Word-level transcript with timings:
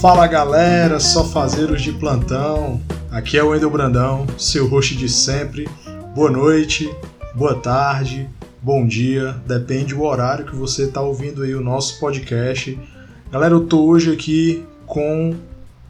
Fala 0.00 0.26
galera, 0.26 0.98
só 0.98 1.22
fazeiros 1.22 1.82
de 1.82 1.92
plantão. 1.92 2.80
Aqui 3.10 3.36
é 3.36 3.44
o 3.44 3.50
Wendel 3.50 3.68
Brandão, 3.68 4.26
seu 4.38 4.66
host 4.66 4.96
de 4.96 5.10
sempre. 5.10 5.68
Boa 6.14 6.30
noite, 6.30 6.90
boa 7.34 7.54
tarde, 7.54 8.26
bom 8.62 8.86
dia, 8.86 9.32
depende 9.46 9.94
do 9.94 10.02
horário 10.02 10.46
que 10.46 10.56
você 10.56 10.84
está 10.84 11.02
ouvindo 11.02 11.42
aí 11.42 11.54
o 11.54 11.60
nosso 11.60 12.00
podcast. 12.00 12.78
Galera, 13.30 13.52
eu 13.52 13.66
tô 13.66 13.84
hoje 13.84 14.10
aqui 14.10 14.64
com 14.86 15.36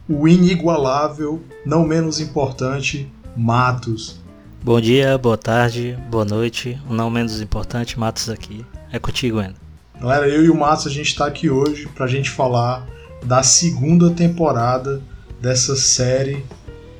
o 0.09 0.27
inigualável, 0.27 1.41
não 1.65 1.87
menos 1.87 2.19
importante, 2.19 3.09
Matos. 3.33 4.19
Bom 4.61 4.81
dia, 4.81 5.17
boa 5.17 5.37
tarde, 5.37 5.97
boa 6.09 6.25
noite, 6.25 6.77
o 6.89 6.93
não 6.93 7.09
menos 7.09 7.39
importante, 7.39 7.97
Matos 7.97 8.29
aqui. 8.29 8.65
É 8.91 8.99
contigo, 8.99 9.37
Wendel. 9.37 9.55
Galera, 10.01 10.27
eu 10.27 10.43
e 10.43 10.49
o 10.49 10.55
Matos 10.55 10.85
a 10.85 10.89
gente 10.89 11.07
está 11.07 11.27
aqui 11.27 11.49
hoje 11.49 11.87
para 11.95 12.03
a 12.03 12.09
gente 12.09 12.29
falar 12.29 12.85
da 13.23 13.43
segunda 13.43 14.09
temporada 14.11 15.01
dessa 15.39 15.75
série 15.75 16.45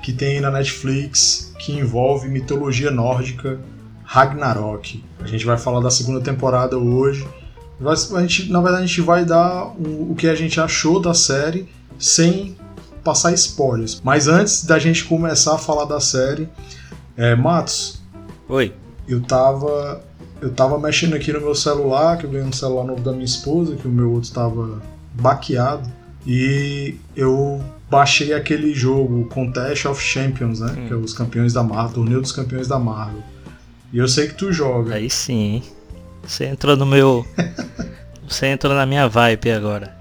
que 0.02 0.12
tem 0.12 0.42
na 0.42 0.50
Netflix 0.50 1.54
que 1.60 1.74
envolve 1.74 2.28
mitologia 2.28 2.90
nórdica 2.90 3.60
Ragnarok. 4.04 5.04
A 5.20 5.28
gente 5.28 5.46
vai 5.46 5.58
falar 5.58 5.80
da 5.80 5.92
segunda 5.92 6.20
temporada 6.20 6.78
hoje. 6.78 7.28
A 7.84 8.22
gente, 8.22 8.52
na 8.52 8.60
verdade, 8.62 8.84
a 8.84 8.88
gente 8.88 9.02
vai 9.02 9.24
dar 9.24 9.68
o, 9.68 10.12
o 10.12 10.16
que 10.16 10.28
a 10.28 10.36
gente 10.36 10.60
achou 10.60 11.00
da 11.00 11.14
série 11.14 11.70
sem 11.98 12.58
passar 13.04 13.32
spoilers. 13.34 14.02
Mas 14.04 14.28
antes 14.28 14.66
da 14.66 14.78
gente 14.78 15.06
começar 15.06 15.56
a 15.56 15.58
falar 15.58 15.86
da 15.86 16.00
série, 16.00 16.50
é, 17.16 17.36
Matos. 17.36 18.02
Oi. 18.50 18.74
Eu 19.08 19.22
tava 19.22 20.04
eu 20.42 20.52
tava 20.52 20.80
mexendo 20.80 21.16
aqui 21.16 21.32
no 21.32 21.40
meu 21.40 21.54
celular, 21.54 22.18
que 22.18 22.26
eu 22.26 22.30
ganhei 22.32 22.48
um 22.48 22.52
celular 22.52 22.84
novo 22.84 23.02
da 23.02 23.12
minha 23.12 23.24
esposa, 23.24 23.76
que 23.76 23.88
o 23.88 23.92
meu 23.92 24.12
outro 24.12 24.32
tava 24.32 24.82
baqueado. 25.14 25.88
E 26.26 26.96
eu 27.16 27.64
baixei 27.90 28.34
aquele 28.34 28.74
jogo 28.74 29.26
Contest 29.26 29.86
of 29.88 30.02
Champions, 30.02 30.60
né? 30.60 30.76
Hum. 30.78 30.88
Que 30.88 30.94
é 30.94 30.96
os 30.96 31.14
campeões 31.14 31.54
da 31.54 31.64
Marvel, 31.64 31.96
torneio 31.96 32.22
dos 32.22 32.32
campeões 32.32 32.68
da 32.68 32.80
Marvel. 32.80 33.24
E 33.92 33.98
eu 33.98 34.08
sei 34.08 34.28
que 34.28 34.36
tu 34.36 34.52
joga. 34.52 34.96
Aí 34.96 35.10
sim. 35.10 35.62
Você 36.24 36.46
entrou 36.46 36.78
no 36.78 36.86
meu. 36.86 37.26
Você 38.28 38.48
entrou 38.48 38.74
na 38.74 38.86
minha 38.86 39.10
vibe 39.10 39.52
agora. 39.52 39.98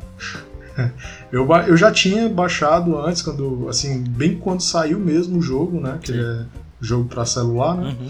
eu, 1.32 1.48
eu 1.66 1.76
já 1.76 1.90
tinha 1.90 2.28
baixado 2.28 2.96
antes, 2.98 3.22
quando. 3.22 3.68
Assim, 3.68 4.04
bem 4.04 4.36
quando 4.36 4.60
saiu 4.60 5.00
mesmo 5.00 5.38
o 5.38 5.42
jogo, 5.42 5.80
né? 5.80 5.98
Que 6.00 6.12
é 6.12 6.44
jogo 6.80 7.08
para 7.08 7.24
celular, 7.26 7.76
né? 7.76 7.96
Uhum. 8.00 8.08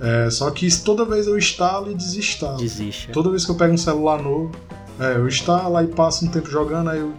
É, 0.00 0.30
só 0.30 0.50
que 0.50 0.68
toda 0.82 1.04
vez 1.04 1.26
eu 1.26 1.38
instalo 1.38 1.90
e 1.90 1.94
desinstalo. 1.94 2.58
Desiste. 2.58 3.12
Toda 3.12 3.30
vez 3.30 3.44
que 3.44 3.50
eu 3.50 3.54
pego 3.54 3.72
um 3.72 3.78
celular 3.78 4.20
novo, 4.20 4.50
é, 4.98 5.14
eu 5.14 5.26
instalo 5.28 5.80
e 5.80 5.86
passo 5.86 6.24
um 6.24 6.28
tempo 6.28 6.50
jogando, 6.50 6.90
aí 6.90 6.98
eu 6.98 7.14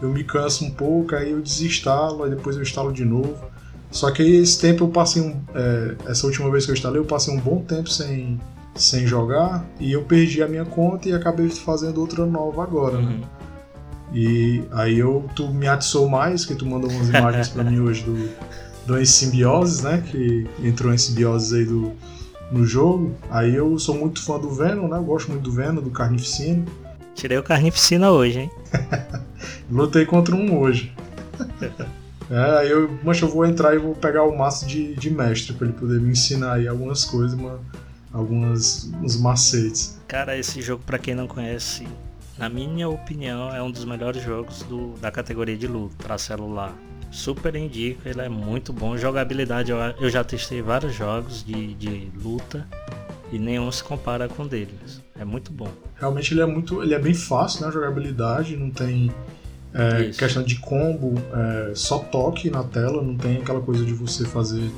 eu 0.00 0.08
me 0.10 0.24
canso 0.24 0.64
um 0.64 0.70
pouco, 0.70 1.14
aí 1.14 1.30
eu 1.30 1.40
desinstalo, 1.40 2.24
aí 2.24 2.30
depois 2.30 2.56
eu 2.56 2.62
instalo 2.62 2.92
de 2.92 3.04
novo. 3.04 3.36
Só 3.90 4.10
que 4.10 4.22
aí 4.22 4.36
esse 4.36 4.60
tempo 4.60 4.84
eu 4.84 4.88
passei 4.88 5.22
um, 5.22 5.40
é, 5.54 5.96
essa 6.06 6.26
última 6.26 6.50
vez 6.50 6.64
que 6.64 6.70
eu 6.70 6.74
instalei, 6.74 7.00
eu 7.00 7.04
passei 7.04 7.34
um 7.34 7.40
bom 7.40 7.62
tempo 7.62 7.88
sem, 7.88 8.38
sem 8.74 9.06
jogar 9.06 9.64
e 9.80 9.92
eu 9.92 10.02
perdi 10.02 10.42
a 10.42 10.48
minha 10.48 10.64
conta 10.64 11.08
e 11.08 11.14
acabei 11.14 11.48
fazendo 11.48 12.00
outra 12.00 12.26
nova 12.26 12.62
agora, 12.62 13.00
né? 13.00 13.08
uhum. 13.08 13.38
E 14.12 14.64
aí 14.72 14.98
eu, 14.98 15.24
tu 15.34 15.48
me 15.48 15.68
atiçou 15.68 16.08
mais, 16.08 16.44
que 16.44 16.54
tu 16.54 16.64
mandou 16.64 16.90
umas 16.90 17.08
imagens 17.08 17.48
para 17.48 17.62
mim 17.62 17.80
hoje 17.80 18.04
do, 18.04 18.28
do 18.86 19.06
Simbioses, 19.06 19.82
né? 19.82 20.02
Que 20.10 20.46
entrou 20.62 20.92
em 20.92 20.98
Simbioses 20.98 21.52
aí 21.52 21.64
do, 21.64 21.92
no 22.50 22.64
jogo. 22.64 23.14
Aí 23.30 23.54
eu 23.54 23.78
sou 23.78 23.94
muito 23.94 24.22
fã 24.22 24.38
do 24.38 24.50
Venom, 24.50 24.88
né? 24.88 24.96
Eu 24.96 25.04
gosto 25.04 25.30
muito 25.30 25.42
do 25.42 25.52
Venom, 25.52 25.82
do 25.82 25.90
Carnificina. 25.90 26.64
Tirei 27.18 27.36
o 27.36 27.42
Carnificina 27.42 28.12
hoje, 28.12 28.42
hein? 28.42 28.50
Lutei 29.68 30.06
contra 30.06 30.36
um 30.36 30.56
hoje. 30.56 30.94
é, 32.30 32.58
aí 32.60 32.70
eu, 32.70 32.96
mas 33.02 33.20
eu 33.20 33.26
vou 33.26 33.44
entrar 33.44 33.74
e 33.74 33.78
vou 33.78 33.92
pegar 33.92 34.22
o 34.22 34.38
maço 34.38 34.64
de, 34.64 34.94
de 34.94 35.10
mestre 35.10 35.52
para 35.52 35.66
ele 35.66 35.76
poder 35.76 36.00
me 36.00 36.12
ensinar 36.12 36.52
aí 36.52 36.68
algumas 36.68 37.04
coisas, 37.04 37.36
uma, 37.36 37.58
algumas 38.12 38.88
uns 39.02 39.20
macetes. 39.20 39.98
Cara, 40.06 40.38
esse 40.38 40.62
jogo 40.62 40.84
para 40.86 40.96
quem 40.96 41.12
não 41.12 41.26
conhece, 41.26 41.88
na 42.38 42.48
minha 42.48 42.88
opinião, 42.88 43.52
é 43.52 43.60
um 43.60 43.70
dos 43.72 43.84
melhores 43.84 44.22
jogos 44.22 44.62
do, 44.62 44.92
da 45.00 45.10
categoria 45.10 45.56
de 45.56 45.66
luta 45.66 45.96
para 45.98 46.16
celular. 46.18 46.72
Super 47.10 47.56
indico, 47.56 48.08
ele 48.08 48.20
é 48.20 48.28
muito 48.28 48.72
bom. 48.72 48.96
Jogabilidade, 48.96 49.72
eu, 49.72 49.78
eu 50.00 50.08
já 50.08 50.22
testei 50.22 50.62
vários 50.62 50.94
jogos 50.94 51.44
de, 51.44 51.74
de 51.74 52.12
luta 52.14 52.64
e 53.32 53.40
nenhum 53.40 53.72
se 53.72 53.82
compara 53.82 54.28
com 54.28 54.46
deles. 54.46 55.02
É 55.18 55.24
muito 55.24 55.52
bom. 55.52 55.68
Realmente 55.96 56.32
ele 56.32 56.40
é 56.40 56.46
muito, 56.46 56.82
ele 56.82 56.94
é 56.94 56.98
bem 56.98 57.14
fácil, 57.14 57.66
né? 57.66 57.72
Jogabilidade, 57.72 58.56
não 58.56 58.70
tem 58.70 59.10
é, 59.74 60.10
questão 60.10 60.42
de 60.42 60.56
combo, 60.56 61.14
é, 61.34 61.72
só 61.74 61.98
toque 61.98 62.50
na 62.50 62.62
tela, 62.62 63.02
não 63.02 63.16
tem 63.16 63.38
aquela 63.38 63.60
coisa 63.60 63.84
de 63.84 63.92
você 63.92 64.24
fazer 64.24 64.70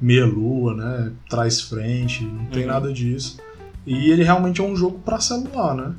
meia 0.00 0.26
lua, 0.26 0.74
né? 0.74 1.12
Trás 1.28 1.60
frente, 1.60 2.24
não 2.24 2.46
tem 2.46 2.62
uhum. 2.62 2.68
nada 2.68 2.92
disso. 2.92 3.38
E 3.86 4.10
ele 4.10 4.22
realmente 4.22 4.60
é 4.60 4.64
um 4.64 4.74
jogo 4.74 4.98
para 4.98 5.20
celular, 5.20 5.74
né? 5.74 5.94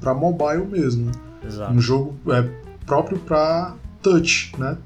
Para 0.00 0.14
mobile 0.14 0.66
mesmo. 0.66 1.10
Exato. 1.44 1.72
Um 1.72 1.80
jogo 1.80 2.16
é, 2.28 2.48
próprio 2.84 3.18
para 3.18 3.74
touch, 4.02 4.52
né? 4.58 4.76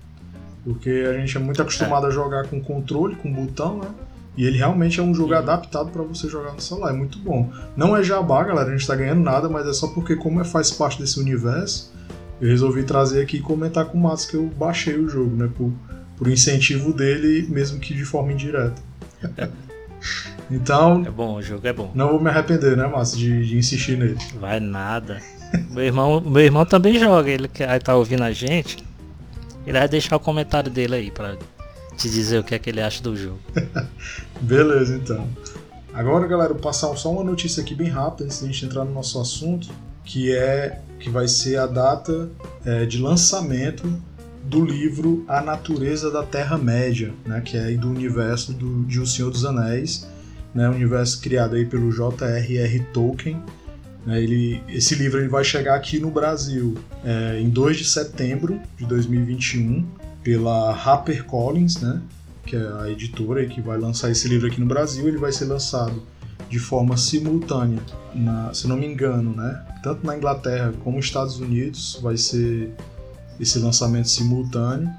Porque 0.64 0.90
a 1.08 1.18
gente 1.18 1.36
é 1.36 1.40
muito 1.40 1.60
acostumado 1.60 2.06
é. 2.06 2.08
a 2.08 2.12
jogar 2.12 2.46
com 2.46 2.60
controle, 2.60 3.16
com 3.16 3.32
botão, 3.32 3.78
né? 3.78 3.88
E 4.36 4.46
ele 4.46 4.58
realmente 4.58 4.98
é 4.98 5.02
um 5.02 5.14
jogo 5.14 5.34
adaptado 5.34 5.90
para 5.90 6.02
você 6.02 6.28
jogar 6.28 6.52
no 6.52 6.60
celular, 6.60 6.90
é 6.90 6.96
muito 6.96 7.18
bom. 7.18 7.52
Não 7.76 7.94
é 7.94 8.02
jabá, 8.02 8.42
galera, 8.42 8.70
a 8.70 8.72
gente 8.72 8.86
tá 8.86 8.94
ganhando 8.94 9.20
nada, 9.20 9.48
mas 9.48 9.66
é 9.66 9.72
só 9.72 9.88
porque 9.88 10.16
como 10.16 10.40
é, 10.40 10.44
faz 10.44 10.70
parte 10.70 10.98
desse 10.98 11.20
universo, 11.20 11.92
eu 12.40 12.48
resolvi 12.48 12.82
trazer 12.82 13.22
aqui 13.22 13.36
e 13.36 13.40
comentar 13.40 13.84
com 13.84 13.98
o 13.98 14.00
Matos 14.00 14.24
que 14.24 14.34
eu 14.34 14.46
baixei 14.58 14.98
o 14.98 15.08
jogo, 15.08 15.36
né, 15.36 15.50
por, 15.54 15.70
por 16.16 16.28
incentivo 16.28 16.92
dele, 16.92 17.46
mesmo 17.50 17.78
que 17.78 17.94
de 17.94 18.04
forma 18.04 18.32
indireta. 18.32 18.80
então... 20.50 21.02
É 21.06 21.10
bom, 21.10 21.36
o 21.36 21.42
jogo 21.42 21.66
é 21.66 21.72
bom. 21.72 21.90
Não 21.94 22.08
vou 22.08 22.20
me 22.20 22.30
arrepender, 22.30 22.74
né, 22.74 22.86
Matos, 22.86 23.16
de, 23.16 23.46
de 23.46 23.58
insistir 23.58 23.98
nele. 23.98 24.18
Vai 24.40 24.60
nada. 24.60 25.20
meu, 25.70 25.84
irmão, 25.84 26.22
meu 26.22 26.42
irmão 26.42 26.64
também 26.64 26.98
joga, 26.98 27.30
ele 27.30 27.48
que 27.48 27.64
tá 27.80 27.94
ouvindo 27.94 28.24
a 28.24 28.32
gente, 28.32 28.82
ele 29.66 29.78
vai 29.78 29.88
deixar 29.88 30.16
o 30.16 30.20
comentário 30.20 30.70
dele 30.70 30.94
aí 30.94 31.10
para 31.10 31.36
te 31.96 32.10
dizer 32.10 32.38
o 32.38 32.44
que 32.44 32.54
é 32.54 32.58
que 32.58 32.70
ele 32.70 32.80
acha 32.80 33.02
do 33.02 33.16
jogo. 33.16 33.38
Beleza, 34.40 34.96
então. 34.96 35.28
Agora, 35.92 36.26
galera, 36.26 36.52
vou 36.52 36.62
passar 36.62 36.94
só 36.96 37.12
uma 37.12 37.22
notícia 37.22 37.62
aqui 37.62 37.74
bem 37.74 37.88
rápida 37.88 38.24
antes 38.24 38.38
de 38.38 38.44
a 38.44 38.48
gente 38.48 38.64
entrar 38.64 38.84
no 38.84 38.92
nosso 38.92 39.20
assunto, 39.20 39.68
que 40.04 40.34
é 40.34 40.80
que 40.98 41.10
vai 41.10 41.28
ser 41.28 41.58
a 41.58 41.66
data 41.66 42.30
é, 42.64 42.86
de 42.86 42.98
lançamento 42.98 43.92
do 44.44 44.64
livro 44.64 45.24
A 45.28 45.40
Natureza 45.40 46.10
da 46.10 46.22
Terra-média, 46.22 47.12
né, 47.26 47.40
que 47.40 47.56
é 47.56 47.72
do 47.72 47.90
universo 47.90 48.52
do, 48.52 48.84
de 48.84 49.00
O 49.00 49.06
Senhor 49.06 49.30
dos 49.30 49.44
Anéis, 49.44 50.08
né, 50.54 50.68
universo 50.68 51.20
criado 51.20 51.56
aí 51.56 51.66
pelo 51.66 51.90
J.R.R. 51.90 52.80
Tolkien. 52.92 53.42
Né, 54.06 54.22
ele, 54.22 54.62
esse 54.68 54.94
livro 54.94 55.20
ele 55.20 55.28
vai 55.28 55.44
chegar 55.44 55.74
aqui 55.74 55.98
no 55.98 56.10
Brasil 56.10 56.76
é, 57.04 57.38
em 57.40 57.50
2 57.50 57.76
de 57.76 57.84
setembro 57.84 58.60
de 58.78 58.86
2021 58.86 59.86
pela 60.22 60.72
HarperCollins, 60.72 61.80
né? 61.80 62.00
que 62.44 62.56
é 62.56 62.72
a 62.80 62.90
editora 62.90 63.46
que 63.46 63.60
vai 63.60 63.78
lançar 63.78 64.10
esse 64.10 64.28
livro 64.28 64.46
aqui 64.46 64.60
no 64.60 64.66
Brasil. 64.66 65.06
Ele 65.06 65.18
vai 65.18 65.32
ser 65.32 65.46
lançado 65.46 66.02
de 66.48 66.58
forma 66.58 66.96
simultânea, 66.96 67.80
na, 68.14 68.52
se 68.52 68.66
não 68.66 68.76
me 68.76 68.86
engano, 68.86 69.34
né? 69.34 69.64
tanto 69.82 70.06
na 70.06 70.16
Inglaterra 70.16 70.72
como 70.84 70.96
nos 70.96 71.06
Estados 71.06 71.38
Unidos 71.38 71.98
vai 72.02 72.16
ser 72.16 72.74
esse 73.40 73.58
lançamento 73.58 74.08
simultâneo. 74.08 74.90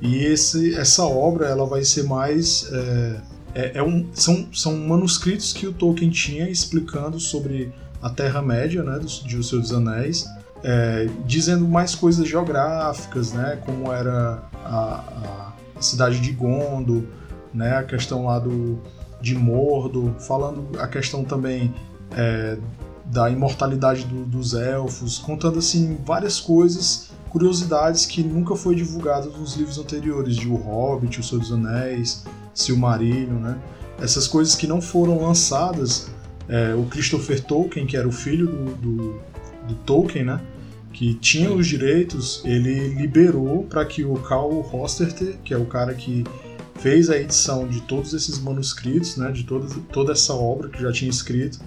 E 0.00 0.16
esse, 0.24 0.74
essa 0.74 1.04
obra 1.04 1.46
ela 1.46 1.64
vai 1.64 1.84
ser 1.84 2.04
mais 2.04 2.68
é, 2.72 3.20
é, 3.54 3.72
é 3.78 3.82
um, 3.82 4.08
são, 4.12 4.48
são 4.52 4.76
manuscritos 4.76 5.52
que 5.52 5.66
o 5.66 5.72
Tolkien 5.72 6.10
tinha 6.10 6.48
explicando 6.48 7.20
sobre 7.20 7.72
a 8.00 8.10
Terra 8.10 8.42
Média, 8.42 8.82
né, 8.82 8.98
de 8.98 9.36
O 9.36 9.44
Senhor 9.44 9.62
dos 9.62 9.72
Anéis, 9.72 10.26
é, 10.64 11.08
dizendo 11.24 11.66
mais 11.68 11.94
coisas 11.94 12.26
geográficas, 12.26 13.32
né, 13.32 13.60
como 13.64 13.92
era 13.92 14.42
a, 14.64 15.52
a 15.76 15.82
cidade 15.82 16.20
de 16.20 16.32
Gondo, 16.32 17.08
né, 17.52 17.76
a 17.76 17.82
questão 17.82 18.26
lá 18.26 18.38
do, 18.38 18.80
de 19.20 19.34
Mordo, 19.34 20.14
falando 20.20 20.78
a 20.78 20.86
questão 20.86 21.24
também 21.24 21.74
é, 22.16 22.58
da 23.04 23.30
imortalidade 23.30 24.04
do, 24.04 24.24
dos 24.24 24.54
elfos, 24.54 25.18
contando 25.18 25.58
assim 25.58 25.98
várias 26.04 26.40
coisas, 26.40 27.10
curiosidades 27.28 28.04
que 28.06 28.22
nunca 28.22 28.54
foi 28.56 28.74
divulgadas 28.74 29.32
nos 29.36 29.54
livros 29.54 29.78
anteriores, 29.78 30.36
de 30.36 30.48
O 30.48 30.54
Hobbit, 30.54 31.20
O 31.20 31.22
Senhor 31.22 31.40
dos 31.40 31.52
Anéis, 31.52 32.24
Silmarillion, 32.54 33.38
né? 33.38 33.58
Essas 34.00 34.26
coisas 34.26 34.54
que 34.54 34.66
não 34.66 34.80
foram 34.80 35.22
lançadas, 35.22 36.10
é, 36.48 36.74
o 36.74 36.84
Christopher 36.84 37.42
Tolkien, 37.42 37.86
que 37.86 37.96
era 37.96 38.06
o 38.06 38.12
filho 38.12 38.46
do, 38.46 38.74
do, 38.74 39.20
do 39.68 39.74
Tolkien, 39.86 40.24
né? 40.24 40.40
Que 40.92 41.14
tinha 41.14 41.50
os 41.52 41.66
direitos, 41.66 42.42
ele 42.44 42.88
liberou 42.88 43.64
para 43.64 43.84
que 43.84 44.04
o 44.04 44.14
Carl 44.16 44.60
Hosterter, 44.72 45.38
que 45.44 45.54
é 45.54 45.56
o 45.56 45.66
cara 45.66 45.94
que 45.94 46.24
fez 46.76 47.08
a 47.08 47.16
edição 47.16 47.66
de 47.66 47.80
todos 47.82 48.12
esses 48.12 48.38
manuscritos, 48.38 49.16
né, 49.16 49.30
de 49.30 49.44
toda, 49.44 49.66
toda 49.92 50.12
essa 50.12 50.34
obra 50.34 50.68
que 50.68 50.82
já 50.82 50.92
tinha 50.92 51.10
escrito, 51.10 51.60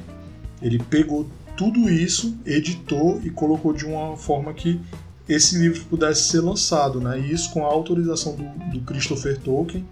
ele 0.62 0.78
pegou 0.78 1.28
tudo 1.56 1.90
isso, 1.90 2.38
editou 2.46 3.22
e 3.24 3.30
colocou 3.30 3.74
de 3.74 3.86
uma 3.86 4.18
forma 4.18 4.54
que 4.54 4.80
esse 5.28 5.58
livro 5.58 5.84
pudesse 5.86 6.30
ser 6.30 6.42
lançado, 6.42 7.00
né? 7.00 7.20
E 7.20 7.32
isso 7.32 7.52
com 7.52 7.66
a 7.66 7.68
autorização 7.68 8.36
do, 8.36 8.44
do 8.72 8.82
Christopher 8.82 9.40
Tolkien 9.40 9.86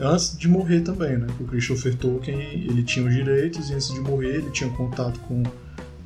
antes 0.00 0.36
de 0.36 0.48
morrer 0.48 0.80
também, 0.80 1.18
né? 1.18 1.26
O 1.40 1.44
Christopher 1.44 1.94
Tolkien 1.96 2.38
ele 2.40 2.82
tinha 2.82 3.06
os 3.06 3.14
direitos 3.14 3.68
e 3.70 3.74
antes 3.74 3.92
de 3.92 4.00
morrer 4.00 4.36
ele 4.36 4.50
tinha 4.50 4.70
contato 4.70 5.20
com 5.20 5.42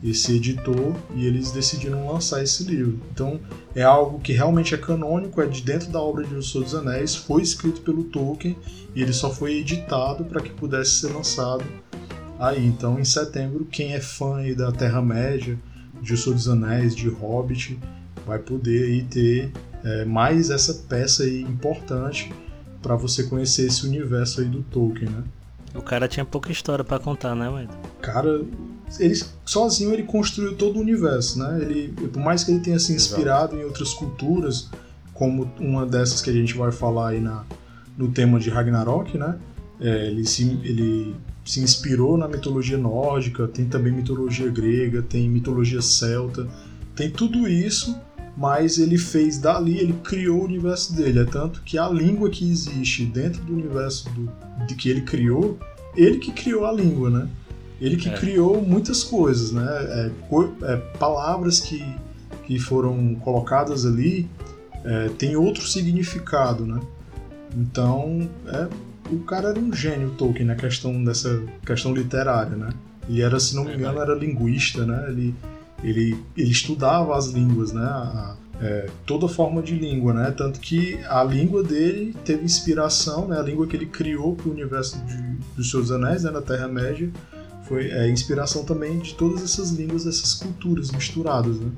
esse 0.03 0.37
editor 0.37 0.95
e 1.15 1.27
eles 1.27 1.51
decidiram 1.51 2.07
lançar 2.07 2.43
esse 2.43 2.65
livro. 2.65 3.01
Então 3.13 3.41
é 3.75 3.83
algo 3.83 4.21
que 4.21 4.33
realmente 4.33 4.75
é 4.75 4.79
canônico, 4.79 5.41
é 5.41 5.47
de 5.47 5.63
dentro 5.63 5.91
da 5.91 6.01
obra 6.01 6.25
de 6.25 6.35
O 6.35 6.43
Senhor 6.43 6.65
dos 6.65 6.75
Anéis, 6.75 7.15
foi 7.15 7.43
escrito 7.43 7.81
pelo 7.81 8.05
Tolkien 8.05 8.57
e 8.95 9.03
ele 9.03 9.13
só 9.13 9.31
foi 9.31 9.59
editado 9.59 10.25
para 10.25 10.41
que 10.41 10.51
pudesse 10.51 11.01
ser 11.01 11.13
lançado 11.13 11.65
aí. 12.39 12.67
Então 12.67 12.99
em 12.99 13.05
setembro, 13.05 13.65
quem 13.65 13.95
é 13.95 14.01
fã 14.01 14.43
da 14.55 14.71
Terra-média, 14.73 15.59
de 16.01 16.15
O 16.15 16.17
Senhor 16.17 16.35
dos 16.35 16.49
Anéis, 16.49 16.95
de 16.95 17.09
Hobbit, 17.09 17.79
vai 18.27 18.39
poder 18.39 18.85
aí 18.85 19.03
ter 19.03 19.53
é, 19.85 20.05
mais 20.05 20.51
essa 20.51 20.75
peça 20.89 21.23
aí 21.23 21.43
importante 21.43 22.33
para 22.83 22.97
você 22.97 23.25
conhecer 23.25 23.67
esse 23.67 23.87
universo 23.87 24.41
aí 24.41 24.47
do 24.47 24.63
Tolkien, 24.63 25.11
né? 25.11 25.25
O 25.75 25.83
cara 25.83 26.09
tinha 26.09 26.25
pouca 26.25 26.51
história 26.51 26.85
para 26.85 26.99
contar, 26.99 27.35
né, 27.35 27.49
mãe? 27.49 27.69
Cara, 28.01 28.43
ele 28.99 29.15
sozinho 29.45 29.93
ele 29.93 30.05
construiu 30.05 30.55
todo 30.55 30.77
o 30.77 30.81
universo, 30.81 31.39
né? 31.39 31.59
Ele, 31.61 31.93
por 32.09 32.21
mais 32.21 32.45
que 32.45 32.51
ele 32.51 32.61
tenha 32.61 32.79
se 32.79 32.93
inspirado 32.93 33.55
Exato. 33.55 33.57
em 33.57 33.65
outras 33.65 33.93
culturas, 33.93 34.71
como 35.13 35.51
uma 35.59 35.87
dessas 35.87 36.21
que 36.21 36.31
a 36.31 36.33
gente 36.33 36.55
vai 36.55 36.71
falar 36.71 37.11
aí 37.11 37.21
na, 37.21 37.45
no 37.97 38.11
tema 38.11 38.39
de 38.39 38.51
Ragnarok, 38.51 39.17
né? 39.17 39.39
É, 39.81 40.07
ele, 40.07 40.25
se, 40.25 40.43
ele 40.63 41.15
se 41.45 41.61
inspirou 41.61 42.17
na 42.17 42.29
mitologia 42.29 42.79
nórdica, 42.79 43.47
tem 43.47 43.67
também 43.67 43.93
mitologia 43.93 44.49
grega, 44.51 45.03
tem 45.03 45.29
mitologia 45.29 45.83
celta, 45.83 46.47
tem 46.95 47.11
tudo 47.11 47.47
isso, 47.47 47.97
mas 48.37 48.79
ele 48.79 48.99
fez 48.99 49.39
dali, 49.39 49.79
ele 49.79 49.95
criou 50.05 50.41
o 50.41 50.45
universo 50.45 50.95
dele. 50.95 51.21
É 51.21 51.25
tanto 51.25 51.63
que 51.63 51.79
a 51.79 51.89
língua 51.89 52.31
que 52.31 52.49
existe 52.49 53.05
dentro 53.05 53.43
do 53.43 53.53
universo 53.53 54.09
do, 54.11 54.31
de 54.67 54.75
que 54.75 54.89
ele 54.89 55.03
criou, 55.03 55.59
ele 55.97 56.19
que 56.19 56.33
criou 56.33 56.67
a 56.67 56.73
língua, 56.73 57.11
né? 57.11 57.29
Ele 57.81 57.97
que 57.97 58.09
é. 58.09 58.13
criou 58.13 58.63
muitas 58.63 59.05
coisas, 59.05 59.53
né? 59.53 59.67
É, 59.69 60.11
é, 60.65 60.77
palavras 60.99 61.61
que, 61.61 61.85
que 62.47 62.59
foram 62.59 63.15
colocadas 63.17 63.85
ali 63.85 64.29
é, 64.85 65.09
tem 65.19 65.37
outro 65.37 65.67
significado, 65.67 66.65
né? 66.65 66.81
Então, 67.55 68.29
é, 68.47 68.69
o 69.11 69.19
cara 69.21 69.51
era 69.51 69.59
um 69.59 69.73
gênio, 69.73 70.11
Tolkien, 70.11 70.47
na 70.47 70.55
questão 70.55 71.03
dessa 71.05 71.43
questão 71.65 71.95
literária, 71.95 72.57
né? 72.57 72.71
Ele 73.09 73.23
era, 73.23 73.39
se 73.39 73.55
não 73.55 73.65
me 73.65 73.75
engano, 73.75 74.01
era 74.01 74.15
linguista, 74.15 74.85
né? 74.85 75.07
Ele, 75.09 75.35
ele, 75.83 76.19
ele 76.37 76.51
estudava 76.51 77.17
as 77.17 77.29
línguas, 77.29 77.73
né? 77.73 77.85
A, 77.85 78.37
é, 78.61 78.89
toda 79.05 79.29
forma 79.29 79.63
de 79.63 79.75
língua, 79.75 80.15
né? 80.15 80.31
Tanto 80.31 80.61
que 80.61 80.99
a 81.09 81.23
língua 81.23 81.63
dele 81.63 82.15
teve 82.25 82.45
inspiração, 82.45 83.29
né? 83.29 83.39
A 83.39 83.43
língua 83.43 83.67
que 83.67 83.77
ele 83.77 83.87
criou 83.87 84.35
para 84.35 84.49
o 84.49 84.53
universo 84.53 84.99
de, 85.05 85.37
dos 85.55 85.71
seus 85.71 85.91
anéis, 85.91 86.25
né? 86.25 86.31
Na 86.31 86.41
Terra-média, 86.41 87.11
foi 87.69 87.91
é, 87.91 88.09
inspiração 88.09 88.65
também 88.65 88.99
de 88.99 89.15
todas 89.15 89.43
essas 89.43 89.71
línguas, 89.71 90.05
dessas 90.05 90.35
culturas 90.35 90.91
misturadas, 90.91 91.59
né? 91.59 91.71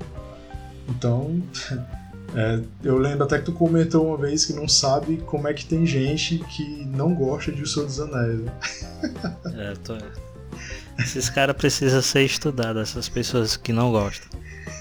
Então, 0.88 1.42
é, 2.34 2.60
eu 2.84 2.98
lembro 2.98 3.24
até 3.24 3.38
que 3.38 3.46
tu 3.46 3.52
comentou 3.52 4.06
uma 4.06 4.16
vez 4.16 4.44
que 4.44 4.52
não 4.52 4.68
sabe 4.68 5.18
como 5.26 5.48
é 5.48 5.54
que 5.54 5.64
tem 5.64 5.86
gente 5.86 6.38
que 6.38 6.84
não 6.86 7.14
gosta 7.14 7.50
de 7.50 7.62
O 7.62 7.66
Senhor 7.66 7.86
dos 7.86 8.00
Anéis. 8.00 8.40
Né? 8.40 8.52
É, 9.56 9.74
tô... 9.82 9.96
Esses 10.98 11.30
caras 11.30 11.56
precisam 11.56 12.02
ser 12.02 12.24
estudados, 12.24 12.82
essas 12.82 13.08
pessoas 13.08 13.56
que 13.56 13.72
não 13.72 13.92
gostam. 13.92 14.28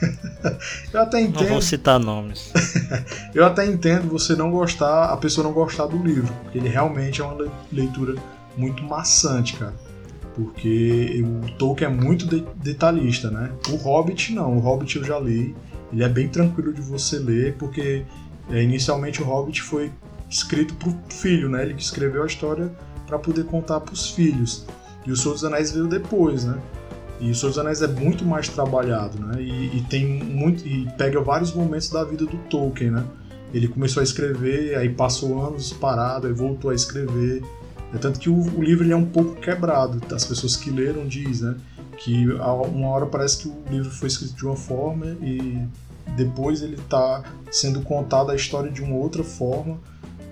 eu 0.92 1.02
até 1.02 1.22
entendo. 1.22 1.44
Não 1.44 1.50
vou 1.50 1.62
citar 1.62 2.00
nomes. 2.00 2.52
eu 3.36 3.46
até 3.46 3.66
entendo 3.66 4.10
você 4.10 4.36
não 4.36 4.50
gostar, 4.50 5.06
a 5.06 5.18
pessoa 5.18 5.46
não 5.46 5.54
gostar 5.54 5.86
do 5.86 5.98
livro, 5.98 6.34
porque 6.44 6.58
ele 6.58 6.70
realmente 6.70 7.22
é 7.22 7.24
uma 7.24 7.50
leitura 7.72 8.16
muito 8.58 8.84
maçante, 8.84 9.56
cara 9.58 9.87
porque 10.38 11.26
o 11.26 11.52
Tolkien 11.58 11.90
é 11.90 11.94
muito 11.94 12.28
de 12.28 12.46
detalhista, 12.58 13.32
né? 13.32 13.52
O 13.70 13.76
Hobbit 13.76 14.36
não, 14.36 14.56
o 14.56 14.60
Hobbit 14.60 14.98
eu 14.98 15.04
já 15.04 15.20
li, 15.20 15.56
ele 15.92 16.04
é 16.04 16.08
bem 16.08 16.28
tranquilo 16.28 16.72
de 16.72 16.80
você 16.80 17.18
ler, 17.18 17.56
porque 17.56 18.06
é, 18.52 18.62
inicialmente 18.62 19.20
o 19.20 19.26
Hobbit 19.26 19.64
foi 19.64 19.92
escrito 20.30 20.76
para 20.76 20.90
o 20.90 20.96
filho, 21.10 21.50
né? 21.50 21.64
Ele 21.64 21.74
escreveu 21.74 22.22
a 22.22 22.28
história 22.28 22.72
para 23.08 23.18
poder 23.18 23.46
contar 23.46 23.80
para 23.80 23.94
os 23.94 24.12
filhos. 24.12 24.64
E 25.08 25.12
o 25.12 25.18
Senhor 25.18 25.34
dos 25.34 25.44
Anéis 25.44 25.72
veio 25.72 25.88
depois, 25.88 26.46
né? 26.46 26.62
E 27.20 27.32
o 27.32 27.36
Senhor 27.36 27.50
dos 27.50 27.58
Anéis 27.58 27.82
é 27.82 27.88
muito 27.88 28.24
mais 28.24 28.48
trabalhado, 28.48 29.20
né? 29.20 29.42
E, 29.42 29.78
e, 29.78 29.86
tem 29.90 30.06
muito 30.06 30.68
e 30.68 30.88
pega 31.00 31.20
vários 31.20 31.52
momentos 31.52 31.90
da 31.90 32.04
vida 32.04 32.28
do 32.28 32.38
Tolkien, 32.50 32.92
né? 32.92 33.04
Ele 33.52 33.68
começou 33.68 34.02
a 34.02 34.04
escrever, 34.04 34.76
aí 34.76 34.90
passou 34.90 35.42
anos 35.42 35.74
parado, 35.74 36.28
aí 36.28 36.34
voltou 36.34 36.70
a 36.70 36.76
escrever. 36.76 37.42
É 37.98 38.00
tanto 38.00 38.20
que 38.20 38.30
o, 38.30 38.36
o 38.36 38.64
livro 38.64 38.86
ele 38.86 38.94
é 38.94 38.96
um 38.96 39.08
pouco 39.08 39.34
quebrado. 39.42 40.00
As 40.14 40.24
pessoas 40.24 40.56
que 40.56 40.70
leram 40.70 41.08
diz, 41.08 41.42
né? 41.42 41.56
Que 41.98 42.28
uma 42.28 42.90
hora 42.90 43.08
parece 43.08 43.40
que 43.40 43.48
o 43.48 43.56
livro 43.72 43.90
foi 43.90 44.08
escrito 44.08 44.36
de 44.36 44.46
uma 44.46 44.56
forma 44.56 45.18
e 45.20 45.60
depois 46.16 46.62
ele 46.62 46.76
está 46.76 47.24
sendo 47.50 47.82
contado 47.82 48.30
a 48.30 48.36
história 48.36 48.72
de 48.72 48.84
uma 48.84 48.96
outra 48.96 49.24
forma, 49.24 49.80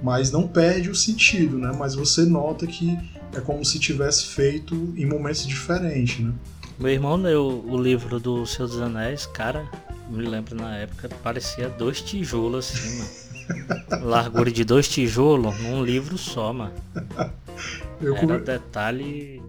mas 0.04 0.32
não 0.32 0.48
perde 0.48 0.92
o 0.92 0.96
sentido, 0.96 1.58
né? 1.58 1.76
Mas 1.76 1.96
você 1.96 2.24
nota 2.24 2.68
que 2.68 2.96
é 3.34 3.42
como 3.42 3.66
se 3.66 3.80
tivesse 3.80 4.28
feito 4.28 4.76
em 4.96 5.08
momentos 5.08 5.48
diferentes, 5.48 6.24
né? 6.24 6.34
Meu 6.78 6.92
irmão 6.92 7.16
leu 7.16 7.66
o 7.68 7.82
livro 7.82 8.20
do 8.20 8.46
Senhor 8.46 8.68
dos 8.68 8.80
Anéis, 8.80 9.26
cara, 9.26 9.68
me 10.08 10.24
lembro 10.24 10.56
na 10.56 10.76
época, 10.76 11.10
parecia 11.24 11.68
dois 11.68 12.00
tijolos 12.00 12.70
assim, 12.70 13.00
mano. 13.00 14.06
Largura 14.06 14.52
de 14.52 14.64
dois 14.64 14.88
tijolos 14.88 15.60
num 15.62 15.84
livro 15.84 16.16
só, 16.16 16.54
mano. 16.54 16.74
Eu 18.02 18.16
Era 18.16 18.22
come... 18.22 18.40
detalhe 18.40 19.42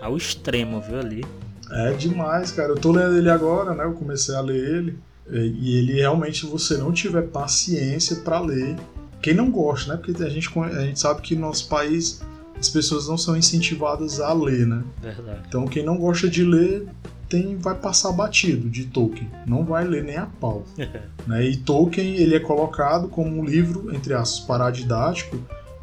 ao 0.00 0.16
extremo, 0.16 0.80
viu 0.80 0.98
ali. 0.98 1.24
É 1.70 1.92
demais, 1.92 2.52
cara. 2.52 2.70
Eu 2.70 2.76
tô 2.76 2.92
lendo 2.92 3.16
ele 3.16 3.30
agora, 3.30 3.74
né? 3.74 3.84
Eu 3.84 3.92
comecei 3.92 4.34
a 4.34 4.40
ler 4.40 4.76
ele. 4.76 4.98
E 5.30 5.78
ele 5.78 5.94
realmente, 5.94 6.44
você 6.44 6.76
não 6.76 6.92
tiver 6.92 7.22
paciência 7.22 8.16
para 8.16 8.40
ler. 8.40 8.76
Quem 9.22 9.34
não 9.34 9.50
gosta, 9.50 9.92
né? 9.94 10.00
Porque 10.02 10.22
a 10.22 10.28
gente, 10.28 10.50
a 10.58 10.80
gente 10.80 11.00
sabe 11.00 11.22
que 11.22 11.34
no 11.34 11.42
nosso 11.42 11.68
país 11.68 12.20
as 12.58 12.68
pessoas 12.68 13.08
não 13.08 13.16
são 13.16 13.36
incentivadas 13.36 14.20
a 14.20 14.32
ler, 14.32 14.66
né? 14.66 14.82
Verdade. 15.00 15.40
Então 15.48 15.66
quem 15.66 15.84
não 15.84 15.96
gosta 15.96 16.28
de 16.28 16.44
ler 16.44 16.86
tem, 17.28 17.56
vai 17.56 17.74
passar 17.74 18.12
batido 18.12 18.68
de 18.68 18.84
Tolkien. 18.84 19.30
Não 19.46 19.64
vai 19.64 19.86
ler 19.86 20.04
nem 20.04 20.16
a 20.16 20.26
pau. 20.26 20.64
né? 21.26 21.46
E 21.46 21.56
Tolkien 21.56 22.16
ele 22.16 22.34
é 22.34 22.40
colocado 22.40 23.08
como 23.08 23.40
um 23.40 23.44
livro, 23.44 23.94
entre 23.94 24.12
aspas, 24.12 24.40
paradidático 24.40 25.38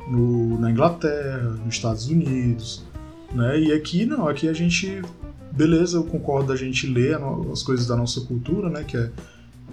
no, 0.09 0.59
na 0.59 0.71
Inglaterra, 0.71 1.55
nos 1.63 1.75
Estados 1.75 2.07
Unidos, 2.07 2.83
né? 3.31 3.59
E 3.59 3.71
aqui 3.71 4.05
não, 4.05 4.27
aqui 4.27 4.47
a 4.47 4.53
gente, 4.53 5.01
beleza, 5.51 5.97
eu 5.97 6.03
concordo 6.03 6.47
da 6.47 6.55
gente 6.55 6.87
ler 6.87 7.19
as 7.51 7.61
coisas 7.61 7.85
da 7.85 7.95
nossa 7.95 8.21
cultura, 8.21 8.69
né? 8.69 8.83
Que 8.83 8.97
é, 8.97 9.11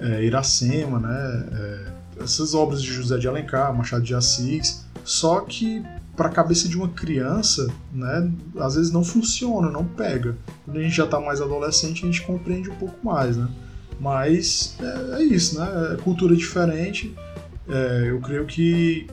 é 0.00 0.25
Iracema, 0.25 1.00
né? 1.00 1.49
É, 1.52 2.23
essas 2.23 2.55
obras 2.55 2.83
de 2.83 2.93
José 2.93 3.19
de 3.19 3.28
Alencar, 3.28 3.75
Machado 3.75 4.02
de 4.02 4.14
Assis, 4.14 4.87
só 5.05 5.40
que 5.40 5.83
para 6.16 6.28
a 6.28 6.33
cabeça 6.33 6.66
de 6.66 6.76
uma 6.76 6.88
criança, 6.88 7.69
né, 7.93 8.33
às 8.59 8.75
vezes 8.75 8.90
não 8.90 9.05
funciona, 9.05 9.71
não 9.71 9.85
pega. 9.85 10.35
Quando 10.64 10.78
a 10.78 10.83
gente 10.83 10.97
já 10.97 11.05
está 11.05 11.21
mais 11.21 11.43
adolescente, 11.43 12.02
a 12.02 12.07
gente 12.07 12.23
compreende 12.23 12.71
um 12.71 12.75
pouco 12.76 12.97
mais, 13.05 13.37
né? 13.37 13.47
Mas 14.00 14.76
é, 14.81 15.21
é 15.21 15.23
isso, 15.23 15.59
né? 15.59 15.93
É 15.93 16.02
cultura 16.02 16.35
diferente. 16.35 17.14
É, 17.69 18.05
eu 18.09 18.21
creio 18.21 18.47
que 18.47 19.07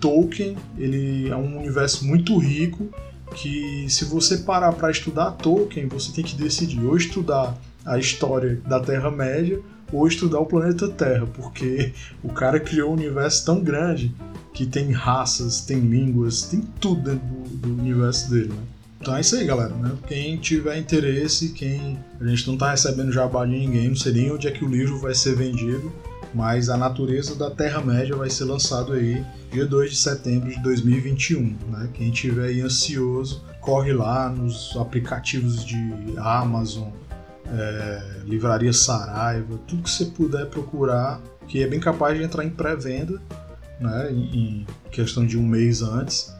Tolkien 0.00 0.56
ele 0.78 1.28
é 1.28 1.36
um 1.36 1.58
universo 1.58 2.04
muito 2.04 2.36
rico 2.38 2.88
que 3.34 3.86
se 3.88 4.04
você 4.04 4.38
parar 4.38 4.72
para 4.72 4.90
estudar 4.90 5.32
Tolkien, 5.32 5.86
você 5.86 6.10
tem 6.12 6.24
que 6.24 6.34
decidir 6.34 6.84
ou 6.84 6.96
estudar 6.96 7.56
a 7.84 7.98
história 7.98 8.60
da 8.66 8.80
Terra-média 8.80 9.60
ou 9.92 10.06
estudar 10.06 10.38
o 10.40 10.46
planeta 10.46 10.88
Terra, 10.88 11.26
porque 11.26 11.92
o 12.22 12.28
cara 12.28 12.58
criou 12.60 12.90
um 12.90 12.94
universo 12.94 13.44
tão 13.44 13.60
grande 13.60 14.14
que 14.52 14.66
tem 14.66 14.90
raças, 14.90 15.60
tem 15.60 15.78
línguas, 15.78 16.42
tem 16.42 16.60
tudo 16.80 17.02
dentro 17.02 17.26
do, 17.26 17.68
universo 17.80 18.30
dele, 18.30 18.48
né? 18.48 18.62
Então 19.00 19.16
é 19.16 19.20
isso 19.22 19.34
aí, 19.34 19.46
galera. 19.46 19.74
Né? 19.74 19.92
Quem 20.06 20.36
tiver 20.36 20.76
interesse, 20.76 21.50
quem 21.50 21.98
a 22.20 22.26
gente 22.26 22.46
não 22.46 22.54
está 22.54 22.70
recebendo 22.70 23.10
jabá 23.10 23.46
de 23.46 23.52
ninguém, 23.52 23.88
não 23.88 23.96
sei 23.96 24.12
nem 24.12 24.30
onde 24.30 24.46
é 24.46 24.50
que 24.50 24.62
o 24.62 24.68
livro 24.68 24.98
vai 24.98 25.14
ser 25.14 25.34
vendido, 25.34 25.90
mas 26.34 26.68
a 26.68 26.76
natureza 26.76 27.34
da 27.34 27.50
Terra-média 27.50 28.16
vai 28.16 28.30
ser 28.30 28.44
lançado 28.44 28.92
aí 28.92 29.24
dia 29.50 29.66
2 29.66 29.90
de 29.90 29.96
setembro 29.96 30.48
de 30.50 30.62
2021. 30.62 31.56
Né? 31.68 31.88
Quem 31.92 32.10
tiver 32.10 32.46
aí 32.48 32.60
ansioso, 32.60 33.44
corre 33.60 33.92
lá 33.92 34.28
nos 34.28 34.76
aplicativos 34.76 35.64
de 35.64 35.92
Amazon, 36.16 36.88
é, 37.52 38.20
Livraria 38.24 38.72
Saraiva, 38.72 39.58
tudo 39.66 39.82
que 39.82 39.90
você 39.90 40.06
puder 40.06 40.46
procurar, 40.46 41.20
que 41.48 41.62
é 41.62 41.66
bem 41.66 41.80
capaz 41.80 42.16
de 42.16 42.24
entrar 42.24 42.44
em 42.44 42.50
pré-venda, 42.50 43.20
né? 43.80 44.12
em, 44.12 44.66
questão 44.90 45.26
de 45.26 45.38
um 45.38 45.42
mês 45.42 45.82
antes, 45.82 46.34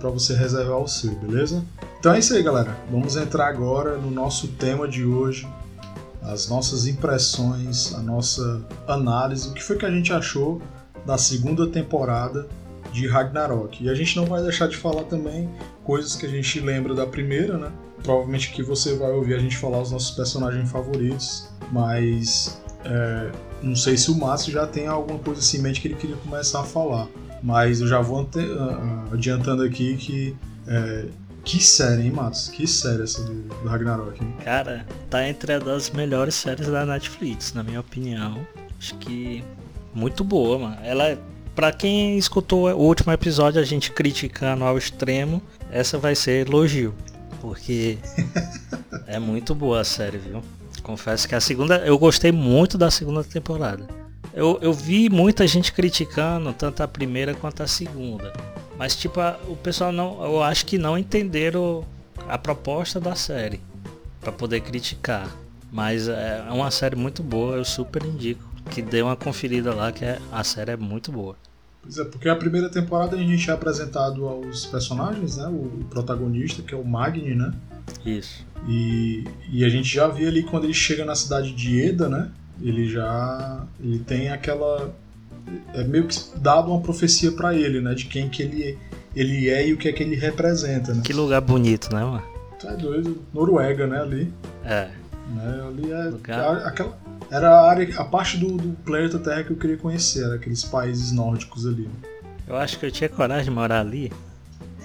para 0.00 0.10
você 0.10 0.34
reservar 0.34 0.78
o 0.78 0.88
seu, 0.88 1.14
beleza? 1.16 1.64
Então 1.98 2.12
é 2.12 2.18
isso 2.18 2.34
aí, 2.34 2.42
galera. 2.42 2.76
Vamos 2.90 3.16
entrar 3.16 3.48
agora 3.48 3.96
no 3.96 4.10
nosso 4.10 4.48
tema 4.48 4.88
de 4.88 5.04
hoje, 5.04 5.46
as 6.28 6.48
nossas 6.48 6.86
impressões, 6.86 7.94
a 7.94 8.00
nossa 8.00 8.62
análise, 8.86 9.48
o 9.48 9.52
que 9.52 9.62
foi 9.62 9.76
que 9.76 9.86
a 9.86 9.90
gente 9.90 10.12
achou 10.12 10.60
da 11.06 11.16
segunda 11.16 11.66
temporada 11.66 12.46
de 12.92 13.06
Ragnarok. 13.06 13.82
E 13.82 13.88
a 13.88 13.94
gente 13.94 14.16
não 14.16 14.26
vai 14.26 14.42
deixar 14.42 14.68
de 14.68 14.76
falar 14.76 15.04
também 15.04 15.48
coisas 15.84 16.14
que 16.14 16.26
a 16.26 16.28
gente 16.28 16.60
lembra 16.60 16.94
da 16.94 17.06
primeira, 17.06 17.56
né? 17.56 17.72
Provavelmente 18.02 18.52
que 18.52 18.62
você 18.62 18.94
vai 18.94 19.10
ouvir 19.10 19.34
a 19.34 19.38
gente 19.38 19.56
falar 19.56 19.80
os 19.80 19.90
nossos 19.90 20.10
personagens 20.10 20.70
favoritos, 20.70 21.48
mas 21.72 22.60
é, 22.84 23.30
não 23.62 23.74
sei 23.74 23.96
se 23.96 24.10
o 24.10 24.14
Márcio 24.14 24.52
já 24.52 24.66
tem 24.66 24.86
alguma 24.86 25.18
coisa 25.18 25.40
assim 25.40 25.58
em 25.58 25.62
mente 25.62 25.80
que 25.80 25.88
ele 25.88 25.94
queria 25.94 26.16
começar 26.16 26.60
a 26.60 26.64
falar. 26.64 27.08
Mas 27.42 27.80
eu 27.80 27.86
já 27.86 28.00
vou 28.00 28.20
ante, 28.20 28.38
adiantando 29.12 29.62
aqui 29.62 29.96
que. 29.96 30.36
É, 30.66 31.06
que 31.48 31.64
série, 31.64 32.02
hein, 32.02 32.10
Matos? 32.10 32.48
Que 32.48 32.66
série 32.66 33.02
essa 33.02 33.22
do, 33.22 33.32
do 33.32 33.68
Ragnarok, 33.68 34.22
hein? 34.22 34.34
Cara, 34.44 34.86
tá 35.08 35.26
entre 35.26 35.54
as 35.54 35.64
das 35.64 35.90
melhores 35.90 36.34
séries 36.34 36.68
da 36.68 36.84
Netflix, 36.84 37.54
na 37.54 37.62
minha 37.62 37.80
opinião. 37.80 38.46
Acho 38.78 38.94
que 38.96 39.42
muito 39.94 40.22
boa, 40.22 40.58
mano. 40.58 40.76
Ela 40.84 41.08
é 41.08 41.18
para 41.54 41.72
quem 41.72 42.18
escutou 42.18 42.70
o 42.70 42.84
último 42.84 43.12
episódio 43.12 43.60
a 43.60 43.64
gente 43.64 43.90
criticando 43.90 44.62
ao 44.62 44.76
extremo, 44.76 45.42
essa 45.72 45.96
vai 45.96 46.14
ser 46.14 46.46
elogio, 46.46 46.94
porque 47.40 47.96
é 49.08 49.18
muito 49.18 49.54
boa 49.54 49.80
a 49.80 49.84
série, 49.84 50.18
viu? 50.18 50.42
Confesso 50.82 51.26
que 51.26 51.34
a 51.34 51.40
segunda, 51.40 51.78
eu 51.78 51.98
gostei 51.98 52.30
muito 52.30 52.76
da 52.76 52.90
segunda 52.90 53.24
temporada. 53.24 53.88
Eu, 54.34 54.58
eu 54.60 54.72
vi 54.72 55.08
muita 55.08 55.46
gente 55.46 55.72
criticando 55.72 56.52
tanto 56.52 56.82
a 56.82 56.86
primeira 56.86 57.34
quanto 57.34 57.62
a 57.62 57.66
segunda, 57.66 58.32
mas 58.78 58.96
tipo 58.96 59.20
a, 59.20 59.38
o 59.48 59.56
pessoal 59.56 59.92
não, 59.92 60.22
eu 60.24 60.42
acho 60.42 60.64
que 60.64 60.78
não 60.78 60.96
entenderam 60.96 61.84
a 62.28 62.38
proposta 62.38 63.00
da 63.00 63.14
série 63.14 63.60
para 64.20 64.32
poder 64.32 64.60
criticar. 64.60 65.28
Mas 65.70 66.08
é, 66.08 66.44
é 66.48 66.52
uma 66.52 66.70
série 66.70 66.96
muito 66.96 67.22
boa, 67.22 67.56
eu 67.56 67.64
super 67.64 68.02
indico 68.04 68.48
que 68.68 68.82
dê 68.82 69.02
uma 69.02 69.16
conferida 69.16 69.74
lá, 69.74 69.90
que 69.90 70.04
é, 70.04 70.18
a 70.30 70.44
série 70.44 70.72
é 70.72 70.76
muito 70.76 71.10
boa. 71.10 71.36
Pois 71.82 71.98
é, 71.98 72.04
porque 72.04 72.28
a 72.28 72.36
primeira 72.36 72.68
temporada 72.68 73.16
a 73.16 73.18
gente 73.18 73.50
é 73.50 73.52
apresentado 73.52 74.26
aos 74.26 74.66
personagens, 74.66 75.36
né? 75.36 75.46
O 75.46 75.84
protagonista, 75.88 76.62
que 76.62 76.74
é 76.74 76.76
o 76.76 76.84
Magni, 76.84 77.34
né? 77.34 77.52
Isso. 78.04 78.46
E, 78.66 79.24
e 79.50 79.64
a 79.64 79.68
gente 79.68 79.88
já 79.88 80.08
vê 80.08 80.26
ali 80.26 80.42
quando 80.42 80.64
ele 80.64 80.74
chega 80.74 81.04
na 81.04 81.14
cidade 81.14 81.52
de 81.52 81.80
Eda, 81.80 82.08
né? 82.08 82.30
Ele 82.60 82.88
já 82.88 83.64
ele 83.80 84.00
tem 84.00 84.30
aquela 84.30 84.92
é 85.74 85.84
meio 85.84 86.06
que 86.06 86.16
dado 86.36 86.70
uma 86.70 86.80
profecia 86.80 87.32
para 87.32 87.54
ele, 87.54 87.80
né? 87.80 87.94
De 87.94 88.06
quem 88.06 88.28
que 88.28 88.42
ele, 88.42 88.78
ele 89.14 89.48
é 89.48 89.68
e 89.68 89.72
o 89.72 89.76
que 89.76 89.88
é 89.88 89.92
que 89.92 90.02
ele 90.02 90.16
representa, 90.16 90.94
né? 90.94 91.02
Que 91.04 91.12
lugar 91.12 91.40
bonito, 91.40 91.94
né, 91.94 92.02
mano? 92.02 92.22
Tá 92.60 92.72
doido. 92.72 93.22
Noruega, 93.32 93.86
né, 93.86 94.00
ali. 94.00 94.32
É. 94.64 94.88
Né, 95.28 95.64
ali 95.66 95.92
é 95.92 96.04
lugar... 96.04 96.66
aquela, 96.66 96.98
era 97.30 97.50
a, 97.50 97.70
área, 97.70 98.00
a 98.00 98.04
parte 98.04 98.38
do, 98.38 98.56
do 98.56 98.72
planeta 98.84 99.18
Terra 99.18 99.44
que 99.44 99.50
eu 99.50 99.56
queria 99.56 99.76
conhecer, 99.76 100.24
era 100.24 100.34
aqueles 100.36 100.64
países 100.64 101.12
nórdicos 101.12 101.66
ali. 101.66 101.88
Eu 102.46 102.56
acho 102.56 102.78
que 102.78 102.86
eu 102.86 102.90
tinha 102.90 103.08
coragem 103.08 103.44
de 103.44 103.50
morar 103.50 103.80
ali. 103.80 104.10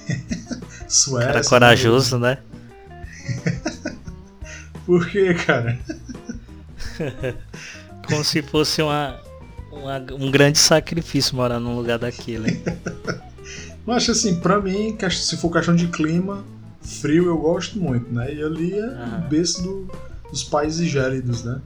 Suécia. 0.88 1.32
Cara 1.32 1.44
corajoso, 1.46 2.20
né? 2.20 2.38
Por 4.86 5.08
que, 5.10 5.34
cara? 5.34 5.80
Como 8.06 8.24
se 8.24 8.42
fosse 8.42 8.82
uma, 8.82 9.18
uma, 9.80 9.98
um 10.14 10.32
grande 10.32 10.58
sacrifício 10.58 11.36
morar 11.36 11.60
num 11.60 11.76
lugar 11.76 12.00
daquele. 12.00 12.62
Mas 13.86 14.10
assim, 14.10 14.40
pra 14.40 14.62
mim, 14.62 14.98
se 15.12 15.36
for 15.38 15.52
questão 15.52 15.76
de 15.76 15.88
clima, 15.88 16.44
frio 16.82 17.26
eu 17.26 17.38
gosto 17.38 17.78
muito, 17.78 18.14
né? 18.14 18.34
E 18.34 18.42
ali 18.42 18.74
é 18.74 18.86
o 19.18 19.28
berço 19.28 19.62
do, 19.62 19.92
dos 20.30 20.44
países 20.44 20.88
gélidos, 20.90 21.44
né? 21.44 21.60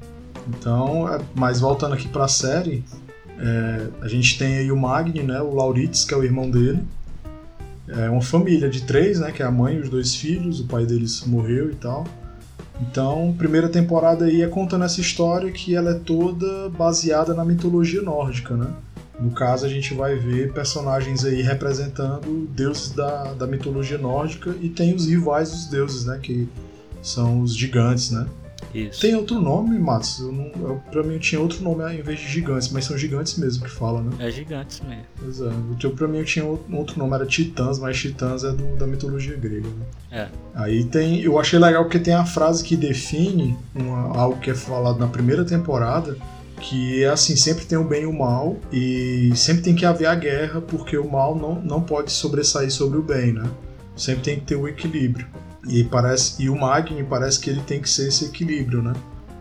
Então, 0.47 1.11
é, 1.13 1.19
mas 1.35 1.59
voltando 1.59 1.93
aqui 1.93 2.07
para 2.07 2.25
a 2.25 2.27
série, 2.27 2.83
é, 3.37 3.87
a 4.01 4.07
gente 4.07 4.37
tem 4.37 4.57
aí 4.57 4.71
o 4.71 4.77
Magni, 4.77 5.21
né, 5.21 5.41
o 5.41 5.53
Lauritz, 5.53 6.05
que 6.05 6.13
é 6.13 6.17
o 6.17 6.23
irmão 6.23 6.49
dele. 6.49 6.83
É 7.87 8.09
uma 8.09 8.21
família 8.21 8.69
de 8.69 8.83
três, 8.83 9.19
né, 9.19 9.31
que 9.31 9.41
é 9.41 9.45
a 9.45 9.51
mãe 9.51 9.75
e 9.75 9.79
os 9.79 9.89
dois 9.89 10.15
filhos, 10.15 10.59
o 10.59 10.65
pai 10.65 10.85
deles 10.85 11.23
morreu 11.25 11.69
e 11.71 11.75
tal. 11.75 12.05
Então, 12.79 13.33
primeira 13.37 13.67
temporada 13.67 14.25
aí 14.25 14.41
é 14.41 14.47
contando 14.47 14.85
essa 14.85 15.01
história 15.01 15.51
que 15.51 15.75
ela 15.75 15.91
é 15.91 15.93
toda 15.95 16.69
baseada 16.69 17.33
na 17.33 17.43
mitologia 17.43 18.01
nórdica, 18.01 18.55
né? 18.55 18.71
No 19.19 19.31
caso, 19.31 19.65
a 19.65 19.69
gente 19.69 19.95
vai 19.95 20.15
ver 20.15 20.53
personagens 20.53 21.25
aí 21.25 21.41
representando 21.41 22.47
deuses 22.51 22.91
da, 22.91 23.33
da 23.33 23.47
mitologia 23.47 23.97
nórdica 23.97 24.55
e 24.61 24.69
tem 24.69 24.93
os 24.93 25.07
rivais 25.07 25.49
dos 25.49 25.65
deuses, 25.65 26.05
né? 26.05 26.19
Que 26.21 26.47
são 27.01 27.41
os 27.41 27.55
gigantes, 27.55 28.11
né? 28.11 28.27
Isso. 28.73 29.01
Tem 29.01 29.15
outro 29.15 29.39
nome, 29.39 29.77
Matos? 29.79 30.19
Eu 30.19 30.31
não, 30.31 30.51
eu, 30.61 30.81
pra 30.91 31.03
mim 31.03 31.17
tinha 31.17 31.39
outro 31.39 31.61
nome 31.63 31.83
em 31.93 32.01
vez 32.01 32.19
de 32.19 32.27
gigantes, 32.27 32.69
mas 32.69 32.85
são 32.85 32.97
gigantes 32.97 33.37
mesmo 33.37 33.63
que 33.63 33.71
fala, 33.71 34.01
né? 34.01 34.11
É 34.19 34.31
gigantes 34.31 34.81
mesmo. 34.81 35.49
É. 35.49 35.85
Eu, 35.85 35.91
pra 35.91 36.07
mim 36.07 36.19
eu 36.19 36.25
tinha 36.25 36.45
outro 36.45 36.97
nome, 36.97 37.13
era 37.13 37.25
Titãs, 37.25 37.79
mas 37.79 37.97
Titãs 37.97 38.43
é 38.43 38.51
do, 38.51 38.75
da 38.75 38.85
mitologia 38.85 39.35
grega, 39.37 39.67
né? 39.67 39.85
É. 40.11 40.27
Aí 40.55 40.83
tem. 40.83 41.21
Eu 41.21 41.39
achei 41.39 41.59
legal 41.59 41.83
porque 41.83 41.99
tem 41.99 42.13
a 42.13 42.25
frase 42.25 42.63
que 42.63 42.75
define 42.75 43.57
uma, 43.73 44.17
algo 44.17 44.39
que 44.39 44.49
é 44.49 44.55
falado 44.55 44.99
na 44.99 45.07
primeira 45.07 45.43
temporada. 45.45 46.17
Que 46.59 47.03
é 47.03 47.09
assim, 47.09 47.35
sempre 47.35 47.65
tem 47.65 47.77
o 47.77 47.83
bem 47.83 48.01
e 48.01 48.05
o 48.07 48.13
mal, 48.13 48.57
e 48.73 49.31
sempre 49.35 49.61
tem 49.61 49.75
que 49.75 49.85
haver 49.85 50.07
a 50.07 50.15
guerra, 50.15 50.59
porque 50.59 50.97
o 50.97 51.07
mal 51.07 51.35
não, 51.35 51.61
não 51.61 51.81
pode 51.81 52.11
sobressair 52.11 52.71
sobre 52.71 52.97
o 52.97 53.03
bem, 53.03 53.31
né? 53.31 53.47
Sempre 53.95 54.23
tem 54.23 54.39
que 54.39 54.45
ter 54.45 54.55
o 54.55 54.67
equilíbrio. 54.67 55.27
E 55.67 55.83
parece 55.83 56.41
e 56.41 56.49
o 56.49 56.55
Magni 56.55 57.03
parece 57.03 57.39
que 57.39 57.49
ele 57.49 57.61
tem 57.61 57.81
que 57.81 57.89
ser 57.89 58.07
esse 58.07 58.25
equilíbrio, 58.25 58.81
né? 58.81 58.93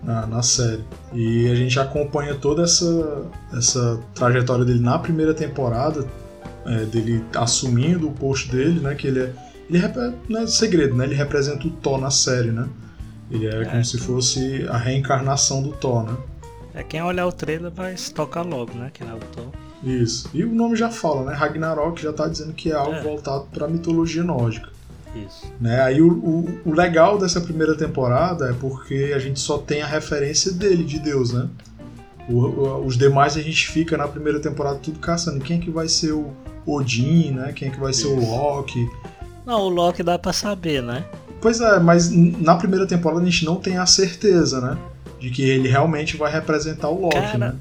Na, 0.02 0.26
na, 0.26 0.42
série. 0.42 0.84
E 1.12 1.50
a 1.50 1.54
gente 1.54 1.80
acompanha 1.80 2.34
toda 2.34 2.62
essa, 2.62 3.26
essa 3.52 4.00
trajetória 4.14 4.64
dele 4.64 4.80
na 4.80 4.98
primeira 4.98 5.34
temporada, 5.34 6.06
é, 6.64 6.84
dele 6.84 7.24
assumindo 7.34 8.08
o 8.08 8.12
posto 8.12 8.52
dele, 8.52 8.80
né? 8.80 8.94
Que 8.94 9.08
ele 9.08 9.20
é. 9.20 9.32
Ele 9.68 9.82
não 10.28 10.42
é 10.42 10.46
segredo, 10.46 10.94
né? 10.94 11.04
Ele 11.04 11.14
representa 11.14 11.66
o 11.66 11.70
Thor 11.70 11.98
na 11.98 12.10
série, 12.10 12.52
né? 12.52 12.68
Ele 13.28 13.46
é, 13.46 13.62
é 13.62 13.64
como 13.64 13.84
se 13.84 13.98
fosse 13.98 14.64
a 14.68 14.76
reencarnação 14.76 15.60
do 15.60 15.72
Thor, 15.72 16.04
né? 16.04 16.16
É 16.72 16.82
quem 16.84 17.02
olhar 17.02 17.26
o 17.26 17.32
trailer 17.32 17.72
vai 17.72 17.96
se 17.96 18.12
tocar 18.14 18.42
logo, 18.42 18.74
né? 18.74 18.90
Que 18.92 19.02
é 19.02 19.12
o 19.12 19.18
Thor. 19.18 19.50
Isso. 19.82 20.30
E 20.32 20.44
o 20.44 20.54
nome 20.54 20.76
já 20.76 20.90
fala, 20.90 21.30
né? 21.30 21.36
Ragnarok 21.36 22.00
já 22.00 22.12
tá 22.12 22.28
dizendo 22.28 22.52
que 22.52 22.70
é 22.70 22.74
algo 22.74 22.92
é. 22.92 23.02
voltado 23.02 23.46
para 23.52 23.66
mitologia 23.66 24.22
nórdica. 24.22 24.75
Isso. 25.14 25.50
Né? 25.60 25.80
Aí 25.80 26.00
o, 26.00 26.12
o, 26.12 26.60
o, 26.66 26.72
legal 26.72 27.18
dessa 27.18 27.40
primeira 27.40 27.76
temporada 27.76 28.50
é 28.50 28.52
porque 28.52 29.12
a 29.14 29.18
gente 29.18 29.40
só 29.40 29.58
tem 29.58 29.80
a 29.82 29.86
referência 29.86 30.52
dele, 30.52 30.84
de 30.84 30.98
Deus, 30.98 31.32
né? 31.32 31.48
O, 32.28 32.84
os 32.84 32.98
demais 32.98 33.36
a 33.36 33.40
gente 33.40 33.68
fica 33.68 33.96
na 33.96 34.08
primeira 34.08 34.40
temporada 34.40 34.78
tudo 34.78 34.98
caçando. 34.98 35.40
Quem 35.40 35.58
é 35.58 35.60
que 35.60 35.70
vai 35.70 35.88
ser 35.88 36.12
o 36.12 36.32
Odin, 36.66 37.30
né? 37.32 37.52
Quem 37.54 37.68
é 37.68 37.70
que 37.70 37.78
vai 37.78 37.92
Isso. 37.92 38.02
ser 38.02 38.08
o 38.08 38.20
Loki? 38.20 38.88
Não, 39.46 39.62
o 39.62 39.68
Loki 39.68 40.02
dá 40.02 40.18
pra 40.18 40.32
saber, 40.32 40.82
né? 40.82 41.04
Pois 41.40 41.60
é, 41.60 41.78
mas 41.78 42.10
na 42.10 42.56
primeira 42.56 42.86
temporada 42.86 43.22
a 43.22 43.24
gente 43.24 43.44
não 43.44 43.56
tem 43.56 43.78
a 43.78 43.86
certeza, 43.86 44.60
né? 44.60 44.76
De 45.20 45.30
que 45.30 45.42
ele 45.42 45.68
realmente 45.68 46.16
vai 46.16 46.30
representar 46.32 46.88
o 46.88 47.00
Loki, 47.00 47.16
Cara, 47.16 47.38
né? 47.38 47.54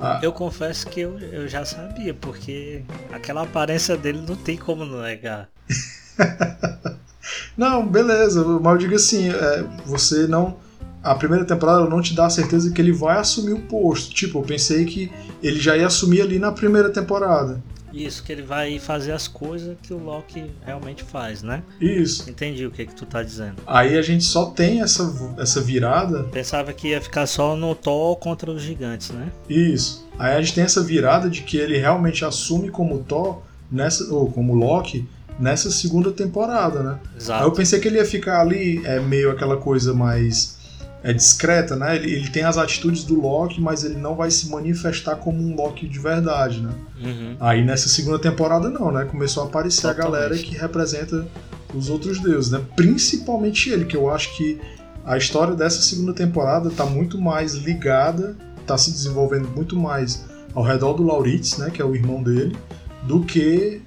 Ah. 0.00 0.18
Eu 0.22 0.32
confesso 0.32 0.88
que 0.88 1.00
eu, 1.00 1.18
eu 1.18 1.46
já 1.46 1.64
sabia, 1.64 2.12
porque 2.12 2.82
aquela 3.12 3.42
aparência 3.42 3.96
dele 3.96 4.24
não 4.26 4.34
tem 4.34 4.56
como 4.56 4.84
negar. 4.84 5.48
não, 7.56 7.86
beleza, 7.86 8.44
mas 8.44 8.72
eu 8.72 8.78
digo 8.78 8.94
assim, 8.94 9.28
é, 9.28 9.64
você 9.86 10.26
não. 10.26 10.56
A 11.02 11.16
primeira 11.16 11.44
temporada 11.44 11.88
não 11.88 12.00
te 12.00 12.14
dá 12.14 12.26
a 12.26 12.30
certeza 12.30 12.70
que 12.70 12.80
ele 12.80 12.92
vai 12.92 13.18
assumir 13.18 13.52
o 13.52 13.60
posto. 13.62 14.14
Tipo, 14.14 14.38
eu 14.38 14.42
pensei 14.42 14.84
que 14.84 15.10
ele 15.42 15.58
já 15.58 15.76
ia 15.76 15.86
assumir 15.86 16.22
ali 16.22 16.38
na 16.38 16.52
primeira 16.52 16.90
temporada. 16.90 17.60
Isso, 17.92 18.22
que 18.22 18.32
ele 18.32 18.42
vai 18.42 18.78
fazer 18.78 19.12
as 19.12 19.28
coisas 19.28 19.76
que 19.82 19.92
o 19.92 19.98
Loki 19.98 20.44
realmente 20.64 21.04
faz, 21.04 21.42
né? 21.42 21.62
Isso. 21.80 22.28
Entendi 22.28 22.64
o 22.64 22.70
que, 22.70 22.86
que 22.86 22.94
tu 22.94 23.04
tá 23.04 23.22
dizendo. 23.22 23.56
Aí 23.66 23.98
a 23.98 24.02
gente 24.02 24.24
só 24.24 24.46
tem 24.46 24.80
essa, 24.80 25.34
essa 25.38 25.60
virada. 25.60 26.24
Pensava 26.24 26.72
que 26.72 26.88
ia 26.88 27.00
ficar 27.00 27.26
só 27.26 27.54
no 27.54 27.74
Thor 27.74 28.16
contra 28.16 28.50
os 28.50 28.62
gigantes, 28.62 29.10
né? 29.10 29.30
Isso. 29.48 30.08
Aí 30.18 30.34
a 30.34 30.40
gente 30.40 30.54
tem 30.54 30.64
essa 30.64 30.82
virada 30.82 31.28
de 31.28 31.42
que 31.42 31.56
ele 31.56 31.76
realmente 31.76 32.24
assume 32.24 32.70
como 32.70 33.04
Thor, 33.04 33.42
nessa, 33.70 34.12
ou 34.12 34.30
como 34.30 34.54
Loki, 34.54 35.06
nessa 35.38 35.70
segunda 35.70 36.10
temporada, 36.10 36.82
né? 36.82 36.98
Exato. 37.16 37.42
Aí 37.42 37.48
eu 37.48 37.52
pensei 37.52 37.80
que 37.80 37.88
ele 37.88 37.96
ia 37.96 38.04
ficar 38.04 38.40
ali 38.40 38.80
é, 38.84 39.00
meio 39.00 39.30
aquela 39.30 39.56
coisa 39.56 39.92
mais 39.92 40.58
é, 41.02 41.12
discreta, 41.12 41.74
né? 41.74 41.96
Ele, 41.96 42.12
ele 42.12 42.28
tem 42.28 42.44
as 42.44 42.56
atitudes 42.56 43.04
do 43.04 43.20
Loki, 43.20 43.60
mas 43.60 43.84
ele 43.84 43.96
não 43.96 44.14
vai 44.14 44.30
se 44.30 44.48
manifestar 44.48 45.16
como 45.16 45.42
um 45.42 45.54
Loki 45.54 45.88
de 45.88 45.98
verdade, 45.98 46.60
né? 46.60 46.72
Uhum. 47.02 47.36
Aí 47.40 47.64
nessa 47.64 47.88
segunda 47.88 48.18
temporada 48.18 48.68
não, 48.68 48.92
né? 48.92 49.04
Começou 49.04 49.42
a 49.42 49.46
aparecer 49.46 49.82
Totalmente. 49.82 50.06
a 50.06 50.10
galera 50.10 50.38
que 50.38 50.56
representa 50.56 51.26
os 51.74 51.88
outros 51.88 52.20
deuses, 52.20 52.50
né? 52.50 52.62
Principalmente 52.76 53.70
ele, 53.70 53.84
que 53.84 53.96
eu 53.96 54.10
acho 54.10 54.36
que 54.36 54.60
a 55.04 55.16
história 55.16 55.54
dessa 55.54 55.82
segunda 55.82 56.12
temporada 56.12 56.70
tá 56.70 56.86
muito 56.86 57.20
mais 57.20 57.54
ligada, 57.54 58.36
tá 58.66 58.78
se 58.78 58.92
desenvolvendo 58.92 59.48
muito 59.48 59.76
mais 59.76 60.24
ao 60.54 60.62
redor 60.62 60.92
do 60.92 61.02
Lauritz, 61.02 61.58
né? 61.58 61.70
Que 61.70 61.82
é 61.82 61.84
o 61.84 61.94
irmão 61.94 62.22
dele, 62.22 62.56
do 63.02 63.20
que 63.20 63.82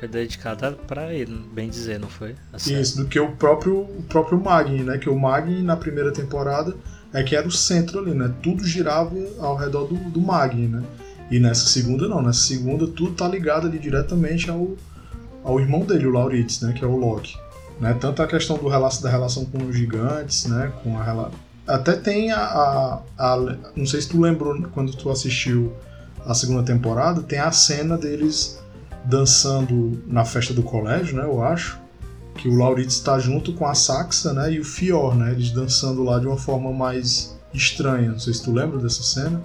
Foi 0.00 0.08
dedicada 0.08 0.72
para 0.72 1.12
ele, 1.12 1.44
bem 1.52 1.68
dizer, 1.68 2.00
não 2.00 2.08
foi? 2.08 2.34
Isso, 2.56 2.96
do 2.96 3.04
que 3.06 3.20
o 3.20 3.32
próprio, 3.32 3.80
o 3.80 4.02
próprio 4.08 4.40
Magni, 4.40 4.82
né? 4.82 4.96
Que 4.96 5.10
o 5.10 5.18
Magni 5.18 5.62
na 5.62 5.76
primeira 5.76 6.10
temporada 6.10 6.74
é 7.12 7.22
que 7.22 7.36
era 7.36 7.46
o 7.46 7.50
centro 7.52 7.98
ali, 7.98 8.14
né? 8.14 8.32
Tudo 8.42 8.64
girava 8.66 9.14
ao 9.38 9.56
redor 9.56 9.84
do, 9.84 9.94
do 9.94 10.20
Magni, 10.22 10.68
né? 10.68 10.82
E 11.30 11.38
nessa 11.38 11.66
segunda 11.66 12.08
não, 12.08 12.22
nessa 12.22 12.40
segunda 12.40 12.86
tudo 12.86 13.12
tá 13.12 13.28
ligado 13.28 13.66
ali 13.66 13.78
diretamente 13.78 14.50
ao, 14.50 14.74
ao 15.44 15.60
irmão 15.60 15.80
dele, 15.80 16.06
o 16.06 16.10
Lauritz, 16.10 16.62
né? 16.62 16.72
Que 16.72 16.82
é 16.82 16.88
o 16.88 16.96
Loki. 16.96 17.36
Né? 17.78 17.94
Tanto 18.00 18.22
a 18.22 18.26
questão 18.26 18.56
do 18.56 18.70
da 18.70 19.10
relação 19.10 19.44
com 19.44 19.58
os 19.64 19.76
gigantes, 19.76 20.46
né? 20.46 20.72
Com 20.82 20.98
a 20.98 21.30
até 21.66 21.92
tem 21.92 22.32
a, 22.32 22.40
a, 22.40 23.02
a, 23.18 23.36
não 23.76 23.86
sei 23.86 24.00
se 24.00 24.08
tu 24.08 24.20
lembrou 24.20 24.60
quando 24.72 24.92
tu 24.96 25.10
assistiu 25.10 25.72
a 26.26 26.34
segunda 26.34 26.62
temporada, 26.62 27.22
tem 27.22 27.38
a 27.38 27.52
cena 27.52 27.96
deles 27.96 28.59
dançando 29.04 30.02
na 30.06 30.24
festa 30.24 30.52
do 30.52 30.62
colégio, 30.62 31.16
né? 31.16 31.24
Eu 31.24 31.42
acho 31.42 31.78
que 32.34 32.48
o 32.48 32.56
Lauritz 32.56 32.94
está 32.94 33.18
junto 33.18 33.52
com 33.52 33.66
a 33.66 33.74
Saxa, 33.74 34.32
né? 34.32 34.52
E 34.52 34.60
o 34.60 34.64
Fior, 34.64 35.14
né? 35.14 35.32
Eles 35.32 35.50
dançando 35.50 36.02
lá 36.02 36.18
de 36.18 36.26
uma 36.26 36.36
forma 36.36 36.72
mais 36.72 37.36
estranha. 37.52 38.10
Não 38.10 38.18
sei 38.18 38.32
se 38.32 38.42
tu 38.42 38.52
lembra 38.52 38.78
dessa 38.78 39.02
cena. 39.02 39.40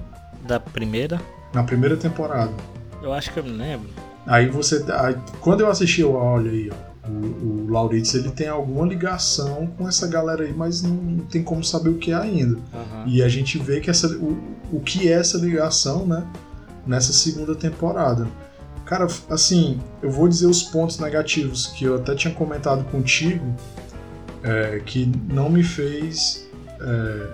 Da 0.48 0.60
primeira? 0.60 1.22
Na 1.54 1.64
primeira 1.64 1.98
temporada. 1.98 2.54
Eu 3.02 3.14
acho 3.14 3.32
que 3.32 3.40
eu 3.40 3.44
me 3.44 3.52
lembro. 3.52 3.90
Aí 4.26 4.50
você, 4.50 4.84
aí, 4.92 5.16
quando 5.40 5.62
eu 5.62 5.70
assisti, 5.70 6.02
eu 6.02 6.14
olha 6.14 6.50
aí, 6.50 6.72
ó, 6.72 7.10
o, 7.10 7.66
o 7.66 7.68
Lauritz 7.70 8.16
ele 8.16 8.32
tem 8.32 8.48
alguma 8.48 8.86
ligação 8.86 9.68
com 9.78 9.88
essa 9.88 10.08
galera 10.08 10.44
aí, 10.44 10.54
mas 10.54 10.82
não, 10.82 10.96
não 10.96 11.26
tem 11.26 11.44
como 11.44 11.64
saber 11.64 11.90
o 11.90 11.98
que 11.98 12.12
é 12.12 12.16
ainda. 12.16 12.56
Uhum. 12.56 13.08
E 13.08 13.22
a 13.22 13.30
gente 13.30 13.58
vê 13.60 13.80
que 13.80 13.90
essa, 13.90 14.08
o, 14.18 14.38
o 14.72 14.80
que 14.80 15.08
é 15.08 15.14
essa 15.14 15.38
ligação, 15.38 16.06
né? 16.06 16.26
Nessa 16.86 17.14
segunda 17.14 17.56
temporada. 17.56 18.28
Cara, 18.86 19.08
assim, 19.30 19.80
eu 20.02 20.12
vou 20.12 20.28
dizer 20.28 20.46
os 20.46 20.62
pontos 20.62 21.00
negativos 21.00 21.68
que 21.68 21.86
eu 21.86 21.96
até 21.96 22.14
tinha 22.14 22.34
comentado 22.34 22.84
contigo, 22.86 23.44
é, 24.44 24.80
que 24.86 25.12
não 25.28 25.50
me 25.50 25.64
fez. 25.64 26.48
É, 26.80 27.28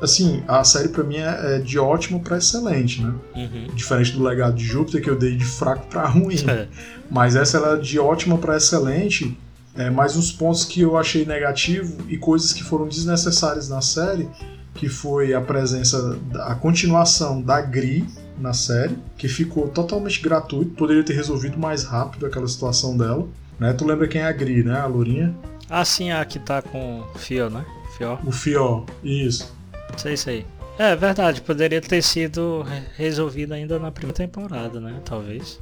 assim, 0.00 0.44
a 0.46 0.62
série 0.62 0.88
para 0.88 1.02
mim 1.02 1.16
é, 1.16 1.56
é, 1.56 1.58
de 1.58 1.76
ótimo 1.76 2.20
para 2.20 2.38
excelente, 2.38 3.02
né? 3.02 3.14
Uhum. 3.34 3.66
Diferente 3.74 4.12
do 4.12 4.22
legado 4.22 4.54
de 4.54 4.64
Júpiter, 4.64 5.02
que 5.02 5.10
eu 5.10 5.16
dei 5.16 5.36
de 5.36 5.44
fraco 5.44 5.86
para 5.88 6.06
ruim. 6.06 6.36
É. 6.48 6.68
Mas 7.10 7.36
essa 7.36 7.58
ela 7.58 7.76
é 7.76 7.80
de 7.80 7.98
ótima 7.98 8.38
para 8.38 8.56
excelente. 8.56 9.36
É, 9.74 9.90
mais 9.90 10.16
uns 10.16 10.30
pontos 10.30 10.64
que 10.64 10.82
eu 10.82 10.96
achei 10.96 11.24
negativo 11.24 11.96
e 12.08 12.16
coisas 12.16 12.52
que 12.52 12.62
foram 12.62 12.86
desnecessárias 12.86 13.68
na 13.68 13.80
série, 13.80 14.28
que 14.74 14.88
foi 14.88 15.34
a 15.34 15.40
presença, 15.40 16.18
a 16.40 16.54
continuação 16.54 17.40
da 17.40 17.60
Gri, 17.60 18.06
na 18.38 18.52
série, 18.52 18.96
que 19.16 19.28
ficou 19.28 19.68
totalmente 19.68 20.20
gratuito, 20.20 20.72
poderia 20.72 21.04
ter 21.04 21.14
resolvido 21.14 21.58
mais 21.58 21.84
rápido 21.84 22.26
aquela 22.26 22.48
situação 22.48 22.96
dela. 22.96 23.26
Né? 23.58 23.72
Tu 23.72 23.84
lembra 23.86 24.08
quem 24.08 24.20
é 24.20 24.26
a 24.26 24.32
Gri, 24.32 24.62
né? 24.64 24.78
A 24.80 24.86
Lourinha? 24.86 25.34
Ah, 25.68 25.84
sim, 25.84 26.10
a 26.10 26.24
que 26.24 26.38
tá 26.38 26.60
com 26.60 27.00
o 27.00 27.18
Fio, 27.18 27.48
né? 27.48 27.64
Fio. 27.96 28.18
O 28.26 28.32
Fio, 28.32 28.86
isso. 29.02 29.54
Sei, 29.96 30.16
sei. 30.16 30.46
É 30.78 30.96
verdade, 30.96 31.40
poderia 31.42 31.80
ter 31.80 32.02
sido 32.02 32.64
resolvido 32.96 33.52
ainda 33.52 33.78
na 33.78 33.90
primeira 33.90 34.16
temporada, 34.16 34.80
né? 34.80 35.00
Talvez. 35.04 35.60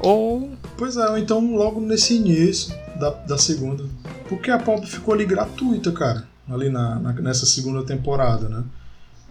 Ou. 0.00 0.50
Pois 0.76 0.96
é, 0.96 1.08
ou 1.08 1.18
então 1.18 1.54
logo 1.54 1.80
nesse 1.80 2.16
início 2.16 2.74
da, 2.98 3.10
da 3.10 3.38
segunda. 3.38 3.84
Porque 4.28 4.50
a 4.50 4.58
Pop 4.58 4.84
ficou 4.86 5.14
ali 5.14 5.24
gratuita, 5.24 5.92
cara. 5.92 6.26
Ali 6.48 6.68
na, 6.68 6.98
na 6.98 7.12
nessa 7.12 7.46
segunda 7.46 7.84
temporada, 7.84 8.48
né? 8.48 8.64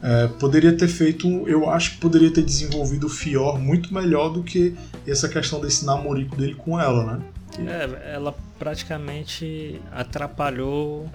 É, 0.02 0.28
poderia 0.28 0.76
ter 0.76 0.88
feito, 0.88 1.28
eu 1.48 1.70
acho 1.70 1.92
que 1.92 1.98
poderia 1.98 2.32
ter 2.32 2.44
desenvolvido 2.44 3.08
o 3.08 3.10
Fior 3.10 3.60
muito 3.60 3.94
melhor 3.94 4.30
do 4.30 4.44
que 4.44 4.76
essa 5.08 5.28
questão 5.28 5.60
desse 5.60 5.86
namorico 5.86 6.36
dele 6.36 6.56
com 6.56 6.80
ela, 6.80 7.18
né? 7.18 7.22
É, 7.60 8.14
ela 8.14 8.36
praticamente 8.60 9.80
atrapalhou 9.92 11.10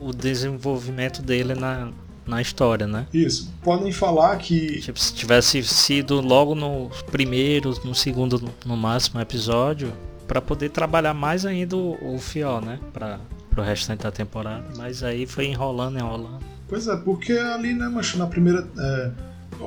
o 0.00 0.12
desenvolvimento 0.12 1.22
dele 1.22 1.54
na, 1.54 1.90
na 2.26 2.40
história, 2.40 2.86
né? 2.86 3.06
Isso. 3.12 3.52
Podem 3.62 3.92
falar 3.92 4.36
que. 4.36 4.80
Tipo, 4.80 4.98
se 4.98 5.12
tivesse 5.14 5.62
sido 5.64 6.20
logo 6.20 6.54
no 6.54 6.90
primeiro, 7.10 7.78
no 7.84 7.94
segundo, 7.94 8.50
no 8.64 8.76
máximo 8.76 9.20
episódio, 9.20 9.92
para 10.28 10.40
poder 10.40 10.70
trabalhar 10.70 11.14
mais 11.14 11.44
ainda 11.44 11.76
o, 11.76 12.14
o 12.14 12.18
Fior, 12.18 12.62
né? 12.62 12.78
Para 12.92 13.18
o 13.56 13.60
restante 13.60 14.02
da 14.02 14.12
temporada. 14.12 14.64
Mas 14.76 15.02
aí 15.02 15.26
foi 15.26 15.46
enrolando, 15.46 15.98
enrolando. 15.98 16.49
Pois 16.70 16.86
é, 16.86 16.96
porque 16.96 17.32
ali, 17.32 17.74
né, 17.74 17.88
macho, 17.88 18.16
na 18.16 18.28
primeira. 18.28 18.64
É, 18.78 19.10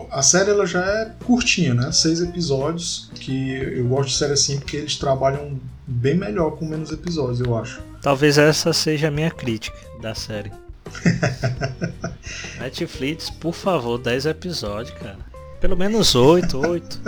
a 0.10 0.24
série 0.24 0.50
ela 0.50 0.66
já 0.66 0.84
é 0.84 1.12
curtinha, 1.26 1.74
né? 1.74 1.92
Seis 1.92 2.22
episódios, 2.22 3.12
que 3.16 3.52
eu 3.52 3.86
gosto 3.86 4.10
de 4.10 4.16
série 4.16 4.34
assim 4.34 4.58
porque 4.58 4.78
eles 4.78 4.96
trabalham 4.96 5.60
bem 5.86 6.16
melhor 6.16 6.52
com 6.52 6.66
menos 6.66 6.92
episódios, 6.92 7.42
eu 7.42 7.56
acho. 7.58 7.84
Talvez 8.02 8.38
essa 8.38 8.72
seja 8.72 9.10
a 9.10 9.12
minha 9.12 9.30
crítica 9.30 9.78
da 10.02 10.16
série. 10.16 10.52
Netflix, 12.60 13.30
por 13.30 13.54
favor, 13.54 13.98
10 13.98 14.26
episódios, 14.28 14.98
cara. 14.98 15.20
Pelo 15.60 15.76
menos 15.76 16.16
8, 16.16 16.58
8. 16.58 17.02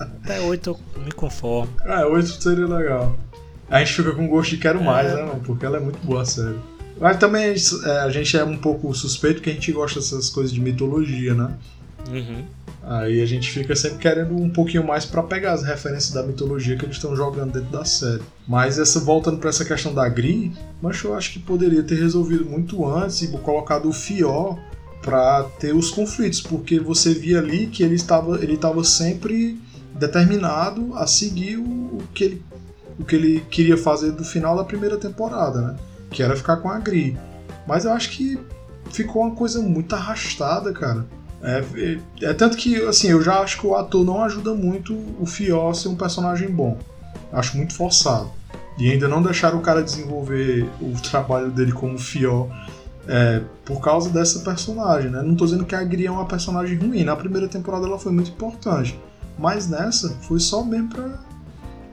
Até 0.00 0.40
8 0.40 0.70
eu 0.70 1.02
me 1.02 1.12
conformo. 1.12 1.72
Ah, 1.84 2.06
8 2.06 2.42
seria 2.42 2.66
legal. 2.66 3.14
A 3.68 3.78
gente 3.78 3.94
fica 3.94 4.12
com 4.12 4.28
gosto 4.28 4.50
de 4.50 4.58
quero 4.58 4.80
é... 4.80 4.82
mais, 4.82 5.12
né, 5.12 5.22
mano? 5.22 5.42
Porque 5.44 5.64
ela 5.64 5.76
é 5.76 5.80
muito 5.80 5.98
boa 6.04 6.22
a 6.22 6.24
série. 6.24 6.58
Mas 7.00 7.16
também 7.16 7.54
é, 7.84 7.90
a 8.00 8.10
gente 8.10 8.36
é 8.36 8.44
um 8.44 8.56
pouco 8.56 8.92
suspeito 8.94 9.42
que 9.42 9.50
a 9.50 9.52
gente 9.52 9.72
gosta 9.72 10.00
dessas 10.00 10.30
coisas 10.30 10.52
de 10.52 10.60
mitologia, 10.60 11.34
né? 11.34 11.54
Uhum. 12.10 12.44
Aí 12.84 13.22
a 13.22 13.26
gente 13.26 13.48
fica 13.50 13.76
sempre 13.76 13.98
querendo 13.98 14.34
um 14.34 14.50
pouquinho 14.50 14.84
mais 14.84 15.04
para 15.04 15.22
pegar 15.22 15.52
as 15.52 15.62
referências 15.62 16.12
da 16.12 16.22
mitologia 16.22 16.76
que 16.76 16.84
eles 16.84 16.96
estão 16.96 17.14
jogando 17.14 17.52
dentro 17.52 17.70
da 17.70 17.84
série. 17.84 18.22
Mas 18.46 18.78
essa 18.78 18.98
voltando 18.98 19.38
para 19.38 19.50
essa 19.50 19.64
questão 19.64 19.94
da 19.94 20.08
Gri, 20.08 20.52
mas 20.80 21.00
eu 21.02 21.14
acho 21.14 21.32
que 21.32 21.38
poderia 21.38 21.82
ter 21.82 21.94
resolvido 21.94 22.44
muito 22.44 22.84
antes 22.84 23.22
e 23.22 23.28
colocado 23.38 23.88
o 23.88 23.92
Fior 23.92 24.58
para 25.00 25.44
ter 25.58 25.74
os 25.74 25.90
conflitos, 25.90 26.40
porque 26.40 26.80
você 26.80 27.14
via 27.14 27.38
ali 27.38 27.66
que 27.66 27.82
ele 27.82 27.94
estava 27.94 28.42
ele 28.42 28.54
estava 28.54 28.82
sempre 28.84 29.60
determinado 29.94 30.94
a 30.96 31.06
seguir 31.06 31.58
o, 31.58 31.62
o, 31.62 32.02
que 32.14 32.24
ele 32.24 32.42
o 32.98 33.04
que 33.04 33.16
ele 33.16 33.44
queria 33.50 33.76
fazer 33.76 34.12
do 34.12 34.24
final 34.24 34.56
da 34.56 34.64
primeira 34.64 34.96
temporada, 34.96 35.60
né? 35.60 35.76
Que 36.12 36.22
era 36.22 36.36
ficar 36.36 36.58
com 36.58 36.68
a 36.68 36.78
Gri. 36.78 37.18
Mas 37.66 37.84
eu 37.84 37.92
acho 37.92 38.10
que 38.10 38.38
ficou 38.90 39.22
uma 39.22 39.34
coisa 39.34 39.60
muito 39.60 39.94
arrastada, 39.94 40.72
cara. 40.72 41.06
É, 41.42 41.64
é, 41.74 41.98
é, 42.26 42.34
tanto 42.34 42.56
que, 42.56 42.76
assim, 42.82 43.08
eu 43.08 43.20
já 43.20 43.40
acho 43.40 43.58
que 43.58 43.66
o 43.66 43.74
ator 43.74 44.04
não 44.04 44.22
ajuda 44.22 44.54
muito 44.54 44.96
o 45.18 45.26
Fior 45.26 45.74
ser 45.74 45.88
um 45.88 45.96
personagem 45.96 46.48
bom. 46.48 46.78
Acho 47.32 47.56
muito 47.56 47.74
forçado. 47.74 48.30
E 48.78 48.90
ainda 48.90 49.08
não 49.08 49.22
deixaram 49.22 49.58
o 49.58 49.62
cara 49.62 49.82
desenvolver 49.82 50.68
o 50.80 50.92
trabalho 51.02 51.50
dele 51.50 51.72
como 51.72 51.98
Fior 51.98 52.48
é, 53.08 53.42
por 53.64 53.80
causa 53.80 54.10
dessa 54.10 54.40
personagem, 54.40 55.10
né? 55.10 55.22
Não 55.22 55.34
tô 55.34 55.44
dizendo 55.44 55.64
que 55.64 55.74
a 55.74 55.82
Gri 55.82 56.06
é 56.06 56.10
uma 56.10 56.26
personagem 56.26 56.78
ruim. 56.78 57.02
Na 57.02 57.16
primeira 57.16 57.48
temporada 57.48 57.86
ela 57.86 57.98
foi 57.98 58.12
muito 58.12 58.30
importante. 58.30 58.98
Mas 59.38 59.68
nessa 59.68 60.10
foi 60.22 60.38
só 60.38 60.62
mesmo 60.62 60.90
pra 60.90 61.18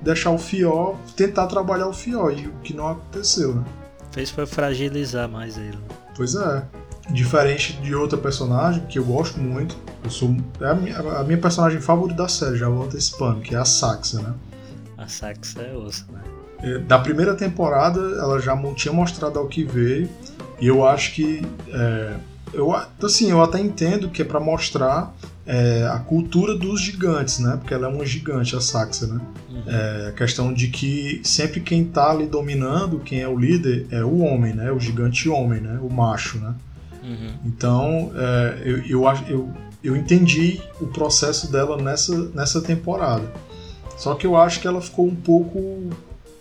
deixar 0.01 0.31
o 0.31 0.37
Fior, 0.37 0.95
tentar 1.15 1.47
trabalhar 1.47 1.87
o 1.87 1.93
Fior, 1.93 2.31
e 2.31 2.47
o 2.47 2.53
que 2.63 2.73
não 2.73 2.87
aconteceu, 2.87 3.55
né? 3.55 3.63
Fez 4.11 4.29
foi 4.29 4.45
fragilizar 4.45 5.29
mais 5.29 5.57
ele. 5.57 5.77
Pois 6.15 6.35
é. 6.35 6.63
Diferente 7.11 7.73
de 7.73 7.95
outra 7.95 8.17
personagem 8.17 8.85
que 8.85 8.99
eu 8.99 9.03
gosto 9.03 9.39
muito, 9.39 9.75
eu 10.03 10.09
sou 10.09 10.35
é 10.61 10.67
a 10.67 10.75
minha, 10.75 10.99
a 10.99 11.23
minha 11.23 11.37
personagem 11.39 11.81
favorita 11.81 12.21
da 12.21 12.29
série, 12.29 12.55
já 12.55 12.69
vou 12.69 12.85
antecipando, 12.85 13.41
que 13.41 13.55
é 13.55 13.57
a 13.57 13.65
Saxa, 13.65 14.21
né? 14.21 14.33
A 14.95 15.07
Saxa 15.07 15.61
é 15.61 15.75
osso, 15.75 16.05
né? 16.11 16.21
É, 16.61 16.77
da 16.77 16.99
primeira 16.99 17.33
temporada, 17.35 17.99
ela 17.99 18.39
já 18.39 18.55
tinha 18.73 18.93
mostrado 18.93 19.39
ao 19.39 19.47
que 19.47 19.63
veio, 19.63 20.09
e 20.59 20.67
eu 20.67 20.85
acho 20.85 21.13
que. 21.13 21.41
É, 21.71 22.15
eu, 22.53 22.75
assim, 23.01 23.31
eu 23.31 23.41
até 23.41 23.59
entendo 23.59 24.09
que 24.09 24.21
é 24.21 24.25
para 24.25 24.39
mostrar 24.39 25.13
é, 25.49 25.87
a 25.87 25.97
cultura 25.97 26.55
dos 26.55 26.79
gigantes, 26.79 27.39
né? 27.39 27.57
Porque 27.57 27.73
ela 27.73 27.87
é 27.87 27.89
uma 27.89 28.05
gigante, 28.05 28.55
a 28.55 28.61
Saxa, 28.61 29.07
né? 29.07 29.19
Uhum. 29.49 29.63
É, 29.65 30.09
a 30.09 30.11
questão 30.11 30.53
de 30.53 30.67
que 30.67 31.21
sempre 31.23 31.59
quem 31.59 31.83
tá 31.83 32.11
ali 32.11 32.27
dominando, 32.27 32.99
quem 32.99 33.21
é 33.21 33.27
o 33.27 33.35
líder, 33.35 33.87
é 33.89 34.03
o 34.03 34.19
homem, 34.19 34.53
né? 34.53 34.71
O 34.71 34.79
gigante 34.79 35.27
homem, 35.27 35.59
né? 35.59 35.79
O 35.81 35.91
macho, 35.91 36.37
né? 36.37 36.53
Uhum. 37.03 37.33
Então, 37.45 38.11
é, 38.15 38.61
eu, 38.63 38.77
eu, 38.85 39.03
eu, 39.27 39.49
eu 39.83 39.95
entendi 39.95 40.61
o 40.79 40.85
processo 40.85 41.51
dela 41.51 41.81
nessa, 41.81 42.29
nessa 42.29 42.61
temporada. 42.61 43.33
Só 43.97 44.13
que 44.13 44.27
eu 44.27 44.37
acho 44.37 44.59
que 44.59 44.67
ela 44.67 44.79
ficou 44.79 45.07
um 45.07 45.15
pouco, 45.15 45.89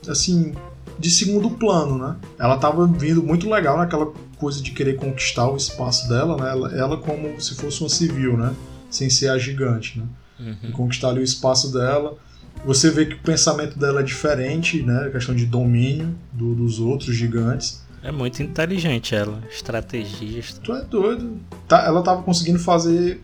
assim, 0.07 0.55
de 0.99 1.11
segundo 1.11 1.49
plano, 1.49 1.97
né? 1.97 2.16
Ela 2.38 2.59
tava 2.59 2.87
vindo 2.87 3.23
muito 3.23 3.49
legal 3.49 3.79
naquela 3.79 4.12
coisa 4.37 4.62
de 4.62 4.71
querer 4.73 4.97
conquistar 4.97 5.49
o 5.49 5.57
espaço 5.57 6.07
dela, 6.11 6.37
né? 6.37 6.51
Ela, 6.51 6.75
ela 6.75 6.97
como 6.99 7.40
se 7.40 7.55
fosse 7.55 7.81
uma 7.81 7.88
civil, 7.88 8.37
né? 8.37 8.55
Sem 8.90 9.11
ser 9.11 9.29
a 9.29 9.38
gigante, 9.38 9.98
né? 9.98 10.07
Uhum. 10.38 10.72
Conquistar 10.72 11.09
ali 11.09 11.20
o 11.20 11.24
espaço 11.24 11.72
dela. 11.72 12.16
Você 12.64 12.90
vê 12.90 13.07
que 13.07 13.14
o 13.14 13.18
pensamento 13.18 13.79
dela 13.79 14.01
é 14.01 14.03
diferente, 14.03 14.83
né? 14.83 15.07
A 15.07 15.11
questão 15.11 15.35
de 15.35 15.46
domínio 15.46 16.14
do, 16.33 16.55
dos 16.55 16.79
outros 16.81 17.14
gigantes. 17.14 17.83
É 18.03 18.12
muito 18.12 18.42
inteligente 18.42 19.14
ela, 19.14 19.42
estrategista. 19.51 20.61
Tu 20.61 20.72
é 20.72 20.83
doido. 20.83 21.38
Tá, 21.66 21.85
ela 21.85 22.01
estava 22.01 22.22
conseguindo 22.22 22.59
fazer 22.59 23.20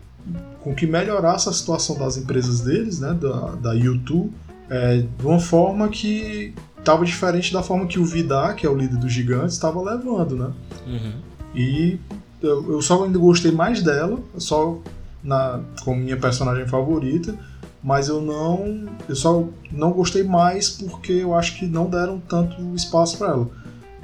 com 0.61 0.73
que 0.73 0.87
melhorasse 0.87 1.47
a 1.47 1.53
situação 1.53 1.97
das 1.97 2.17
empresas 2.17 2.61
deles, 2.61 2.99
né? 2.99 3.13
Da, 3.13 3.51
da 3.55 3.73
YouTube, 3.73 4.33
é, 4.69 4.97
de 4.97 5.25
uma 5.25 5.39
forma 5.39 5.87
que 5.89 6.53
tava 6.83 7.03
diferente 7.03 7.51
da 7.51 7.63
forma 7.63 7.87
que 7.87 7.99
o 7.99 8.05
Vidar, 8.05 8.55
que 8.55 8.65
é 8.65 8.69
o 8.69 8.75
líder 8.75 8.97
dos 8.97 9.11
gigantes, 9.11 9.53
estava 9.55 9.81
levando, 9.81 10.35
né? 10.35 10.51
Uhum. 10.85 11.13
E 11.55 11.99
eu, 12.41 12.73
eu 12.73 12.81
só 12.81 13.03
ainda 13.03 13.17
gostei 13.17 13.51
mais 13.51 13.81
dela, 13.81 14.19
só 14.37 14.79
na, 15.25 15.59
como 15.83 15.99
minha 15.99 16.17
personagem 16.17 16.67
favorita, 16.67 17.35
mas 17.83 18.07
eu 18.07 18.21
não. 18.21 18.87
Eu 19.09 19.15
só 19.15 19.47
não 19.71 19.91
gostei 19.91 20.23
mais 20.23 20.69
porque 20.69 21.11
eu 21.11 21.35
acho 21.35 21.57
que 21.57 21.65
não 21.65 21.89
deram 21.89 22.19
tanto 22.19 22.61
espaço 22.75 23.17
para 23.17 23.29
ela. 23.29 23.49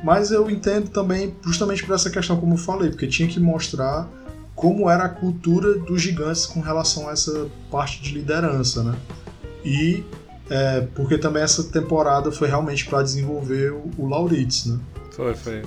Mas 0.03 0.31
eu 0.31 0.49
entendo 0.49 0.89
também, 0.89 1.33
justamente 1.43 1.85
por 1.85 1.93
essa 1.93 2.09
questão, 2.09 2.39
como 2.39 2.55
eu 2.55 2.57
falei, 2.57 2.89
porque 2.89 3.07
tinha 3.07 3.29
que 3.29 3.39
mostrar 3.39 4.09
como 4.55 4.89
era 4.89 5.05
a 5.05 5.09
cultura 5.09 5.77
dos 5.77 6.01
gigantes 6.01 6.45
com 6.45 6.59
relação 6.59 7.07
a 7.07 7.11
essa 7.11 7.47
parte 7.69 8.01
de 8.01 8.13
liderança, 8.13 8.83
né? 8.83 8.95
E 9.63 10.03
é, 10.49 10.81
porque 10.95 11.17
também 11.17 11.41
essa 11.41 11.63
temporada 11.63 12.31
foi 12.31 12.47
realmente 12.47 12.85
para 12.85 13.01
desenvolver 13.01 13.71
o, 13.71 13.89
o 13.97 14.07
Lauritz, 14.07 14.65
né? 14.65 14.79
Foi, 15.11 15.33
foi. 15.35 15.63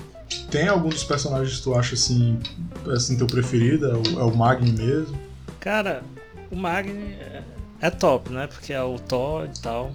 Tem 0.49 0.67
algum 0.67 0.89
dos 0.89 1.03
personagens 1.03 1.57
que 1.57 1.63
tu 1.63 1.75
acha 1.75 1.95
assim, 1.95 2.37
assim 2.93 3.17
teu 3.17 3.27
preferido? 3.27 3.87
É 3.87 3.93
o, 3.93 4.19
é 4.19 4.23
o 4.23 4.35
Magni 4.35 4.71
mesmo? 4.71 5.24
Cara, 5.65 6.03
o 6.51 6.55
Magni 6.55 7.15
é, 7.15 7.41
é 7.81 7.89
top, 7.89 8.31
né? 8.31 8.45
Porque 8.45 8.71
é 8.71 8.83
o 8.83 8.99
Thor 8.99 9.45
e 9.45 9.59
tal. 9.59 9.93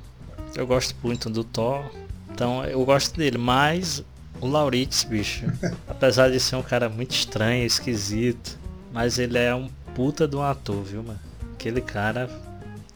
Eu 0.56 0.66
gosto 0.66 0.96
muito 1.00 1.30
do 1.30 1.44
Thor. 1.44 1.88
Então 2.28 2.64
eu 2.64 2.84
gosto 2.84 3.16
dele, 3.16 3.38
mas 3.38 4.04
o 4.40 4.48
Lauritz, 4.48 5.04
bicho, 5.04 5.46
apesar 5.86 6.28
de 6.28 6.40
ser 6.40 6.56
um 6.56 6.62
cara 6.62 6.88
muito 6.88 7.12
estranho, 7.12 7.64
esquisito, 7.64 8.58
mas 8.92 9.16
ele 9.16 9.38
é 9.38 9.54
um 9.54 9.68
puta 9.94 10.26
de 10.26 10.34
um 10.34 10.42
ator, 10.42 10.82
viu, 10.82 11.04
mano? 11.04 11.20
Aquele 11.54 11.80
cara 11.80 12.28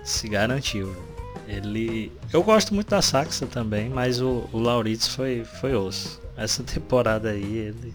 se 0.02 0.28
garantiu. 0.28 0.96
Ele. 1.46 2.10
Eu 2.32 2.42
gosto 2.42 2.74
muito 2.74 2.90
da 2.90 3.00
Saxa 3.00 3.46
também, 3.46 3.88
mas 3.88 4.20
o, 4.20 4.48
o 4.52 4.58
Lauritz 4.58 5.06
foi, 5.06 5.44
foi 5.44 5.76
osso. 5.76 6.20
Essa 6.36 6.64
temporada 6.64 7.30
aí 7.30 7.56
ele 7.56 7.94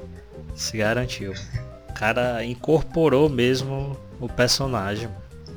se 0.55 0.77
garantiu. 0.77 1.33
O 1.89 1.93
cara 1.93 2.45
incorporou 2.45 3.27
mesmo 3.27 3.97
o 4.19 4.27
personagem. 4.27 5.09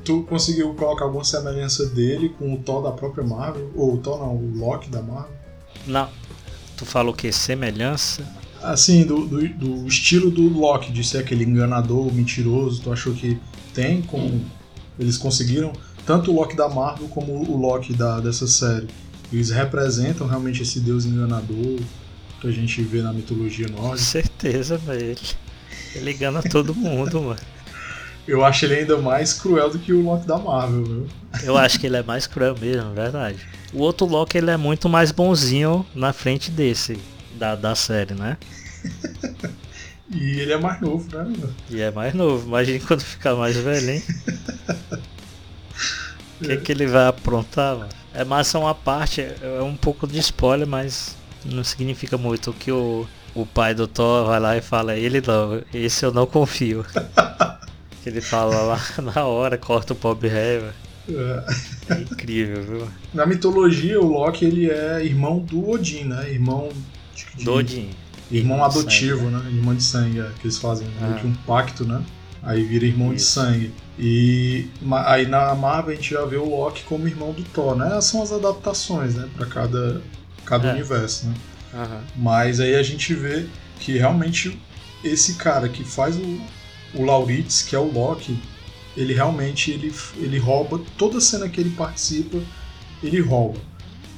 Tu 0.03 0.23
conseguiu 0.23 0.73
colocar 0.73 1.05
alguma 1.05 1.23
semelhança 1.23 1.85
dele 1.87 2.29
com 2.37 2.53
o 2.53 2.57
Thor 2.57 2.83
da 2.83 2.91
própria 2.91 3.23
Marvel? 3.23 3.71
Ou 3.75 3.95
o 3.95 3.97
Thor 3.97 4.19
não, 4.19 4.35
o 4.35 4.57
Loki 4.57 4.89
da 4.89 5.01
Marvel? 5.01 5.31
Não, 5.87 6.09
Tu 6.83 6.85
fala 6.85 7.11
o 7.11 7.13
que? 7.13 7.31
Semelhança? 7.31 8.27
Assim, 8.61 9.05
do, 9.05 9.25
do, 9.25 9.47
do, 9.47 9.87
estilo 9.87 10.31
do 10.31 10.47
Loki, 10.49 10.91
de 10.91 11.03
ser 11.03 11.19
aquele 11.19 11.43
enganador, 11.43 12.11
mentiroso, 12.13 12.81
tu 12.81 12.91
achou 12.91 13.13
que 13.13 13.39
tem 13.73 14.01
como 14.01 14.43
eles 14.99 15.17
conseguiram, 15.17 15.73
tanto 16.05 16.31
o 16.31 16.35
Loki 16.35 16.55
da 16.55 16.69
Marvel 16.69 17.07
como 17.07 17.33
o 17.33 17.57
Loki 17.57 17.93
da, 17.93 18.19
dessa 18.19 18.47
série. 18.47 18.87
Eles 19.31 19.49
representam 19.49 20.27
realmente 20.27 20.61
esse 20.61 20.79
deus 20.79 21.05
enganador 21.05 21.79
que 22.39 22.47
a 22.47 22.51
gente 22.51 22.81
vê 22.81 23.01
na 23.01 23.11
mitologia 23.11 23.67
nórdica. 23.67 23.89
Com 23.89 23.97
certeza, 23.97 24.77
velho. 24.77 25.17
Ele 25.95 26.11
engana 26.11 26.41
todo 26.43 26.75
mundo, 26.75 27.21
mano. 27.21 27.39
Eu 28.27 28.43
acho 28.43 28.65
ele 28.65 28.75
ainda 28.75 28.97
mais 28.97 29.33
cruel 29.33 29.69
do 29.69 29.79
que 29.79 29.91
o 29.91 30.01
Loki 30.01 30.25
da 30.25 30.37
Marvel, 30.37 30.83
viu? 30.83 31.07
Eu 31.43 31.57
acho 31.57 31.79
que 31.79 31.87
ele 31.87 31.97
é 31.97 32.03
mais 32.03 32.25
cruel 32.25 32.55
mesmo, 32.59 32.93
verdade. 32.93 33.37
O 33.73 33.79
outro 33.79 34.05
Loki 34.05 34.37
ele 34.37 34.49
é 34.49 34.57
muito 34.57 34.87
mais 34.87 35.11
bonzinho 35.11 35.85
na 35.93 36.13
frente 36.13 36.49
desse, 36.49 36.97
da, 37.35 37.55
da 37.55 37.75
série, 37.75 38.13
né? 38.13 38.37
e 40.09 40.39
ele 40.39 40.53
é 40.53 40.57
mais 40.57 40.79
novo, 40.79 41.05
né? 41.15 41.33
E 41.69 41.81
é 41.81 41.91
mais 41.91 42.13
novo. 42.13 42.47
Imagina 42.47 42.79
quando 42.87 43.01
ficar 43.01 43.35
mais 43.35 43.57
velho, 43.57 43.89
hein? 43.89 44.03
O 46.41 46.45
que, 46.45 46.51
é. 46.51 46.57
que 46.57 46.71
ele 46.73 46.85
vai 46.87 47.07
aprontar, 47.07 47.77
mano? 47.77 47.89
É 48.13 48.25
massa 48.25 48.59
uma 48.59 48.75
parte, 48.75 49.21
é 49.21 49.61
um 49.61 49.77
pouco 49.77 50.05
de 50.05 50.19
spoiler, 50.19 50.67
mas 50.67 51.15
não 51.45 51.63
significa 51.63 52.17
muito 52.17 52.51
que 52.51 52.69
o, 52.69 53.07
o 53.33 53.45
pai 53.45 53.73
do 53.73 53.87
Thor 53.87 54.25
vai 54.27 54.39
lá 54.39 54.57
e 54.57 54.61
fala, 54.61 54.95
ele 54.95 55.21
não, 55.21 55.61
esse 55.73 56.05
eu 56.05 56.11
não 56.11 56.25
confio. 56.25 56.85
Que 58.03 58.09
ele 58.09 58.21
fala 58.21 58.61
lá 58.61 58.79
na 59.01 59.25
hora, 59.25 59.57
corta 59.57 59.93
o 59.93 59.95
Bob 59.95 60.27
Hever. 60.27 60.73
É. 61.09 62.01
incrível, 62.01 62.63
viu? 62.63 62.87
Na 63.13 63.25
mitologia, 63.25 63.99
o 63.99 64.05
Loki 64.05 64.45
ele 64.45 64.69
é 64.69 65.03
irmão 65.03 65.39
do 65.39 65.69
Odin, 65.69 66.05
né? 66.05 66.29
Irmão 66.29 66.69
de, 67.15 67.43
do 67.43 67.53
Odin. 67.53 67.89
Irmão, 68.31 68.57
irmão 68.57 68.65
adotivo, 68.65 69.29
né? 69.29 69.41
Irmão 69.49 69.73
de 69.73 69.83
sangue, 69.83 70.19
é, 70.19 70.29
que 70.39 70.45
eles 70.45 70.57
fazem 70.57 70.87
ah. 71.01 71.19
um 71.25 71.33
pacto, 71.45 71.85
né? 71.85 72.03
Aí 72.41 72.63
vira 72.63 72.85
irmão 72.85 73.13
Isso. 73.13 73.25
de 73.25 73.31
sangue. 73.31 73.73
E 73.97 74.67
aí 75.05 75.25
na 75.27 75.55
Marvel 75.55 75.93
a 75.93 75.95
gente 75.95 76.11
já 76.11 76.25
vê 76.25 76.35
o 76.35 76.49
Loki 76.49 76.83
como 76.83 77.07
irmão 77.07 77.31
do 77.31 77.43
Thor, 77.43 77.75
né? 77.75 77.87
Essas 77.87 78.05
são 78.05 78.21
as 78.21 78.31
adaptações, 78.31 79.15
né? 79.15 79.29
Pra 79.35 79.45
cada, 79.45 80.01
cada 80.45 80.69
é. 80.69 80.73
universo, 80.73 81.27
né? 81.27 81.35
Uhum. 81.73 82.01
Mas 82.17 82.59
aí 82.59 82.75
a 82.75 82.83
gente 82.83 83.13
vê 83.13 83.45
que 83.79 83.97
realmente 83.97 84.59
esse 85.03 85.35
cara 85.35 85.67
que 85.69 85.83
faz 85.83 86.15
o, 86.17 86.41
o 86.95 87.03
Lauritz, 87.03 87.61
que 87.61 87.75
é 87.75 87.79
o 87.79 87.91
Loki, 87.91 88.37
ele 88.95 89.13
realmente 89.13 89.71
ele, 89.71 89.93
ele 90.17 90.37
rouba 90.37 90.79
toda 90.97 91.19
cena 91.19 91.49
que 91.49 91.59
ele 91.59 91.71
participa, 91.71 92.39
ele 93.01 93.19
rouba. 93.19 93.59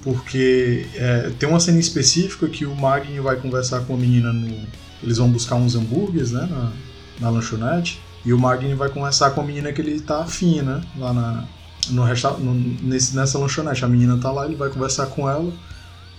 Porque 0.03 0.85
é, 0.93 1.31
tem 1.39 1.49
uma 1.49 1.59
cena 1.59 1.79
específica 1.79 2.47
que 2.47 2.65
o 2.65 2.75
Magni 2.75 3.19
vai 3.19 3.37
conversar 3.37 3.81
com 3.81 3.95
a 3.95 3.97
menina 3.97 4.31
no. 4.31 4.67
Eles 5.01 5.17
vão 5.17 5.29
buscar 5.29 5.55
uns 5.55 5.75
hambúrgueres, 5.75 6.31
né? 6.31 6.47
Na, 6.49 6.71
na 7.19 7.29
lanchonete. 7.29 7.99
E 8.23 8.31
o 8.31 8.37
Magni 8.37 8.73
vai 8.75 8.89
conversar 8.89 9.31
com 9.31 9.41
a 9.41 9.43
menina 9.43 9.73
que 9.73 9.81
ele 9.81 9.99
tá 9.99 10.21
afim, 10.21 10.61
né? 10.61 10.81
Lá 10.97 11.11
na, 11.11 11.43
no, 11.89 12.05
no 12.05 12.53
nesse, 12.83 13.15
nessa 13.15 13.39
lanchonete. 13.39 13.83
A 13.83 13.87
menina 13.87 14.17
tá 14.17 14.31
lá, 14.31 14.45
ele 14.45 14.55
vai 14.55 14.69
conversar 14.69 15.07
com 15.07 15.27
ela. 15.27 15.51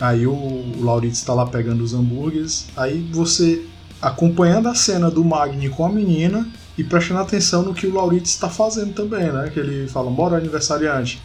Aí 0.01 0.27
o, 0.27 0.33
o 0.33 0.85
Lauritz 0.85 1.23
tá 1.23 1.33
lá 1.33 1.47
pegando 1.47 1.85
os 1.85 1.95
hambúrgueres. 1.95 2.67
Aí 2.77 3.09
você, 3.13 3.65
acompanhando 4.01 4.69
a 4.69 4.75
cena 4.75 5.11
do 5.11 5.25
Magni 5.25 5.69
com 5.69 5.85
a 5.85 5.89
menina, 5.89 6.47
e 6.79 6.85
prestando 6.85 7.21
atenção 7.21 7.63
no 7.63 7.75
que 7.75 7.87
o 7.87 7.95
Lauritz 7.95 8.31
está 8.31 8.51
fazendo 8.51 8.93
também, 8.93 9.33
né? 9.33 9.51
Que 9.53 9.59
ele 9.59 9.89
fala, 9.89 10.11
bora 10.11 10.37
aniversariante. 10.37 11.21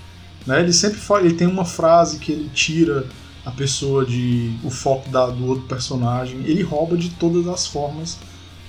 Né? 0.45 0.62
Ele 0.62 0.71
sempre 0.71 0.99
fala, 0.99 1.25
ele 1.25 1.36
tem 1.36 1.47
uma 1.47 1.65
frase 1.65 2.19
que 2.19 2.31
ele 2.31 2.49
tira 2.53 3.05
a 3.45 3.51
pessoa 3.51 4.05
de 4.05 4.55
o 4.63 4.69
foco 4.69 5.10
da, 5.10 5.27
do 5.27 5.45
outro 5.45 5.65
personagem. 5.65 6.41
Ele 6.45 6.63
rouba 6.63 6.95
de 6.95 7.10
todas 7.10 7.47
as 7.47 7.67
formas 7.67 8.17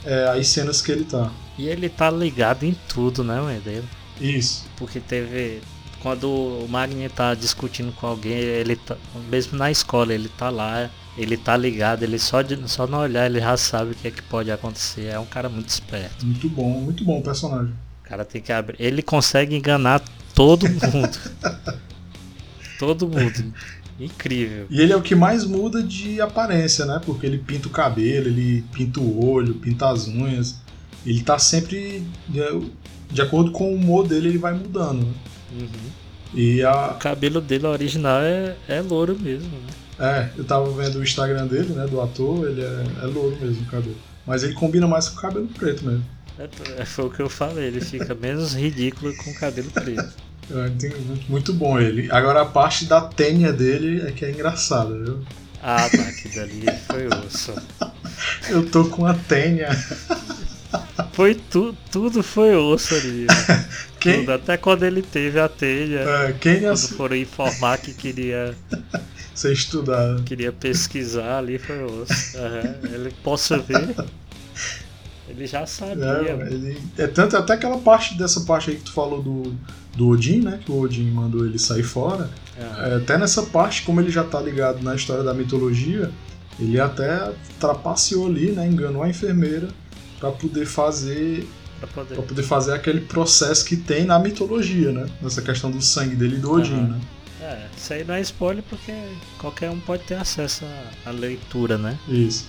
é, 0.04 0.28
as 0.28 0.48
cenas 0.48 0.82
que 0.82 0.90
ele 0.90 1.04
tá. 1.04 1.30
E 1.56 1.68
ele 1.68 1.88
tá 1.88 2.10
ligado 2.10 2.64
em 2.64 2.76
tudo, 2.88 3.22
né, 3.22 3.40
Wendel? 3.40 3.84
Isso. 4.20 4.64
Porque 4.76 4.98
teve. 4.98 5.60
Quando 6.00 6.28
o 6.28 6.66
Magni 6.68 7.08
tá 7.08 7.32
discutindo 7.32 7.92
com 7.92 8.08
alguém, 8.08 8.32
ele 8.32 8.74
tá. 8.74 8.96
Mesmo 9.30 9.56
na 9.56 9.70
escola, 9.70 10.12
ele 10.12 10.28
tá 10.28 10.50
lá 10.50 10.90
ele 11.16 11.36
tá 11.36 11.56
ligado, 11.56 12.02
ele 12.02 12.18
só, 12.18 12.40
de, 12.40 12.58
só 12.70 12.86
não 12.86 13.00
olhar 13.00 13.26
ele 13.26 13.40
já 13.40 13.56
sabe 13.56 13.92
o 13.92 13.94
que 13.94 14.08
é 14.08 14.10
que 14.10 14.22
pode 14.22 14.50
acontecer. 14.50 15.06
É 15.06 15.18
um 15.18 15.26
cara 15.26 15.48
muito 15.48 15.68
esperto. 15.68 16.24
Muito 16.24 16.48
bom, 16.48 16.80
muito 16.80 17.04
bom 17.04 17.18
o 17.18 17.22
personagem. 17.22 17.74
O 18.04 18.08
cara 18.08 18.24
tem 18.24 18.40
que 18.40 18.52
abrir. 18.52 18.76
Ele 18.78 19.02
consegue 19.02 19.54
enganar 19.54 20.02
todo 20.34 20.66
mundo. 20.68 21.18
todo 22.78 23.06
mundo. 23.06 23.52
Incrível. 24.00 24.66
E 24.70 24.80
ele 24.80 24.92
é 24.92 24.96
o 24.96 25.02
que 25.02 25.14
mais 25.14 25.44
muda 25.44 25.82
de 25.82 26.20
aparência, 26.20 26.86
né? 26.86 27.00
Porque 27.04 27.26
ele 27.26 27.38
pinta 27.38 27.68
o 27.68 27.70
cabelo, 27.70 28.28
ele 28.28 28.64
pinta 28.72 29.00
o 29.00 29.24
olho, 29.24 29.54
pinta 29.54 29.90
as 29.90 30.08
unhas. 30.08 30.58
Ele 31.04 31.22
tá 31.22 31.38
sempre. 31.38 32.02
De, 32.26 32.40
de 33.10 33.20
acordo 33.20 33.52
com 33.52 33.70
o 33.70 33.74
humor 33.74 34.08
dele, 34.08 34.28
ele 34.28 34.38
vai 34.38 34.54
mudando. 34.54 35.04
Né? 35.04 35.12
Uhum. 35.60 35.90
E 36.34 36.62
a... 36.62 36.92
O 36.92 36.98
cabelo 36.98 37.42
dele 37.42 37.66
original 37.66 38.22
é, 38.22 38.56
é 38.66 38.80
louro 38.80 39.18
mesmo, 39.18 39.50
né? 39.50 39.81
É, 40.02 40.28
eu 40.36 40.42
tava 40.42 40.68
vendo 40.72 40.98
o 40.98 41.02
Instagram 41.04 41.46
dele, 41.46 41.74
né, 41.74 41.86
do 41.86 42.00
ator, 42.00 42.48
ele 42.48 42.60
é, 42.60 42.84
é 43.04 43.06
louro 43.06 43.38
mesmo 43.40 43.62
o 43.62 43.66
cabelo. 43.66 43.96
Mas 44.26 44.42
ele 44.42 44.52
combina 44.52 44.84
mais 44.84 45.08
com 45.08 45.16
o 45.16 45.22
cabelo 45.22 45.46
preto 45.46 45.84
mesmo. 45.84 46.04
É, 46.36 46.48
é 46.82 46.84
foi 46.84 47.04
o 47.04 47.10
que 47.10 47.20
eu 47.20 47.30
falei, 47.30 47.68
ele 47.68 47.80
fica 47.80 48.12
menos 48.12 48.52
ridículo 48.52 49.14
com 49.16 49.30
o 49.30 49.34
cabelo 49.34 49.70
preto. 49.70 50.12
Muito 51.28 51.54
bom 51.54 51.78
ele. 51.78 52.10
Agora 52.10 52.42
a 52.42 52.44
parte 52.44 52.84
da 52.84 53.00
tênia 53.00 53.52
dele 53.52 54.02
é 54.04 54.10
que 54.10 54.24
é 54.24 54.30
engraçada, 54.32 54.92
viu? 54.92 55.24
Ah, 55.62 55.88
tá, 55.88 56.12
que 56.20 56.28
dali 56.30 56.66
foi 56.88 57.06
osso. 57.06 57.54
eu 58.50 58.68
tô 58.68 58.86
com 58.86 59.06
a 59.06 59.14
tênia. 59.14 59.68
Foi 61.12 61.36
tu, 61.36 61.76
tudo 61.92 62.24
foi 62.24 62.56
osso 62.56 62.92
ali. 62.96 63.26
Quem... 64.00 64.20
Tudo, 64.20 64.32
até 64.32 64.56
quando 64.56 64.82
ele 64.82 65.00
teve 65.00 65.38
a 65.38 65.48
telha. 65.48 66.00
É, 66.00 66.32
quem 66.32 66.58
quando 66.58 66.72
ass... 66.72 66.88
foram 66.88 67.14
informar 67.14 67.78
que 67.78 67.94
queria 67.94 68.52
ser 69.34 69.52
estudado. 69.52 70.22
Queria 70.22 70.52
pesquisar 70.52 71.38
ali, 71.38 71.58
foi 71.58 71.82
osso. 71.84 72.36
Uhum. 72.36 72.94
Ele 72.94 73.12
possa 73.22 73.58
ver. 73.58 73.94
Ele 75.28 75.46
já 75.46 75.66
sabia. 75.66 76.04
É, 76.04 76.52
ele, 76.52 76.78
é 76.98 77.06
tanto 77.06 77.36
até 77.36 77.54
aquela 77.54 77.78
parte 77.78 78.16
dessa 78.18 78.40
parte 78.42 78.70
aí 78.70 78.76
que 78.76 78.82
tu 78.82 78.92
falou 78.92 79.22
do, 79.22 79.54
do 79.96 80.08
Odin, 80.08 80.40
né? 80.40 80.60
Que 80.64 80.70
o 80.70 80.78
Odin 80.78 81.10
mandou 81.10 81.46
ele 81.46 81.58
sair 81.58 81.82
fora. 81.82 82.28
É, 82.58 82.96
até 82.96 83.16
nessa 83.16 83.42
parte, 83.44 83.82
como 83.82 84.00
ele 84.00 84.10
já 84.10 84.24
tá 84.24 84.40
ligado 84.40 84.82
na 84.82 84.94
história 84.94 85.22
da 85.22 85.32
mitologia, 85.32 86.10
ele 86.60 86.78
até 86.78 87.32
trapaceou 87.58 88.26
ali, 88.26 88.52
né? 88.52 88.66
Enganou 88.66 89.02
a 89.02 89.08
enfermeira 89.08 89.68
para 90.18 90.30
poder 90.30 90.66
fazer 90.66 91.48
para 91.80 91.88
poder. 91.88 92.14
poder 92.22 92.42
fazer 92.42 92.72
aquele 92.74 93.00
processo 93.00 93.64
que 93.64 93.76
tem 93.76 94.04
na 94.04 94.18
mitologia, 94.18 94.92
né? 94.92 95.06
Nessa 95.20 95.40
questão 95.42 95.70
do 95.70 95.80
sangue 95.80 96.14
dele 96.14 96.36
e 96.36 96.38
do 96.38 96.52
Odin, 96.52 96.74
uhum. 96.74 96.88
né? 96.88 97.00
É, 97.42 97.66
isso 97.76 97.92
aí 97.92 98.04
não 98.04 98.14
é 98.14 98.20
spoiler 98.20 98.62
porque 98.62 98.92
qualquer 99.36 99.68
um 99.68 99.80
pode 99.80 100.04
ter 100.04 100.14
acesso 100.14 100.64
à, 101.04 101.10
leitura, 101.10 101.76
né? 101.76 101.98
Isso. 102.08 102.48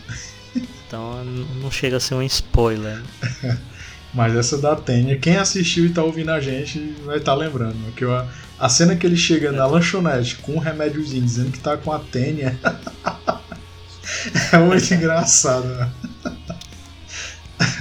Então 0.56 1.26
não 1.26 1.72
chega 1.72 1.98
a 1.98 2.00
ser 2.00 2.14
um 2.14 2.22
spoiler. 2.22 3.02
Né? 3.42 3.58
Mas 4.14 4.36
essa 4.36 4.56
da 4.60 4.76
Tênia, 4.76 5.18
quem 5.18 5.38
assistiu 5.38 5.88
e 5.88 5.90
tá 5.90 6.04
ouvindo 6.04 6.30
a 6.30 6.40
gente 6.40 6.96
vai 7.04 7.18
estar 7.18 7.32
tá 7.32 7.38
lembrando. 7.38 7.74
Né? 7.74 7.92
Que 7.96 8.06
a, 8.06 8.28
a 8.60 8.70
cena 8.70 8.96
que 8.96 9.08
ele 9.08 9.18
chega 9.18 9.52
na 9.52 9.66
lanchonete 9.66 10.36
com 10.36 10.54
um 10.54 10.60
remédiozinho 10.60 11.24
dizendo 11.24 11.52
que 11.52 11.60
tá 11.60 11.76
com 11.76 11.92
a 11.92 11.98
Tênia 11.98 12.56
é 14.54 14.58
muito 14.60 14.90
engraçado. 14.94 15.66
Né? 15.66 15.92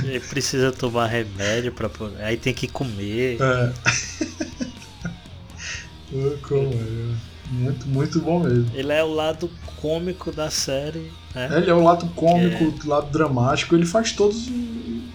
Ele 0.02 0.20
precisa 0.20 0.72
tomar 0.72 1.08
remédio 1.08 1.72
para 1.72 1.90
aí 2.20 2.38
tem 2.38 2.54
que 2.54 2.66
comer. 2.66 3.36
É. 3.38 3.72
É? 6.12 7.32
Muito, 7.50 7.86
muito 7.86 8.20
bom 8.20 8.40
mesmo. 8.40 8.70
Ele 8.74 8.92
é 8.92 9.02
o 9.02 9.12
lado 9.12 9.50
cômico 9.80 10.32
da 10.32 10.50
série. 10.50 11.12
Né? 11.34 11.48
Ele 11.56 11.70
é 11.70 11.74
o 11.74 11.82
lado 11.82 12.06
cômico, 12.14 12.64
o 12.84 12.88
lado 12.88 13.10
dramático, 13.10 13.74
ele 13.74 13.86
faz 13.86 14.12
todas 14.12 14.48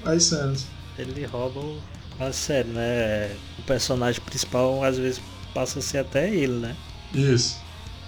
as 0.05 0.23
cenas. 0.23 0.65
Ele 0.97 1.25
rouba 1.25 1.61
a 2.19 2.31
série, 2.31 2.69
né? 2.69 3.31
O 3.59 3.61
personagem 3.63 4.21
principal 4.21 4.83
às 4.83 4.97
vezes 4.97 5.21
passa 5.53 5.79
a 5.79 5.81
ser 5.81 5.99
até 5.99 6.29
ele, 6.29 6.53
né? 6.53 6.75
Isso. 7.13 7.57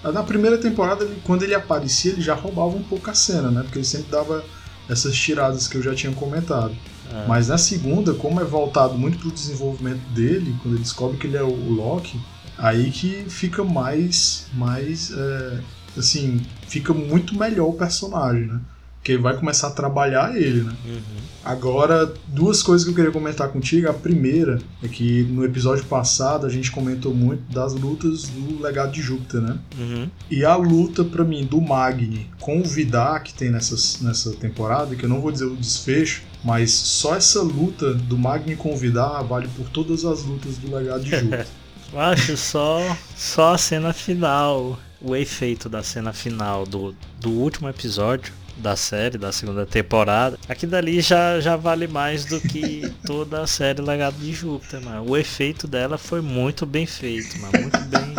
Na 0.04 0.24
primeira 0.24 0.58
temporada, 0.58 1.04
ele, 1.04 1.22
quando 1.24 1.44
ele 1.44 1.54
aparecia, 1.54 2.12
ele 2.12 2.22
já 2.22 2.34
roubava 2.34 2.76
um 2.76 2.84
pouco 2.84 3.10
a 3.10 3.14
cena, 3.14 3.52
né? 3.52 3.64
Porque 3.64 3.80
ele 3.80 3.86
sempre 3.86 4.12
dava 4.12 4.44
essas 4.90 5.16
tiradas 5.16 5.68
que 5.68 5.76
eu 5.76 5.82
já 5.82 5.94
tinha 5.94 6.14
comentado. 6.14 6.76
Ah. 7.12 7.26
Mas 7.28 7.48
na 7.48 7.58
segunda, 7.58 8.14
como 8.14 8.40
é 8.40 8.44
voltado 8.44 8.98
muito 8.98 9.18
pro 9.20 9.32
desenvolvimento 9.32 10.02
dele, 10.10 10.56
quando 10.62 10.76
ele 10.76 10.84
descobre 10.84 11.18
que 11.18 11.28
ele 11.28 11.38
é 11.38 11.44
o 11.44 11.70
Loki, 11.70 12.20
aí 12.60 12.92
que 12.92 13.26
fica 13.30 13.64
mais, 13.64 14.48
mais 14.54 15.12
é, 15.12 15.60
assim, 15.98 16.42
fica 16.68 16.94
muito 16.94 17.38
melhor 17.38 17.70
o 17.70 17.74
personagem, 17.74 18.48
né? 18.48 18.60
Porque 18.98 19.18
vai 19.18 19.36
começar 19.36 19.68
a 19.68 19.72
trabalhar 19.72 20.36
ele, 20.36 20.64
né? 20.64 20.74
Uhum. 20.86 21.02
Agora, 21.44 22.14
duas 22.28 22.62
coisas 22.62 22.84
que 22.84 22.92
eu 22.92 22.96
queria 22.96 23.12
comentar 23.12 23.48
contigo. 23.48 23.90
A 23.90 23.94
primeira 23.94 24.60
é 24.84 24.90
que 24.90 25.24
no 25.24 25.46
episódio 25.46 25.86
passado 25.86 26.46
a 26.46 26.50
gente 26.50 26.70
comentou 26.70 27.16
muito 27.16 27.42
das 27.52 27.74
lutas 27.74 28.28
do 28.28 28.62
legado 28.62 28.92
de 28.92 29.02
Júpiter, 29.02 29.40
né? 29.40 29.58
Uhum. 29.78 30.10
E 30.30 30.44
a 30.44 30.56
luta, 30.58 31.04
para 31.06 31.24
mim, 31.24 31.46
do 31.46 31.62
Magni 31.62 32.30
com 32.42 32.60
o 32.60 32.64
Vidar, 32.64 33.24
que 33.24 33.34
tem 33.34 33.50
nessa, 33.50 33.76
nessa 34.04 34.34
temporada, 34.34 34.94
que 34.96 35.06
eu 35.06 35.10
não 35.10 35.22
vou 35.22 35.32
dizer 35.32 35.46
o 35.46 35.56
desfecho, 35.56 36.24
mas 36.44 36.72
só 36.72 37.16
essa 37.16 37.42
luta 37.42 37.94
do 37.94 38.18
Magni 38.18 38.58
com 38.58 38.74
o 38.74 38.78
Vidar 38.78 39.24
vale 39.24 39.48
por 39.56 39.70
todas 39.70 40.04
as 40.04 40.24
lutas 40.24 40.58
do 40.58 40.76
legado 40.76 41.04
de 41.04 41.12
Júpiter. 41.16 41.48
Acho 41.94 42.38
só, 42.38 42.98
só 43.16 43.54
a 43.56 43.58
cena 43.58 43.92
final, 43.94 44.80
o 45.02 45.16
efeito 45.16 45.68
da 45.68 45.82
cena 45.82 46.14
final 46.14 46.66
do, 46.66 46.96
do 47.20 47.32
último 47.32 47.68
episódio 47.68 48.32
da 48.58 48.76
série, 48.76 49.18
da 49.18 49.32
segunda 49.32 49.66
temporada, 49.66 50.38
aquilo 50.48 50.74
dali 50.74 51.02
já, 51.02 51.40
já 51.40 51.56
vale 51.56 51.88
mais 51.88 52.26
do 52.26 52.40
que 52.40 52.94
toda 53.06 53.42
a 53.42 53.48
série 53.48 53.82
Legado 53.82 54.18
de 54.18 54.34
Júpiter, 54.34 54.82
mano. 54.82 55.10
O 55.10 55.18
efeito 55.18 55.68
dela 55.68 55.98
foi 55.98 56.22
muito 56.22 56.66
bem 56.66 56.86
feito, 56.86 57.40
mano. 57.40 57.54
Muito 57.62 57.80
bem, 57.86 58.16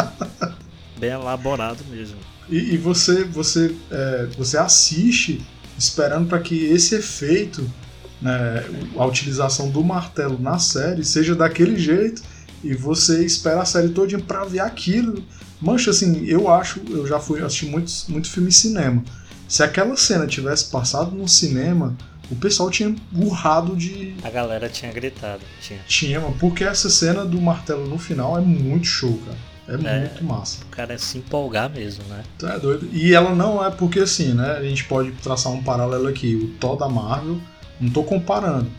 bem 0.98 1.11
elaborado 1.11 1.85
mesmo. 1.90 2.16
E, 2.48 2.74
e 2.74 2.76
você, 2.78 3.22
você, 3.24 3.74
é, 3.90 4.28
você 4.37 4.56
assiste 4.56 5.46
esperando 5.78 6.26
para 6.26 6.40
que 6.40 6.64
esse 6.64 6.94
efeito, 6.94 7.70
né, 8.20 8.64
a 8.96 9.04
utilização 9.04 9.70
do 9.70 9.85
martelo 9.85 10.38
na 10.40 10.59
série, 10.59 11.04
seja 11.04 11.35
daquele 11.35 11.78
jeito 11.78 12.22
e 12.62 12.74
você 12.74 13.24
espera 13.24 13.62
a 13.62 13.64
série 13.64 13.88
toda 13.90 14.18
pra 14.18 14.44
ver 14.44 14.60
aquilo. 14.60 15.22
Mancha, 15.60 15.90
assim, 15.90 16.24
eu 16.26 16.50
acho, 16.50 16.80
eu 16.88 17.06
já 17.06 17.18
fui 17.18 17.42
assistir 17.42 17.66
muito, 17.66 17.92
muito 18.08 18.30
filme 18.30 18.48
em 18.48 18.52
cinema. 18.52 19.04
Se 19.48 19.62
aquela 19.62 19.96
cena 19.96 20.26
tivesse 20.26 20.70
passado 20.70 21.10
no 21.10 21.28
cinema, 21.28 21.96
o 22.30 22.36
pessoal 22.36 22.70
tinha 22.70 22.94
burrado 23.10 23.74
de. 23.76 24.14
A 24.22 24.30
galera 24.30 24.68
tinha 24.68 24.92
gritado. 24.92 25.42
Tinha. 25.60 25.80
Tinha, 25.86 26.20
porque 26.38 26.62
essa 26.62 26.88
cena 26.88 27.24
do 27.24 27.40
martelo 27.40 27.86
no 27.88 27.98
final 27.98 28.38
é 28.38 28.40
muito 28.40 28.86
show, 28.86 29.20
cara. 29.26 29.50
É, 29.68 29.96
é 29.96 30.00
muito 30.00 30.24
massa. 30.24 30.62
O 30.62 30.66
cara 30.66 30.94
é 30.94 30.98
se 30.98 31.18
empolgar 31.18 31.70
mesmo, 31.70 32.04
né? 32.04 32.22
É 32.42 32.58
doido. 32.58 32.88
E 32.92 33.14
ela 33.14 33.34
não 33.34 33.64
é 33.64 33.70
porque 33.70 34.00
assim, 34.00 34.32
né? 34.32 34.52
A 34.52 34.62
gente 34.62 34.84
pode 34.84 35.12
traçar 35.12 35.52
um 35.52 35.62
paralelo 35.62 36.08
aqui. 36.08 36.34
O 36.36 36.48
Thor 36.58 36.76
da 36.76 36.88
Marvel, 36.88 37.40
não 37.80 37.90
tô 37.90 38.02
comparando. 38.02 38.70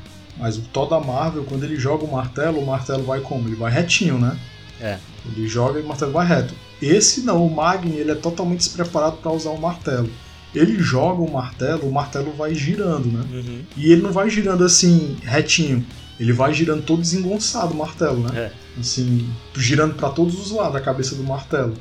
Mas 0.42 0.58
o 0.58 0.62
Thor 0.62 0.90
da 0.90 1.00
Marvel, 1.00 1.44
quando 1.44 1.64
ele 1.64 1.76
joga 1.76 2.04
o 2.04 2.12
martelo, 2.12 2.60
o 2.60 2.66
martelo 2.66 3.04
vai 3.04 3.22
como? 3.22 3.48
Ele 3.48 3.56
vai 3.56 3.72
retinho, 3.72 4.18
né? 4.18 4.36
É. 4.82 4.98
Ele 5.24 5.48
joga 5.48 5.80
e 5.80 5.84
o 5.84 5.88
martelo 5.88 6.12
vai 6.12 6.26
reto. 6.26 6.56
Esse 6.82 7.22
não, 7.22 7.46
o 7.46 7.56
Magni, 7.56 7.98
ele 7.98 8.10
é 8.10 8.16
totalmente 8.16 8.58
despreparado 8.58 9.18
para 9.18 9.32
usar 9.32 9.52
o 9.52 9.62
martelo. 9.62 10.10
Ele 10.54 10.80
joga 10.80 11.22
o 11.22 11.32
martelo, 11.32 11.88
o 11.88 11.92
martelo 11.94 12.34
vai 12.34 12.56
girando, 12.56 13.06
né? 13.06 13.24
Uhum. 13.32 13.62
E 13.78 13.92
ele 13.92 14.02
não 14.02 14.12
vai 14.12 14.32
girando 14.32 14.64
assim, 14.64 15.16
retinho. 15.22 15.86
Ele 16.20 16.34
vai 16.34 16.54
girando 16.54 16.84
todo 16.84 17.02
desengonçado 17.02 17.74
o 17.74 17.78
martelo, 17.78 18.28
né? 18.28 18.40
É. 18.40 18.80
Assim, 18.80 19.30
girando 19.56 19.94
para 19.94 20.10
todos 20.10 20.40
os 20.40 20.52
lados 20.52 20.76
a 20.76 20.82
cabeça 20.82 21.16
do 21.16 21.24
martelo. 21.24 21.76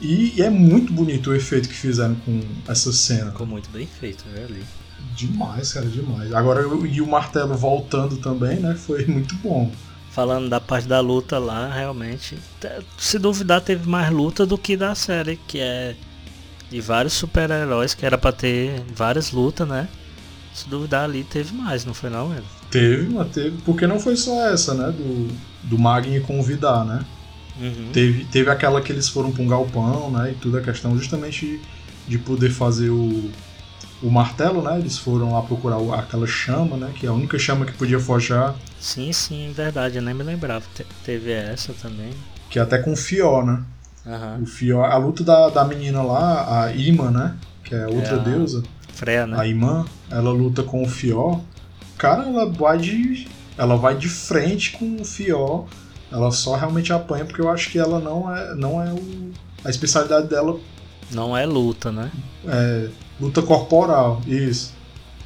E 0.00 0.40
é 0.40 0.48
muito 0.48 0.92
bonito 0.92 1.30
o 1.30 1.34
efeito 1.34 1.68
que 1.68 1.74
fizeram 1.74 2.14
com 2.14 2.40
essa 2.68 2.92
cena. 2.92 3.32
Ficou 3.32 3.46
muito 3.46 3.68
bem 3.70 3.86
feito, 3.86 4.24
né, 4.28 4.44
ali. 4.48 4.62
Demais, 5.14 5.72
cara, 5.72 5.86
demais. 5.86 6.32
Agora, 6.32 6.62
e 6.86 7.00
o 7.00 7.06
martelo 7.06 7.54
voltando 7.54 8.16
também, 8.16 8.58
né? 8.58 8.74
Foi 8.74 9.04
muito 9.06 9.34
bom. 9.36 9.70
Falando 10.10 10.48
da 10.48 10.60
parte 10.60 10.86
da 10.86 11.00
luta 11.00 11.38
lá, 11.38 11.72
realmente. 11.72 12.38
Se 12.96 13.18
duvidar, 13.18 13.60
teve 13.60 13.88
mais 13.88 14.10
luta 14.10 14.46
do 14.46 14.56
que 14.56 14.76
da 14.76 14.94
série, 14.94 15.38
que 15.48 15.58
é 15.58 15.96
de 16.70 16.80
vários 16.80 17.12
super-heróis, 17.12 17.94
que 17.94 18.06
era 18.06 18.16
pra 18.16 18.32
ter 18.32 18.82
várias 18.94 19.30
lutas, 19.30 19.66
né? 19.66 19.88
Se 20.52 20.68
duvidar 20.68 21.04
ali, 21.04 21.24
teve 21.24 21.52
mais, 21.54 21.84
não 21.84 21.94
foi 21.94 22.10
não, 22.10 22.28
mesmo? 22.28 22.46
Teve, 22.70 23.12
mas 23.12 23.28
teve. 23.30 23.56
Porque 23.64 23.86
não 23.86 23.98
foi 23.98 24.16
só 24.16 24.48
essa, 24.48 24.74
né? 24.74 24.92
Do, 24.92 25.28
do 25.64 25.78
Magni 25.78 26.20
convidar, 26.20 26.84
né? 26.84 27.04
Uhum. 27.60 27.90
Teve, 27.92 28.24
teve 28.24 28.50
aquela 28.50 28.80
que 28.80 28.92
eles 28.92 29.08
foram 29.08 29.30
pra 29.30 29.42
um 29.42 29.48
galpão, 29.48 30.10
né? 30.10 30.32
E 30.32 30.34
tudo 30.34 30.58
a 30.58 30.60
questão 30.60 30.96
justamente 30.96 31.46
de, 31.46 31.60
de 32.08 32.18
poder 32.18 32.50
fazer 32.50 32.90
o, 32.90 33.30
o 34.04 34.10
martelo, 34.10 34.60
né? 34.60 34.78
Eles 34.78 34.98
foram 34.98 35.32
lá 35.32 35.40
procurar 35.40 35.78
aquela 35.98 36.26
chama, 36.26 36.76
né? 36.76 36.92
Que 36.94 37.06
é 37.06 37.08
a 37.08 37.12
única 37.12 37.38
chama 37.38 37.64
que 37.64 37.72
podia 37.72 37.98
forjar. 37.98 38.54
Sim, 38.78 39.10
sim, 39.12 39.50
verdade, 39.56 39.96
eu 39.96 40.02
nem 40.02 40.12
me 40.12 40.22
lembrava. 40.22 40.64
Te 40.74 40.86
teve 41.04 41.32
essa 41.32 41.72
também. 41.72 42.10
Que 42.50 42.58
é 42.58 42.62
até 42.62 42.78
com 42.78 42.92
o 42.92 42.96
Fió, 42.96 43.42
né? 43.42 43.64
Uhum. 44.04 44.42
O 44.42 44.46
Fió, 44.46 44.84
a 44.84 44.96
luta 44.98 45.24
da, 45.24 45.48
da 45.48 45.64
menina 45.64 46.02
lá, 46.02 46.64
a 46.64 46.72
Ima, 46.72 47.10
né? 47.10 47.34
Que 47.64 47.74
é 47.74 47.86
outra 47.86 48.16
é 48.16 48.18
deusa. 48.18 48.62
Freya, 48.92 49.26
né? 49.26 49.40
A 49.40 49.46
Imã, 49.46 49.86
ela 50.10 50.30
luta 50.30 50.62
com 50.62 50.82
o 50.82 50.88
Fió. 50.88 51.40
Cara, 51.96 52.24
ela 52.24 52.44
vai 52.50 52.76
de. 52.76 53.26
Ela 53.56 53.76
vai 53.76 53.96
de 53.96 54.08
frente 54.08 54.72
com 54.72 54.96
o 55.00 55.04
Fió. 55.04 55.64
Ela 56.12 56.30
só 56.30 56.54
realmente 56.54 56.92
apanha 56.92 57.24
porque 57.24 57.40
eu 57.40 57.50
acho 57.50 57.70
que 57.70 57.78
ela 57.78 57.98
não 57.98 58.34
é, 58.34 58.54
não 58.54 58.82
é 58.82 58.92
o, 58.92 59.32
a 59.64 59.70
especialidade 59.70 60.28
dela. 60.28 60.60
Não 61.10 61.36
é 61.36 61.46
luta, 61.46 61.90
né? 61.90 62.10
É, 62.46 62.88
luta 63.20 63.42
corporal, 63.42 64.20
isso. 64.26 64.74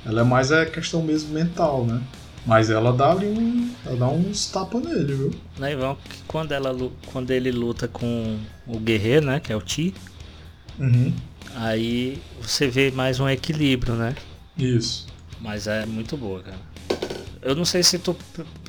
Ela 0.05 0.23
é 0.23 0.25
mais 0.25 0.51
é 0.51 0.65
questão 0.65 1.03
mesmo 1.03 1.33
mental, 1.35 1.85
né? 1.85 2.01
Mas 2.47 2.71
ela 2.71 2.93
dá 2.93 3.11
ali 3.11 3.27
um. 3.27 3.71
Ela 3.85 3.97
dá 3.97 4.09
uns 4.09 4.47
tapas 4.47 4.83
nele, 4.83 5.13
viu? 5.13 5.35
Né, 5.59 5.73
Ivan, 5.73 5.97
quando, 6.27 6.53
ela, 6.53 6.75
quando 7.13 7.31
ele 7.31 7.51
luta 7.51 7.87
com 7.87 8.39
o 8.67 8.79
guerreiro, 8.79 9.27
né? 9.27 9.39
Que 9.39 9.53
é 9.53 9.57
o 9.57 9.61
Ti. 9.61 9.93
Uhum. 10.79 11.13
Aí 11.55 12.19
você 12.41 12.69
vê 12.69 12.91
mais 12.91 13.21
um 13.21 13.29
equilíbrio, 13.29 13.95
né? 13.95 14.15
Isso. 14.57 15.07
Mas 15.41 15.67
é 15.67 15.85
muito 15.85 16.17
boa, 16.17 16.43
cara. 16.43 16.59
Eu 17.43 17.55
não 17.55 17.65
sei 17.65 17.83
se 17.83 17.99
tu 17.99 18.17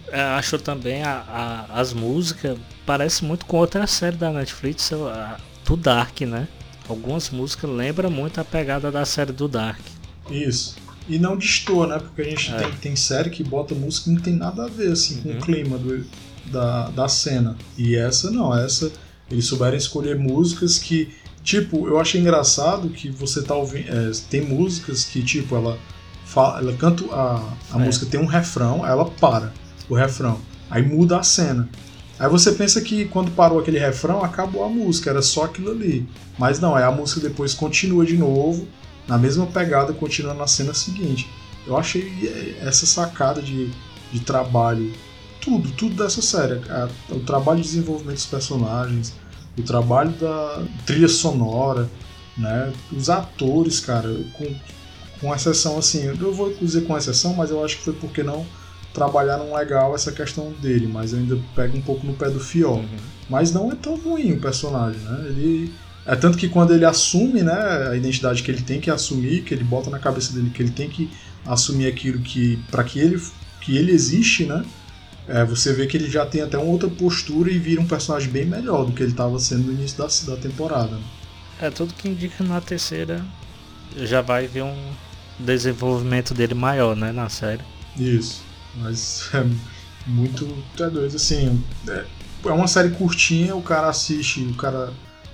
é, 0.10 0.22
achou 0.22 0.60
também 0.60 1.04
a, 1.04 1.24
a, 1.28 1.80
as 1.80 1.94
músicas. 1.94 2.58
Parece 2.86 3.24
muito 3.24 3.46
com 3.46 3.58
outra 3.58 3.88
série 3.88 4.18
da 4.18 4.32
Netflix, 4.32 4.92
a, 4.92 5.38
do 5.66 5.78
Dark, 5.78 6.22
né? 6.22 6.48
Algumas 6.90 7.30
músicas 7.30 7.70
lembram 7.70 8.10
muito 8.10 8.42
a 8.42 8.44
pegada 8.44 8.92
da 8.92 9.06
série 9.06 9.32
do 9.32 9.48
Dark. 9.48 9.80
Isso. 10.30 10.76
E 11.08 11.20
não 11.20 11.38
destoa, 11.38 11.86
né? 11.86 12.00
Porque 12.00 12.22
a 12.22 12.26
gente 12.26 12.52
é. 12.52 12.58
tem, 12.58 12.72
tem 12.72 12.96
série 12.96 13.30
que 13.30 13.44
bota 13.44 13.76
música 13.76 14.06
que 14.06 14.10
não 14.16 14.22
tem 14.22 14.34
nada 14.34 14.66
a 14.66 14.68
ver 14.68 14.92
assim, 14.92 15.22
com 15.22 15.30
uhum. 15.30 15.38
o 15.38 15.42
clima 15.42 15.78
do, 15.78 16.04
da, 16.46 16.90
da 16.90 17.08
cena. 17.08 17.56
E 17.78 17.96
essa 17.96 18.32
não, 18.32 18.58
essa 18.58 18.92
eles 19.30 19.46
souberam 19.46 19.78
escolher 19.78 20.18
músicas 20.18 20.80
que, 20.80 21.14
tipo, 21.44 21.88
eu 21.88 22.00
achei 22.00 22.20
engraçado 22.20 22.90
que 22.90 23.10
você 23.10 23.44
tá 23.44 23.54
ouvindo. 23.56 23.88
É, 23.88 24.12
tem 24.30 24.42
músicas 24.42 25.06
que, 25.06 25.22
tipo, 25.22 25.56
ela 25.56 25.78
fala, 26.26 26.60
ela 26.60 26.74
canta 26.74 27.04
a, 27.14 27.54
a 27.72 27.80
é. 27.80 27.86
música, 27.86 28.06
tem 28.06 28.20
um 28.20 28.26
refrão, 28.26 28.84
aí 28.84 28.92
ela 28.92 29.06
para 29.06 29.54
o 29.88 29.94
refrão. 29.96 30.40
Aí 30.70 30.82
muda 30.84 31.20
a 31.20 31.24
cena. 31.24 31.70
Aí 32.20 32.30
você 32.30 32.52
pensa 32.52 32.82
que 32.82 33.06
quando 33.06 33.32
parou 33.32 33.60
aquele 33.60 33.80
refrão, 33.80 34.22
acabou 34.22 34.66
a 34.66 34.70
música, 34.70 35.10
era 35.10 35.22
só 35.22 35.46
aquilo 35.46 35.72
ali. 35.72 36.06
Mas 36.38 36.60
não, 36.60 36.76
aí 36.76 36.84
a 36.84 36.92
música 36.92 37.22
depois 37.22 37.54
continua 37.54 38.06
de 38.06 38.18
novo, 38.18 38.68
na 39.08 39.18
mesma 39.18 39.46
pegada, 39.46 39.94
continua 39.94 40.34
na 40.34 40.46
cena 40.46 40.74
seguinte. 40.74 41.30
Eu 41.66 41.78
achei 41.78 42.12
é, 42.62 42.68
essa 42.68 42.86
sacada 42.86 43.42
de, 43.42 43.72
de 44.12 44.20
trabalho, 44.20 44.92
tudo, 45.40 45.72
tudo 45.72 45.96
dessa 45.96 46.22
série. 46.22 46.62
A, 46.70 46.90
o 47.10 47.22
trabalho 47.22 47.62
de 47.62 47.68
desenvolvimento 47.68 48.18
dos 48.18 48.26
personagens, 48.26 49.14
o 49.58 49.64
trabalho 49.64 50.12
da 50.12 50.64
trilha 50.86 51.08
sonora, 51.08 51.90
né? 52.38 52.74
Os 52.92 53.10
atores, 53.10 53.80
cara, 53.80 54.10
com, 54.34 54.56
com 55.22 55.34
exceção 55.34 55.78
assim, 55.78 56.04
eu 56.04 56.34
vou 56.34 56.54
dizer 56.54 56.82
com 56.82 56.98
exceção, 56.98 57.34
mas 57.34 57.50
eu 57.50 57.64
acho 57.64 57.78
que 57.78 57.84
foi 57.84 57.94
porque 57.94 58.24
não 58.24 58.46
trabalharam 59.00 59.56
legal 59.56 59.96
essa 59.96 60.12
questão 60.12 60.52
dele, 60.62 60.86
mas 60.86 61.14
ainda 61.14 61.40
pego 61.56 61.78
um 61.78 61.82
pouco 61.82 62.06
no 62.06 62.14
pé 62.14 62.30
do 62.30 62.40
Fiol. 62.40 62.80
Uhum. 62.80 62.98
Mas 63.30 63.54
não 63.54 63.72
é 63.72 63.76
tão 63.76 63.96
ruim 63.96 64.34
o 64.34 64.42
personagem, 64.42 65.00
né? 65.00 65.26
Ele 65.28 65.74
é 66.06 66.16
tanto 66.16 66.38
que 66.38 66.50
quando 66.50 66.74
ele 66.74 66.84
assume, 66.84 67.42
né, 67.42 67.88
a 67.90 67.96
identidade 67.96 68.44
que 68.44 68.52
ele 68.52 68.62
tem 68.62 68.82
que 68.82 68.92
assumir, 68.92 69.44
que 69.44 69.54
ele 69.54 69.64
bota 69.64 69.90
na 69.90 70.00
cabeça 70.00 70.34
dele 70.34 70.50
que 70.50 70.62
ele 70.62 70.72
tem 70.72 70.90
que 70.90 71.10
assumir 71.46 71.88
aquilo 71.88 72.20
que 72.20 72.58
para 72.70 72.84
que 72.84 73.00
ele 73.00 73.22
que 73.62 73.78
ele 73.78 73.92
existe, 73.92 74.46
né? 74.46 74.66
É, 75.28 75.46
você 75.46 75.72
vê 75.72 75.86
que 75.86 75.96
ele 75.96 76.10
já 76.10 76.26
tem 76.26 76.42
até 76.42 76.58
uma 76.58 76.72
outra 76.72 76.90
postura 76.90 77.52
e 77.52 77.58
vira 77.58 77.80
um 77.80 77.86
personagem 77.86 78.30
bem 78.30 78.46
melhor 78.46 78.86
do 78.86 78.92
que 78.92 79.04
ele 79.04 79.12
estava 79.12 79.40
sendo 79.40 79.68
no 79.68 79.74
início 79.74 79.98
da, 79.98 80.08
da 80.34 80.42
temporada. 80.42 80.98
É, 81.62 81.70
tudo 81.70 81.94
que 81.94 82.10
indica 82.10 82.44
na 82.44 82.60
terceira 82.60 83.24
já 83.96 84.22
vai 84.22 84.48
ver 84.48 84.64
um 84.64 84.92
desenvolvimento 85.38 86.34
dele 86.34 86.54
maior, 86.54 86.96
né, 86.96 87.12
na 87.12 87.30
série. 87.30 87.62
Isso, 87.98 88.42
mas 88.76 89.30
é 89.34 89.46
muito 90.08 90.48
é 90.80 90.90
doido, 90.90 91.16
assim, 91.16 91.62
é, 91.88 92.06
é 92.46 92.52
uma 92.52 92.68
série 92.68 92.90
curtinha, 92.92 93.56
o 93.56 93.62
cara 93.62 93.90
assiste, 93.90 94.42
o 94.42 94.54
cara, 94.56 94.92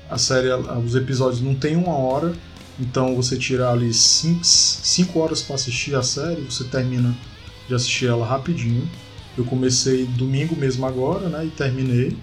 a 0.09 0.17
série, 0.17 0.49
os 0.83 0.95
episódios 0.95 1.41
não 1.41 1.55
tem 1.55 1.75
uma 1.75 1.95
hora, 1.95 2.33
então 2.79 3.15
você 3.15 3.37
tirar 3.37 3.71
ali 3.71 3.93
5 3.93 5.19
horas 5.19 5.41
para 5.41 5.55
assistir 5.55 5.95
a 5.95 6.03
série, 6.03 6.41
você 6.41 6.63
termina 6.65 7.15
de 7.67 7.73
assistir 7.73 8.07
ela 8.07 8.25
rapidinho. 8.25 8.87
Eu 9.37 9.45
comecei 9.45 10.05
domingo 10.05 10.55
mesmo 10.55 10.85
agora, 10.85 11.29
né, 11.29 11.45
e 11.45 11.49
terminei 11.49 12.17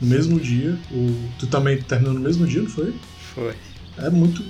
no 0.00 0.08
mesmo 0.08 0.40
dia. 0.40 0.78
O, 0.90 1.28
tu 1.38 1.46
também 1.46 1.80
terminou 1.80 2.14
no 2.14 2.20
mesmo 2.20 2.46
dia, 2.46 2.62
não 2.62 2.70
foi? 2.70 2.94
Foi. 3.34 3.54
É 3.98 4.10
muito. 4.10 4.44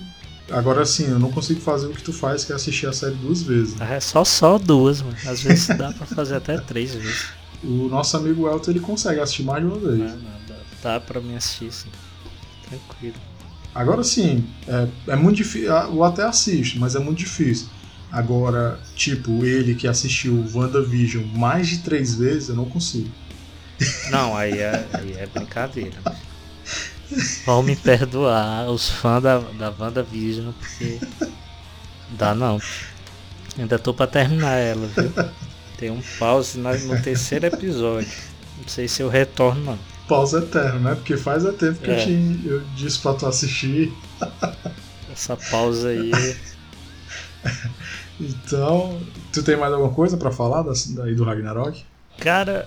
Agora 0.51 0.85
sim, 0.85 1.09
eu 1.09 1.19
não 1.19 1.31
consigo 1.31 1.61
fazer 1.61 1.87
o 1.87 1.91
que 1.91 2.03
tu 2.03 2.13
faz, 2.13 2.45
que 2.45 2.53
é 2.53 2.55
assistir 2.55 2.87
a 2.87 2.93
série 2.93 3.15
duas 3.15 3.43
vezes. 3.43 3.81
É 3.81 4.01
só 4.01 4.25
só 4.25 4.59
duas, 4.59 5.01
mano. 5.01 5.17
Às 5.27 5.41
vezes 5.43 5.69
dá 5.69 5.93
pra 5.93 6.07
fazer 6.07 6.37
até 6.37 6.59
três 6.59 6.95
vezes. 6.95 7.27
O 7.63 7.89
nosso 7.89 8.17
amigo 8.17 8.49
Elton 8.49 8.73
ele 8.73 8.81
consegue 8.81 9.21
assistir 9.21 9.45
mais 9.45 9.63
de 9.63 9.71
uma 9.71 9.79
vez. 9.79 9.99
Não, 9.99 10.17
não, 10.17 10.41
dá, 10.49 10.57
dá 10.83 11.01
pra 11.01 11.21
me 11.21 11.37
assistir, 11.37 11.73
sim. 11.73 11.89
Tranquilo. 12.69 13.15
Agora 13.75 14.03
sim, 14.05 14.45
é, 14.67 14.89
é 15.13 15.17
muito 15.17 15.37
difícil. 15.37 15.71
Eu 15.71 16.05
até 16.05 16.25
assisto, 16.25 16.79
mas 16.79 16.95
é 16.95 16.99
muito 16.99 17.19
difícil. 17.19 17.69
Agora, 18.11 18.79
tipo, 18.95 19.45
ele 19.45 19.75
que 19.75 19.89
assistiu 19.89 20.45
WandaVision 20.53 21.25
mais 21.35 21.69
de 21.69 21.79
três 21.79 22.15
vezes, 22.15 22.51
eu 22.51 22.55
não 22.55 22.67
consigo. 22.67 23.09
Não, 24.11 24.37
aí 24.37 24.59
é, 24.59 24.87
aí 24.93 25.13
é 25.15 25.27
brincadeira. 25.27 25.97
Vão 27.45 27.63
me 27.63 27.77
perdoar 27.77 28.69
os 28.69 28.89
fãs 28.89 29.23
da, 29.23 29.39
da 29.39 29.73
WandaVision, 29.79 30.53
porque. 30.53 30.99
Dá 32.11 32.35
não. 32.35 32.61
Ainda 33.59 33.79
tô 33.79 33.93
pra 33.93 34.07
terminar 34.07 34.57
ela, 34.57 34.87
viu? 34.87 35.13
Tem 35.77 35.91
um 35.91 36.01
pause 36.19 36.59
no 36.59 37.03
terceiro 37.03 37.47
episódio. 37.47 38.11
Não 38.59 38.69
sei 38.69 38.87
se 38.87 39.03
eu 39.03 39.09
retorno, 39.09 39.65
não. 39.65 39.79
Pause 40.09 40.37
eterno, 40.37 40.81
né? 40.81 40.95
Porque 40.95 41.17
faz 41.17 41.45
a 41.45 41.53
tempo 41.53 41.81
que 41.81 41.91
é. 41.91 42.01
eu, 42.01 42.05
te, 42.05 42.41
eu 42.47 42.61
disse 42.77 42.99
pra 42.99 43.15
tu 43.15 43.27
assistir. 43.27 43.93
Essa 45.13 45.37
pausa 45.37 45.89
aí. 45.89 46.11
então, 48.21 49.01
tu 49.33 49.43
tem 49.43 49.57
mais 49.57 49.73
alguma 49.73 49.93
coisa 49.93 50.17
para 50.17 50.31
falar 50.31 50.63
daí 50.63 51.15
do 51.15 51.25
Ragnarok? 51.25 51.83
Cara, 52.19 52.67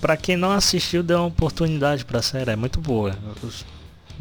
para 0.00 0.16
quem 0.16 0.36
não 0.36 0.50
assistiu, 0.50 1.02
dê 1.02 1.14
uma 1.14 1.26
oportunidade 1.26 2.04
pra 2.04 2.22
série, 2.22 2.50
é 2.50 2.56
muito 2.56 2.80
boa. 2.80 3.16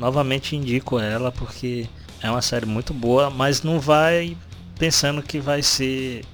Novamente 0.02 0.56
indico 0.56 1.00
ela 1.00 1.32
porque 1.32 1.88
é 2.24 2.32
uma 2.32 2.42
série 2.42 2.66
muito 2.66 2.92
boa, 2.92 3.30
mas 3.30 3.62
não 3.62 3.80
vai 3.80 4.36
pensando 4.80 5.22
que 5.22 5.40
vai 5.40 5.62
ser 5.62 6.26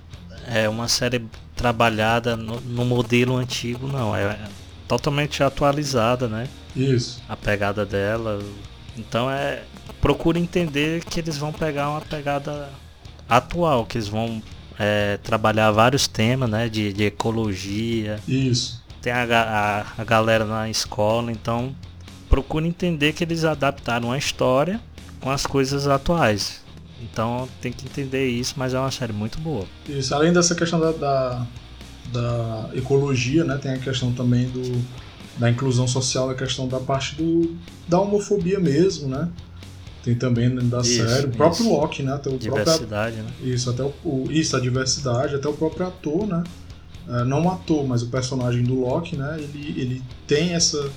é, 0.47 0.69
uma 0.69 0.88
série 0.88 1.21
trabalhada 1.53 2.38
no, 2.38 2.62
no 2.62 2.86
modelo 2.86 3.36
antigo, 3.36 3.86
não. 3.86 4.15
É, 4.15 4.23
é 4.23 4.39
totalmente 4.88 5.43
atualizada, 5.43 6.30
né? 6.30 6.47
Isso. 6.73 7.21
A 7.27 7.36
pegada 7.36 7.86
dela. 7.86 8.39
Então 8.97 9.30
é. 9.30 9.63
Procura 9.99 10.39
entender 10.39 11.03
que 11.03 11.19
eles 11.19 11.38
vão 11.38 11.51
pegar 11.51 11.89
uma 11.89 11.99
pegada 11.99 12.69
atual, 13.27 13.86
que 13.86 13.97
eles 13.97 14.08
vão 14.08 14.41
é, 14.80 15.17
trabalhar 15.17 15.71
vários 15.71 16.08
temas, 16.08 16.49
né? 16.49 16.69
De, 16.69 16.93
de 16.93 17.03
ecologia. 17.03 18.17
Isso. 18.25 18.82
Tem 19.01 19.12
a, 19.12 19.23
a, 19.23 20.01
a 20.01 20.06
galera 20.06 20.45
na 20.45 20.69
escola, 20.69 21.34
então 21.34 21.75
procura 22.29 22.65
entender 22.65 23.13
que 23.13 23.23
eles 23.23 23.43
adaptaram 23.43 24.11
a 24.11 24.17
história 24.17 24.79
com 25.19 25.29
as 25.29 25.45
coisas 25.45 25.87
atuais. 25.87 26.61
Então 27.01 27.47
tem 27.61 27.71
que 27.71 27.85
entender 27.85 28.27
isso, 28.27 28.55
mas 28.57 28.73
é 28.73 28.79
uma 28.79 28.91
série 28.91 29.13
muito 29.13 29.39
boa. 29.39 29.65
Isso, 29.87 30.13
além 30.13 30.33
dessa 30.33 30.55
questão 30.55 30.79
da, 30.79 30.91
da, 30.91 31.47
da 32.11 32.69
ecologia, 32.75 33.43
né, 33.43 33.57
tem 33.57 33.73
a 33.73 33.77
questão 33.77 34.11
também 34.11 34.49
do, 34.49 34.83
da 35.37 35.49
inclusão 35.49 35.87
social, 35.87 36.29
a 36.29 36.35
questão 36.35 36.67
da 36.67 36.79
parte 36.79 37.15
do, 37.15 37.55
da 37.87 37.99
homofobia 37.99 38.59
mesmo, 38.59 39.07
né? 39.07 39.29
Tem 40.03 40.15
também 40.15 40.55
da 40.55 40.79
isso, 40.79 41.05
série, 41.05 41.27
o 41.27 41.31
próprio 41.31 41.63
isso. 41.63 41.69
Loki, 41.69 42.03
né? 42.03 42.13
Até 42.13 42.29
o 42.29 42.37
diversidade, 42.37 43.17
próprio, 43.17 43.45
né? 43.45 43.53
Isso, 43.53 43.69
até 43.69 43.83
o, 43.83 43.93
o, 44.03 44.27
isso, 44.31 44.55
a 44.55 44.59
diversidade, 44.59 45.35
até 45.35 45.47
o 45.47 45.53
próprio 45.53 45.87
ator, 45.87 46.25
né? 46.25 46.43
É, 47.09 47.23
não 47.23 47.45
o 47.45 47.49
ator, 47.49 47.85
mas 47.85 48.03
o 48.03 48.07
personagem 48.07 48.63
do 48.63 48.79
Loki, 48.79 49.17
né? 49.17 49.37
Ele, 49.37 49.79
ele 49.79 50.03
tem 50.25 50.53
essa, 50.53 50.89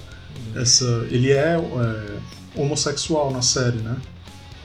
essa 0.54 0.84
ele 1.10 1.30
é, 1.30 1.56
é 1.56 2.60
homossexual 2.60 3.30
na 3.30 3.42
série, 3.42 3.78
né? 3.78 3.96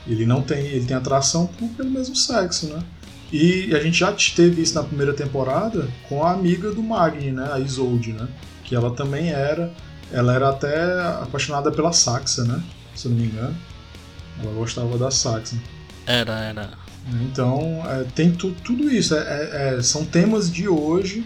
Ele 0.06 0.24
não 0.24 0.40
tem, 0.40 0.66
ele 0.66 0.86
tem 0.86 0.96
atração 0.96 1.46
por, 1.46 1.68
pelo 1.70 1.90
mesmo 1.90 2.14
sexo, 2.14 2.68
né? 2.68 2.82
E 3.32 3.74
a 3.74 3.80
gente 3.80 3.98
já 3.98 4.12
teve 4.12 4.62
isso 4.62 4.74
na 4.74 4.84
primeira 4.84 5.12
temporada 5.12 5.88
com 6.08 6.24
a 6.24 6.32
amiga 6.32 6.72
do 6.72 6.82
Magni, 6.82 7.32
né? 7.32 7.48
A 7.52 7.58
Isolde, 7.58 8.12
né? 8.12 8.28
Que 8.64 8.74
ela 8.74 8.94
também 8.94 9.30
era, 9.30 9.72
ela 10.12 10.32
era 10.32 10.48
até 10.48 11.00
apaixonada 11.22 11.72
pela 11.72 11.92
Saxa, 11.92 12.44
né? 12.44 12.62
Se 12.94 13.06
eu 13.06 13.12
não 13.12 13.18
me 13.18 13.26
engano. 13.26 13.56
Ela 14.40 14.52
gostava 14.52 14.96
da 14.96 15.10
Saxon. 15.10 15.56
Era, 16.06 16.38
era. 16.40 16.70
Então, 17.22 17.82
é, 17.86 18.04
tem 18.14 18.32
tu, 18.32 18.52
tudo 18.64 18.90
isso. 18.90 19.14
É, 19.14 19.18
é, 19.18 19.76
é, 19.78 19.82
são 19.82 20.04
temas 20.04 20.50
de 20.50 20.68
hoje 20.68 21.24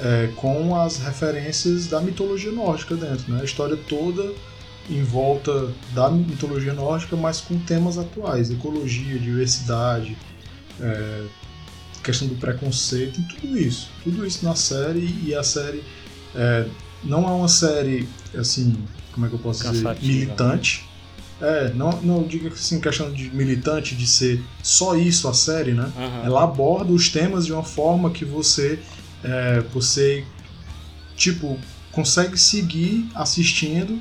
é, 0.00 0.28
com 0.36 0.74
as 0.74 0.98
referências 0.98 1.86
da 1.86 2.00
mitologia 2.00 2.52
nórdica 2.52 2.94
dentro. 2.94 3.32
Né? 3.32 3.40
A 3.40 3.44
história 3.44 3.76
toda 3.76 4.32
em 4.88 5.02
volta 5.02 5.72
da 5.92 6.10
mitologia 6.10 6.72
nórdica, 6.72 7.16
mas 7.16 7.40
com 7.40 7.58
temas 7.58 7.98
atuais. 7.98 8.50
Ecologia, 8.50 9.18
diversidade, 9.18 10.16
é, 10.80 11.24
questão 12.02 12.26
do 12.26 12.36
preconceito, 12.36 13.14
tem 13.14 13.24
tudo 13.40 13.58
isso. 13.58 13.90
Tudo 14.02 14.26
isso 14.26 14.44
na 14.44 14.54
série 14.54 15.14
e 15.24 15.34
a 15.34 15.42
série 15.42 15.82
não 17.04 17.28
é 17.28 17.32
uma 17.32 17.48
série, 17.48 18.08
assim, 18.34 18.76
como 19.12 19.26
é 19.26 19.28
que 19.28 19.34
eu 19.34 19.38
posso 19.38 19.68
dizer, 19.70 19.96
militante. 20.00 20.82
Né? 20.82 20.88
É, 21.40 21.72
não, 21.72 21.90
não 22.02 22.22
diga 22.24 22.48
assim, 22.48 22.80
questão 22.80 23.12
de 23.12 23.30
militante, 23.30 23.94
de 23.94 24.06
ser 24.06 24.42
só 24.62 24.96
isso 24.96 25.28
a 25.28 25.34
série, 25.34 25.72
né? 25.72 25.90
Uhum. 25.96 26.24
Ela 26.24 26.42
aborda 26.42 26.92
os 26.92 27.08
temas 27.08 27.46
de 27.46 27.52
uma 27.52 27.62
forma 27.62 28.10
que 28.10 28.24
você, 28.24 28.80
é, 29.24 29.60
você 29.72 30.24
tipo, 31.16 31.58
consegue 31.92 32.38
seguir 32.38 33.08
assistindo 33.14 34.00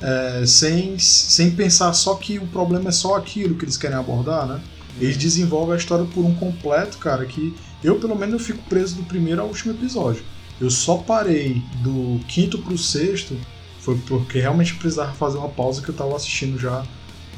é, 0.00 0.44
sem, 0.46 0.98
sem 0.98 1.50
pensar 1.50 1.92
só 1.92 2.14
que 2.14 2.38
o 2.38 2.46
problema 2.46 2.88
é 2.88 2.92
só 2.92 3.16
aquilo 3.16 3.54
que 3.54 3.64
eles 3.64 3.76
querem 3.76 3.96
abordar, 3.96 4.46
né? 4.46 4.60
Eles 5.00 5.16
desenvolvem 5.16 5.74
a 5.74 5.78
história 5.78 6.04
por 6.04 6.24
um 6.24 6.34
completo, 6.34 6.98
cara, 6.98 7.24
que 7.26 7.54
eu 7.82 7.98
pelo 7.98 8.16
menos 8.16 8.34
eu 8.34 8.40
fico 8.40 8.62
preso 8.68 8.96
do 8.96 9.02
primeiro 9.04 9.42
ao 9.42 9.48
último 9.48 9.72
episódio. 9.72 10.22
Eu 10.60 10.70
só 10.70 10.98
parei 10.98 11.62
do 11.82 12.20
quinto 12.26 12.58
pro 12.58 12.78
sexto 12.78 13.36
foi 13.84 13.98
porque 14.06 14.40
realmente 14.40 14.74
precisava 14.76 15.12
fazer 15.12 15.36
uma 15.36 15.50
pausa 15.50 15.82
que 15.82 15.90
eu 15.90 15.94
tava 15.94 16.16
assistindo 16.16 16.58
já 16.58 16.82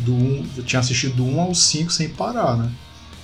do 0.01 0.14
1, 0.14 0.47
eu 0.59 0.62
tinha 0.62 0.79
assistido 0.79 1.16
do 1.16 1.24
1 1.24 1.41
ao 1.41 1.55
5 1.55 1.91
sem 1.91 2.09
parar, 2.09 2.57
né? 2.57 2.70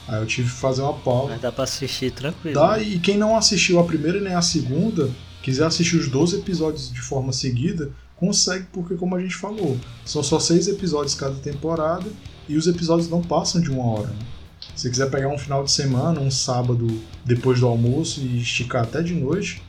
Aí 0.09 0.20
eu 0.20 0.26
tive 0.26 0.48
que 0.48 0.57
fazer 0.57 0.82
uma 0.82 0.94
pausa. 0.94 1.32
Mas 1.32 1.40
dá 1.40 1.53
pra 1.53 1.64
assistir 1.64 2.11
tranquilo. 2.11 2.55
Dá, 2.55 2.76
né? 2.76 2.82
e 2.82 2.98
quem 2.98 3.16
não 3.16 3.36
assistiu 3.36 3.78
a 3.78 3.84
primeira 3.84 4.20
nem 4.20 4.34
a 4.34 4.42
segunda, 4.42 5.11
quiser 5.42 5.64
assistir 5.64 5.96
os 5.96 6.09
12 6.09 6.36
episódios 6.36 6.92
de 6.92 7.00
forma 7.00 7.32
seguida, 7.32 7.90
consegue, 8.16 8.66
porque 8.72 8.94
como 8.94 9.16
a 9.16 9.20
gente 9.20 9.34
falou, 9.34 9.78
são 10.05 10.22
só 10.22 10.38
seis 10.38 10.68
episódios 10.68 11.14
cada 11.14 11.34
temporada 11.34 12.07
e 12.48 12.57
os 12.57 12.66
episódios 12.66 13.09
não 13.09 13.22
passam 13.22 13.61
de 13.61 13.70
uma 13.70 13.84
hora. 13.84 14.09
Né? 14.09 14.26
Se 14.74 14.88
quiser 14.88 15.11
pegar 15.11 15.28
um 15.28 15.38
final 15.38 15.64
de 15.64 15.70
semana, 15.70 16.20
um 16.20 16.30
sábado 16.30 16.86
depois 17.24 17.61
do 17.61 17.66
almoço 17.66 18.20
e 18.20 18.40
esticar 18.40 18.84
até 18.84 19.03
de 19.03 19.14
noite, 19.14 19.62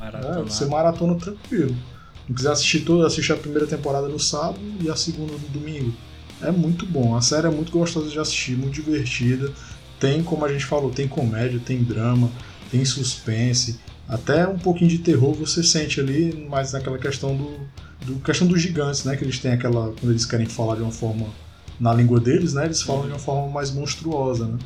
é, 0.00 0.42
você 0.42 0.66
maratona 0.66 1.14
tranquilo. 1.16 1.76
Não 2.28 2.34
quiser 2.34 2.52
assistir 2.52 2.80
toda, 2.80 3.06
assistir 3.06 3.32
a 3.32 3.36
primeira 3.36 3.66
temporada 3.66 4.08
no 4.08 4.18
sábado 4.18 4.60
e 4.80 4.88
a 4.88 4.96
segunda 4.96 5.32
no 5.32 5.48
domingo. 5.48 5.92
É 6.42 6.50
muito 6.50 6.86
bom. 6.86 7.16
A 7.16 7.20
série 7.20 7.46
é 7.46 7.50
muito 7.50 7.70
gostosa 7.70 8.08
de 8.08 8.18
assistir, 8.18 8.56
muito 8.56 8.74
divertida. 8.74 9.52
Tem, 9.98 10.22
como 10.22 10.44
a 10.44 10.52
gente 10.52 10.64
falou, 10.64 10.90
tem 10.90 11.06
comédia, 11.06 11.60
tem 11.64 11.82
drama, 11.82 12.30
tem 12.70 12.84
suspense. 12.84 13.78
Até 14.08 14.46
um 14.46 14.58
pouquinho 14.58 14.90
de 14.90 14.98
terror 14.98 15.34
você 15.34 15.62
sente 15.62 16.00
ali, 16.00 16.46
mas 16.48 16.72
naquela 16.72 16.98
questão 16.98 17.36
do, 17.36 17.60
do 18.04 18.20
questão 18.20 18.46
dos 18.46 18.60
gigantes, 18.60 19.04
né? 19.04 19.16
Que 19.16 19.24
eles 19.24 19.38
têm 19.38 19.52
aquela. 19.52 19.92
Quando 19.92 20.10
eles 20.10 20.26
querem 20.26 20.46
falar 20.46 20.76
de 20.76 20.82
uma 20.82 20.92
forma. 20.92 21.26
Na 21.78 21.94
língua 21.94 22.20
deles, 22.20 22.52
né? 22.52 22.66
Eles 22.66 22.82
falam 22.82 23.04
de 23.04 23.08
uma 23.08 23.18
forma 23.18 23.50
mais 23.50 23.70
monstruosa, 23.70 24.46
né? 24.46 24.58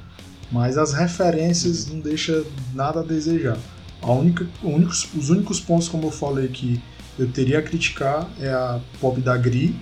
Mas 0.51 0.77
as 0.77 0.93
referências 0.93 1.87
não 1.87 2.01
deixam 2.01 2.45
nada 2.75 3.01
a 3.01 3.03
desejar. 3.05 3.57
A 4.03 4.13
única, 4.13 4.47
únicos, 4.63 5.09
os 5.17 5.31
únicos 5.31 5.61
pontos, 5.61 5.89
como 5.89 6.09
eu 6.09 6.11
falei, 6.11 6.49
que 6.49 6.83
eu 7.19 7.29
teria 7.29 7.61
a 7.61 7.63
criticar 7.63 8.29
é 8.41 8.49
a 8.51 8.81
pop 9.01 9.21
da 9.21 9.37
Gri, 9.37 9.77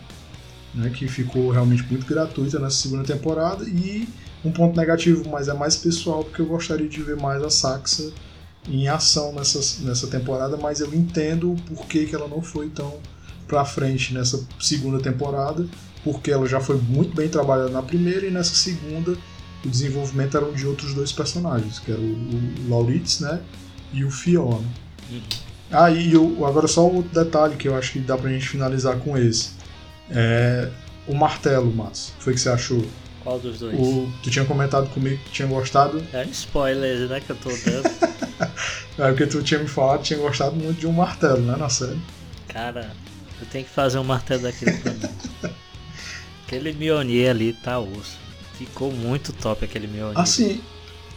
né, 0.74 0.90
que 0.90 1.06
ficou 1.08 1.50
realmente 1.50 1.82
muito 1.84 2.06
gratuita 2.06 2.58
nessa 2.58 2.76
segunda 2.76 3.04
temporada, 3.04 3.64
e 3.64 4.08
um 4.44 4.50
ponto 4.50 4.76
negativo, 4.76 5.28
mas 5.30 5.48
é 5.48 5.54
mais 5.54 5.76
pessoal, 5.76 6.24
porque 6.24 6.42
eu 6.42 6.46
gostaria 6.46 6.88
de 6.88 7.02
ver 7.02 7.16
mais 7.16 7.42
a 7.42 7.50
Saxa 7.50 8.12
em 8.68 8.88
ação 8.88 9.32
nessa, 9.32 9.58
nessa 9.84 10.06
temporada, 10.06 10.56
mas 10.56 10.80
eu 10.80 10.92
entendo 10.94 11.56
por 11.66 11.86
que, 11.86 12.06
que 12.06 12.14
ela 12.14 12.28
não 12.28 12.42
foi 12.42 12.68
tão 12.68 12.98
pra 13.46 13.64
frente 13.64 14.14
nessa 14.14 14.44
segunda 14.60 14.98
temporada, 15.00 15.66
porque 16.04 16.30
ela 16.30 16.46
já 16.46 16.60
foi 16.60 16.76
muito 16.76 17.14
bem 17.14 17.28
trabalhada 17.28 17.70
na 17.70 17.82
primeira 17.82 18.26
e 18.26 18.30
nessa 18.30 18.54
segunda 18.54 19.16
o 19.64 19.68
desenvolvimento 19.68 20.36
era 20.36 20.50
de 20.52 20.66
outros 20.66 20.94
dois 20.94 21.12
personagens, 21.12 21.78
que 21.78 21.92
era 21.92 22.00
o, 22.00 22.04
o 22.04 22.68
Lauritz, 22.68 23.20
né, 23.20 23.40
e 23.92 24.04
o 24.04 24.10
Fiona. 24.10 24.64
Uhum. 25.10 25.20
Ah, 25.70 25.90
e 25.90 26.12
eu, 26.12 26.44
agora 26.44 26.66
só 26.66 26.86
outro 26.86 27.10
detalhe 27.12 27.56
que 27.56 27.68
eu 27.68 27.76
acho 27.76 27.92
que 27.92 28.00
dá 28.00 28.16
pra 28.16 28.30
gente 28.30 28.48
finalizar 28.48 28.98
com 28.98 29.16
esse. 29.16 29.50
É 30.14 30.68
o 31.06 31.14
martelo, 31.14 31.72
Matos. 31.72 32.10
O 32.10 32.12
que 32.18 32.24
foi 32.24 32.34
que 32.34 32.40
você 32.40 32.48
achou? 32.48 32.84
Qual 33.22 33.38
dos 33.38 33.58
dois? 33.58 33.78
O, 33.78 34.10
tu 34.22 34.30
tinha 34.30 34.44
comentado 34.44 34.88
comigo 34.90 35.22
que 35.24 35.30
tinha 35.30 35.48
gostado. 35.48 36.02
É 36.12 36.24
spoiler, 36.24 37.08
né, 37.08 37.20
que 37.20 37.30
eu 37.30 37.36
tô 37.36 37.50
dando. 37.50 37.88
é 38.98 39.08
porque 39.08 39.26
tu 39.26 39.42
tinha 39.42 39.60
me 39.60 39.68
falado 39.68 39.98
que 39.98 40.06
tinha 40.06 40.18
gostado 40.18 40.56
muito 40.56 40.80
de 40.80 40.86
um 40.86 40.92
martelo, 40.92 41.40
né, 41.42 41.56
na 41.56 41.68
série. 41.68 42.00
Cara, 42.48 42.90
eu 43.40 43.46
tenho 43.46 43.64
que 43.64 43.70
fazer 43.70 43.98
um 43.98 44.04
martelo 44.04 44.42
daquele 44.42 44.72
pra 44.78 44.92
mim. 44.92 45.00
aquele 46.46 46.72
Mjolnir 46.72 47.30
ali 47.30 47.52
tá 47.52 47.78
osso. 47.78 48.18
Ficou 48.54 48.92
muito 48.92 49.32
top 49.32 49.64
aquele 49.64 49.86
Mjolnir. 49.86 50.18
Assim, 50.18 50.60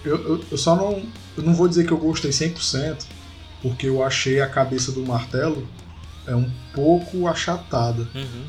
eu, 0.03 0.17
eu, 0.17 0.45
eu, 0.51 0.57
só 0.57 0.75
não. 0.75 1.03
Eu 1.35 1.43
não 1.43 1.53
vou 1.53 1.67
dizer 1.67 1.85
que 1.85 1.91
eu 1.91 1.97
gostei 1.97 2.31
100%, 2.31 3.03
porque 3.61 3.87
eu 3.87 4.03
achei 4.03 4.39
a 4.39 4.47
cabeça 4.47 4.91
do 4.91 5.05
martelo 5.05 5.67
é 6.27 6.35
um 6.35 6.49
pouco 6.73 7.27
achatada. 7.27 8.07
Uhum. 8.15 8.45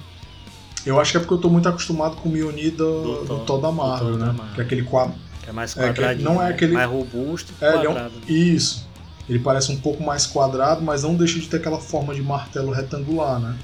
Eu 0.86 1.00
acho 1.00 1.10
que 1.10 1.16
é 1.16 1.20
porque 1.20 1.34
eu 1.34 1.38
tô 1.38 1.50
muito 1.50 1.68
acostumado 1.68 2.16
com 2.16 2.28
o 2.28 2.32
Mjolnir 2.32 2.72
do, 2.72 3.24
do, 3.24 3.38
Thor 3.40 3.60
da 3.60 3.72
Marvel, 3.72 4.16
né? 4.16 4.34
Que 4.54 4.60
é 4.60 4.64
aquele 4.64 4.82
quadro. 4.82 5.14
Que 5.42 5.50
é 5.50 5.52
mais 5.52 5.74
quadradinho. 5.74 6.06
É, 6.06 6.14
que 6.14 6.22
não 6.22 6.40
é 6.40 6.46
né? 6.46 6.50
aquele. 6.52 6.72
Mais 6.74 6.88
robusto, 6.88 7.52
é, 7.60 7.72
quadrado. 7.72 8.14
É 8.28 8.32
um... 8.32 8.34
Isso. 8.34 8.86
Ele 9.28 9.40
parece 9.40 9.72
um 9.72 9.76
pouco 9.76 10.02
mais 10.02 10.24
quadrado, 10.24 10.82
mas 10.82 11.02
não 11.02 11.16
deixa 11.16 11.40
de 11.40 11.48
ter 11.48 11.56
aquela 11.56 11.80
forma 11.80 12.14
de 12.14 12.22
martelo 12.22 12.70
retangular, 12.70 13.40
né? 13.40 13.56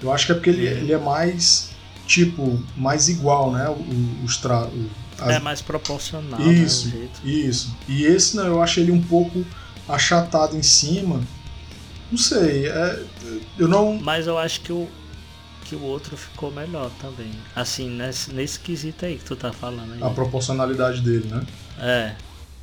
Eu 0.00 0.12
acho 0.12 0.26
que 0.26 0.32
é 0.32 0.34
porque 0.36 0.50
ele, 0.50 0.64
ele 0.64 0.92
é 0.92 0.98
mais 0.98 1.70
tipo, 2.06 2.60
mais 2.74 3.08
igual, 3.08 3.52
né? 3.52 3.66
Os 4.24 4.38
tra... 4.38 4.66
As... 5.20 5.28
É 5.28 5.38
mais 5.38 5.60
proporcional. 5.60 6.40
Isso, 6.40 6.88
né, 6.88 7.08
isso. 7.22 7.76
E 7.86 8.04
esse 8.04 8.34
não, 8.36 8.46
eu 8.46 8.62
achei 8.62 8.82
ele 8.82 8.92
um 8.92 9.02
pouco 9.02 9.44
achatado 9.88 10.56
em 10.56 10.62
cima. 10.62 11.20
Não 12.10 12.18
sei, 12.18 12.66
é, 12.66 13.02
eu 13.58 13.68
não. 13.68 13.98
Mas 13.98 14.26
eu 14.26 14.38
acho 14.38 14.62
que 14.62 14.72
o, 14.72 14.88
que 15.68 15.76
o 15.76 15.82
outro 15.82 16.16
ficou 16.16 16.50
melhor 16.50 16.90
também. 17.00 17.30
Assim, 17.54 17.90
nesse, 17.90 18.32
nesse 18.32 18.58
quesito 18.58 19.04
aí 19.04 19.16
que 19.18 19.24
tu 19.24 19.36
tá 19.36 19.52
falando 19.52 19.92
aí. 19.92 20.02
A 20.02 20.10
proporcionalidade 20.10 21.00
dele, 21.00 21.28
né? 21.28 21.46
É. 21.78 22.14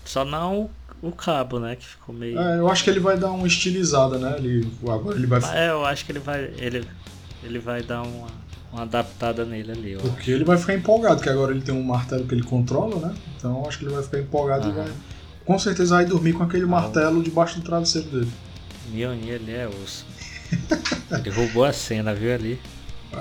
Só 0.03 0.25
não 0.25 0.69
o 1.01 1.11
cabo, 1.11 1.59
né? 1.59 1.75
Que 1.75 1.85
ficou 1.85 2.15
meio. 2.15 2.39
É, 2.39 2.59
eu 2.59 2.69
acho 2.69 2.83
que 2.83 2.89
ele 2.89 2.99
vai 2.99 3.17
dar 3.17 3.31
uma 3.31 3.47
estilizada, 3.47 4.17
né? 4.17 4.35
Ele, 4.37 4.71
agora 4.83 5.17
ele 5.17 5.27
vai. 5.27 5.41
É, 5.55 5.69
eu 5.69 5.85
acho 5.85 6.05
que 6.05 6.11
ele 6.11 6.19
vai. 6.19 6.51
Ele, 6.57 6.87
ele 7.43 7.59
vai 7.59 7.83
dar 7.83 8.01
uma 8.01 8.27
uma 8.75 8.83
adaptada 8.83 9.45
nele 9.45 9.71
ali. 9.71 9.97
Porque 10.01 10.31
ele 10.31 10.43
vai 10.43 10.57
ficar 10.57 10.73
empolgado, 10.73 11.21
que 11.21 11.29
agora 11.29 11.51
ele 11.51 11.61
tem 11.61 11.73
um 11.73 11.81
martelo 11.81 12.27
que 12.27 12.35
ele 12.35 12.43
controla, 12.43 13.07
né? 13.07 13.15
Então 13.37 13.65
acho 13.65 13.79
que 13.79 13.85
ele 13.85 13.93
vai 13.93 14.03
ficar 14.03 14.19
empolgado 14.19 14.67
e 14.67 14.71
vai. 14.73 14.91
Com 15.45 15.57
certeza 15.57 15.95
vai 15.95 16.05
dormir 16.05 16.33
com 16.33 16.43
aquele 16.43 16.65
martelo 16.65 17.23
debaixo 17.23 17.59
do 17.59 17.65
travesseiro 17.65 18.09
dele. 18.09 18.31
Mionir 18.91 19.35
ali 19.35 19.53
é 19.53 19.67
osso. 19.67 20.05
ele 21.09 21.29
roubou 21.29 21.63
a 21.63 21.71
cena, 21.71 22.13
viu 22.13 22.33
ali? 22.33 22.59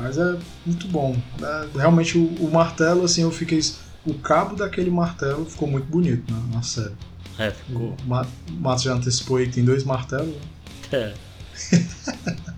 Mas 0.02 0.18
é 0.18 0.36
muito 0.66 0.88
bom. 0.88 1.16
É, 1.40 1.78
realmente 1.78 2.18
o, 2.18 2.26
o, 2.40 2.50
martelo, 2.50 3.04
assim, 3.04 3.22
eu 3.22 3.30
fiquei. 3.30 3.60
O 4.04 4.14
cabo 4.14 4.56
daquele 4.56 4.90
martelo 4.90 5.44
ficou 5.46 5.68
muito 5.68 5.86
bonito 5.86 6.30
na, 6.32 6.56
na 6.56 6.62
série. 6.62 6.94
É, 7.38 7.50
ficou. 7.50 7.96
O 8.06 8.52
Matos 8.60 8.84
já 8.84 8.92
antecipou 8.92 9.38
aí 9.38 9.46
que 9.46 9.54
tem 9.54 9.64
dois 9.64 9.84
martelos. 9.84 10.34
Né? 10.92 11.14
É. 11.14 11.14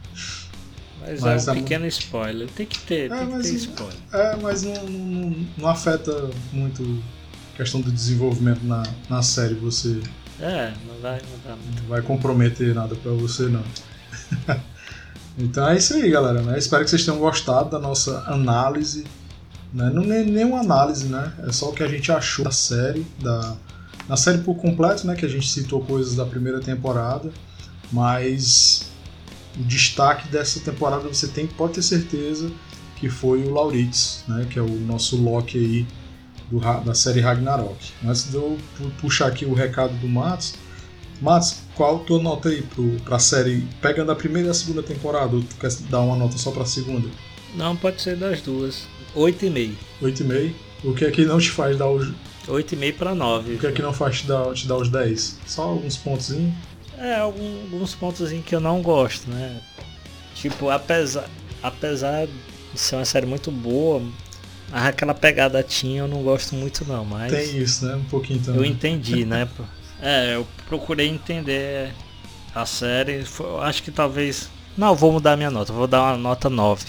Mas, 1.06 1.20
mas 1.20 1.46
é 1.46 1.52
um 1.52 1.54
é 1.54 1.58
pequeno 1.58 1.86
spoiler. 1.86 2.48
Tem 2.48 2.66
que 2.66 2.80
ter, 2.80 3.12
é, 3.12 3.16
tem 3.16 3.30
que 3.30 3.42
ter 3.42 3.54
spoiler. 3.54 3.96
É, 4.12 4.36
mas 4.36 4.64
não, 4.64 4.74
não, 4.88 5.46
não, 5.56 5.68
afeta 5.68 6.30
muito 6.52 6.82
a 7.54 7.56
questão 7.58 7.80
do 7.80 7.92
desenvolvimento 7.92 8.64
na, 8.64 8.82
na 9.08 9.22
série. 9.22 9.54
Você. 9.54 10.00
É, 10.40 10.72
não 10.84 11.00
vai, 11.00 11.20
dá 11.44 11.54
muito. 11.54 11.82
Não 11.82 11.88
vai 11.88 12.02
comprometer 12.02 12.74
nada 12.74 12.96
pra 12.96 13.12
você, 13.12 13.44
não. 13.44 13.62
então 15.38 15.68
é 15.68 15.76
isso 15.76 15.94
aí, 15.94 16.10
galera. 16.10 16.42
Né? 16.42 16.58
Espero 16.58 16.84
que 16.84 16.90
vocês 16.90 17.04
tenham 17.04 17.18
gostado 17.18 17.70
da 17.70 17.78
nossa 17.78 18.24
análise. 18.26 19.04
Né? 19.72 19.90
Não 19.92 20.02
é 20.04 20.24
nenhuma 20.24 20.60
análise, 20.60 21.06
né? 21.06 21.32
É 21.46 21.52
só 21.52 21.70
o 21.70 21.72
que 21.72 21.82
a 21.82 21.88
gente 21.88 22.10
achou 22.10 22.44
da 22.44 22.50
série, 22.50 23.06
da, 23.20 23.56
na 24.08 24.16
série 24.16 24.38
por 24.38 24.56
completo, 24.56 25.06
né? 25.06 25.14
Que 25.14 25.26
a 25.26 25.28
gente 25.28 25.48
citou 25.48 25.80
coisas 25.84 26.14
da 26.14 26.24
primeira 26.24 26.60
temporada. 26.60 27.30
Mas 27.92 28.90
o 29.58 29.62
destaque 29.62 30.28
dessa 30.28 30.60
temporada 30.60 31.06
você 31.08 31.28
tem 31.28 31.46
pode 31.46 31.74
ter 31.74 31.82
certeza 31.82 32.50
que 32.96 33.08
foi 33.10 33.42
o 33.44 33.52
Lauritz, 33.52 34.24
né, 34.26 34.46
que 34.48 34.58
é 34.58 34.62
o 34.62 34.80
nosso 34.80 35.16
Loki 35.16 35.58
aí 35.58 35.86
do, 36.50 36.58
da 36.84 36.94
série 36.94 37.20
Ragnarok. 37.20 37.92
Antes 38.04 38.30
de 38.30 38.36
eu 38.36 38.58
puxar 39.00 39.26
aqui 39.28 39.44
o 39.44 39.54
recado 39.54 39.94
do 39.98 40.08
Matos, 40.08 40.54
Matos, 41.20 41.56
qual 41.74 41.96
a 41.96 41.98
tua 42.00 42.22
nota 42.22 42.48
aí 42.48 42.62
para 43.04 43.16
a 43.16 43.18
série, 43.18 43.66
pegando 43.80 44.12
a 44.12 44.16
primeira 44.16 44.48
e 44.48 44.50
a 44.50 44.54
segunda 44.54 44.82
temporada, 44.82 45.34
ou 45.36 45.42
tu 45.42 45.56
quer 45.56 45.70
dar 45.90 46.00
uma 46.00 46.16
nota 46.16 46.36
só 46.38 46.50
para 46.50 46.62
a 46.62 46.66
segunda? 46.66 47.08
Não, 47.54 47.76
pode 47.76 48.00
ser 48.02 48.16
das 48.16 48.40
duas. 48.40 48.86
8,5. 49.14 49.74
8,5? 50.02 50.52
O 50.84 50.94
que 50.94 51.04
é 51.04 51.10
que 51.10 51.24
não 51.24 51.38
te 51.38 51.50
faz 51.50 51.76
dar 51.76 51.88
os... 51.88 52.12
8,5 52.46 52.94
para 52.94 53.14
9. 53.14 53.54
O 53.54 53.58
que 53.58 53.66
é 53.66 53.72
que 53.72 53.82
não 53.82 53.92
faz 53.92 54.20
te 54.20 54.26
dar, 54.26 54.52
te 54.52 54.68
dar 54.68 54.76
os 54.76 54.88
10? 54.88 55.38
Só 55.46 55.62
alguns 55.62 55.96
pontos. 55.96 56.36
É, 56.98 57.16
alguns 57.16 57.94
pontos 57.94 58.30
que 58.44 58.54
eu 58.54 58.60
não 58.60 58.82
gosto, 58.82 59.28
né? 59.30 59.60
Tipo, 60.34 60.70
apesar, 60.70 61.28
apesar 61.62 62.26
de 62.26 62.80
ser 62.80 62.96
uma 62.96 63.04
série 63.04 63.26
muito 63.26 63.50
boa, 63.50 64.02
aquela 64.70 65.14
pegada 65.14 65.62
tinha 65.62 66.00
eu 66.00 66.08
não 66.08 66.22
gosto 66.22 66.54
muito 66.54 66.84
não, 66.86 67.04
mas... 67.04 67.32
Tem 67.32 67.58
isso, 67.58 67.86
né? 67.86 67.96
Um 67.96 68.04
pouquinho 68.04 68.40
também. 68.40 68.60
Eu 68.60 68.66
entendi, 68.66 69.24
né? 69.24 69.48
É, 69.98 70.34
eu 70.34 70.46
procurei 70.68 71.08
entender 71.08 71.92
a 72.54 72.66
série, 72.66 73.24
eu 73.40 73.62
acho 73.62 73.82
que 73.82 73.90
talvez... 73.90 74.48
Não, 74.76 74.94
vou 74.94 75.12
mudar 75.12 75.36
minha 75.36 75.50
nota, 75.50 75.72
vou 75.72 75.86
dar 75.86 76.02
uma 76.02 76.16
nota 76.16 76.50
9. 76.50 76.84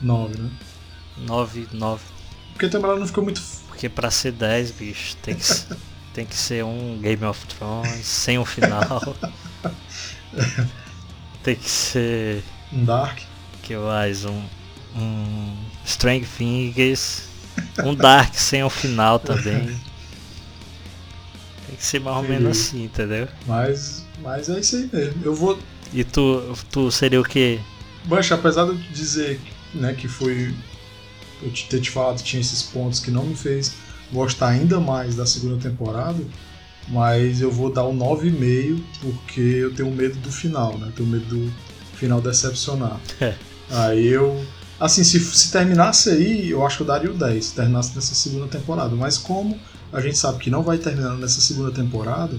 9, 0.00 0.38
né? 0.38 0.50
9, 1.18 1.68
9. 1.72 2.04
Porque 2.52 2.68
também 2.68 2.90
ela 2.90 2.98
não 3.00 3.06
ficou 3.06 3.24
muito... 3.24 3.40
Porque 3.68 3.88
pra 3.88 4.10
ser 4.10 4.32
10, 4.32 4.70
bicho, 4.72 5.16
tem 5.16 5.34
que 5.34 5.44
ser... 5.44 5.76
Tem 6.12 6.26
que 6.26 6.36
ser 6.36 6.62
um 6.62 6.98
Game 7.00 7.24
of 7.24 7.46
Thrones 7.46 8.04
sem 8.04 8.38
um 8.38 8.44
final. 8.44 9.16
Tem 11.42 11.56
que 11.56 11.70
ser. 11.70 12.44
Um 12.70 12.84
Dark. 12.84 13.20
Que 13.62 13.74
mais? 13.76 14.26
Um. 14.26 14.42
Um. 14.94 15.56
Strange 15.86 16.26
Things. 16.36 17.28
Um 17.82 17.94
Dark 17.94 18.34
sem 18.34 18.62
um 18.62 18.68
final 18.68 19.18
também. 19.18 19.74
Tem 21.72 21.78
que 21.78 21.86
ser 21.86 22.00
mais 22.00 22.16
ou 22.18 22.22
menos 22.22 22.50
assim, 22.50 22.84
entendeu? 22.84 23.26
Mas. 23.46 24.04
Mas 24.20 24.50
é 24.50 24.60
isso 24.60 24.76
aí 24.76 24.90
mesmo. 24.92 25.22
Eu 25.24 25.34
vou. 25.34 25.58
E 25.92 26.04
tu, 26.04 26.54
tu 26.70 26.90
seria 26.90 27.18
o 27.18 27.24
quê? 27.24 27.58
Mancha, 28.04 28.34
apesar 28.34 28.66
de 28.66 28.76
dizer 28.92 29.40
né, 29.72 29.94
que 29.94 30.06
foi. 30.06 30.54
Eu 31.42 31.50
ter 31.70 31.80
te 31.80 31.90
falado 31.90 32.18
que 32.18 32.24
tinha 32.24 32.40
esses 32.40 32.62
pontos 32.62 33.00
que 33.00 33.10
não 33.10 33.24
me 33.24 33.34
fez 33.34 33.74
gostar 34.12 34.48
ainda 34.48 34.78
mais 34.78 35.16
da 35.16 35.24
segunda 35.24 35.56
temporada, 35.56 36.22
mas 36.88 37.40
eu 37.40 37.50
vou 37.50 37.72
dar 37.72 37.84
um 37.86 37.96
9,5 37.96 38.80
porque 39.00 39.40
eu 39.40 39.74
tenho 39.74 39.90
medo 39.90 40.18
do 40.18 40.30
final, 40.30 40.76
né? 40.76 40.88
Eu 40.88 40.92
tenho 40.92 41.08
medo 41.08 41.24
do 41.24 41.52
final 41.94 42.20
decepcionar. 42.20 43.00
É. 43.18 43.34
Aí 43.70 44.06
eu. 44.08 44.44
Assim, 44.78 45.02
se, 45.04 45.18
se 45.20 45.50
terminasse 45.50 46.10
aí, 46.10 46.50
eu 46.50 46.66
acho 46.66 46.76
que 46.76 46.82
eu 46.82 46.86
daria 46.86 47.10
o 47.10 47.14
10, 47.14 47.44
se 47.44 47.54
terminasse 47.54 47.94
nessa 47.94 48.14
segunda 48.14 48.46
temporada. 48.46 48.94
Mas 48.94 49.16
como 49.16 49.58
a 49.92 50.00
gente 50.00 50.16
sabe 50.16 50.38
que 50.38 50.50
não 50.50 50.62
vai 50.62 50.78
terminar 50.78 51.16
nessa 51.16 51.40
segunda 51.40 51.70
temporada, 51.70 52.38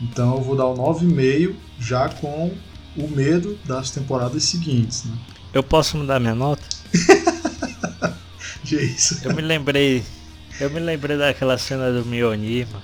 então 0.00 0.36
eu 0.36 0.42
vou 0.42 0.56
dar 0.56 0.66
o 0.66 0.74
9,5 0.74 1.54
já 1.78 2.08
com 2.08 2.52
o 2.96 3.08
medo 3.08 3.58
das 3.64 3.90
temporadas 3.90 4.44
seguintes, 4.44 5.04
né? 5.04 5.16
Eu 5.52 5.62
posso 5.62 5.96
mudar 5.96 6.20
minha 6.20 6.34
nota? 6.34 6.62
isso? 8.64 9.20
Eu 9.24 9.34
me 9.34 9.42
lembrei 9.42 10.04
eu 10.60 10.68
me 10.70 10.80
lembrei 10.80 11.16
daquela 11.16 11.56
cena 11.56 11.92
do 11.92 12.04
Mionir, 12.04 12.66
mano. 12.66 12.82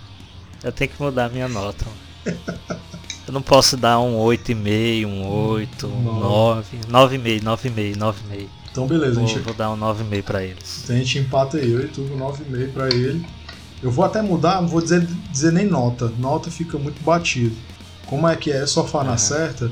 Eu 0.63 0.71
tenho 0.71 0.91
que 0.91 1.03
mudar 1.03 1.29
minha 1.29 1.49
nota, 1.49 1.85
mano. 1.85 2.39
Eu 3.27 3.33
não 3.35 3.43
posso 3.43 3.77
dar 3.77 3.99
um 3.99 4.17
8,5, 4.19 5.07
um 5.07 5.27
8, 5.27 5.87
um 5.89 6.21
9, 6.21 6.77
9,5, 6.89 7.43
9,5, 7.43 7.97
9,5. 7.97 8.49
Então 8.71 8.87
beleza, 8.87 9.15
vou, 9.15 9.25
a 9.25 9.27
gente... 9.27 9.39
vou 9.41 9.55
dar 9.55 9.73
um 9.73 9.77
9,5 9.77 10.23
pra 10.23 10.45
eles. 10.45 10.83
Então 10.85 10.95
a 10.95 10.99
gente 11.01 11.19
empata 11.19 11.57
aí, 11.57 11.73
eu 11.73 11.81
e 11.81 11.89
tu, 11.89 12.03
9,5 12.03 12.73
pra 12.73 12.89
ele. 12.89 13.27
Eu 13.85 13.91
vou 13.91 14.03
até 14.03 14.23
mudar, 14.23 14.63
não 14.63 14.69
vou 14.69 14.81
dizer, 14.81 15.07
dizer 15.31 15.53
nem 15.53 15.67
nota. 15.67 16.09
Nota 16.19 16.51
fica 16.51 16.79
muito 16.79 17.05
batido. 17.05 17.55
Como 18.07 18.27
é 18.27 18.35
que 18.35 18.51
é 18.51 18.67
sofá 18.67 19.01
uhum. 19.01 19.05
na 19.05 19.19
certa, 19.19 19.71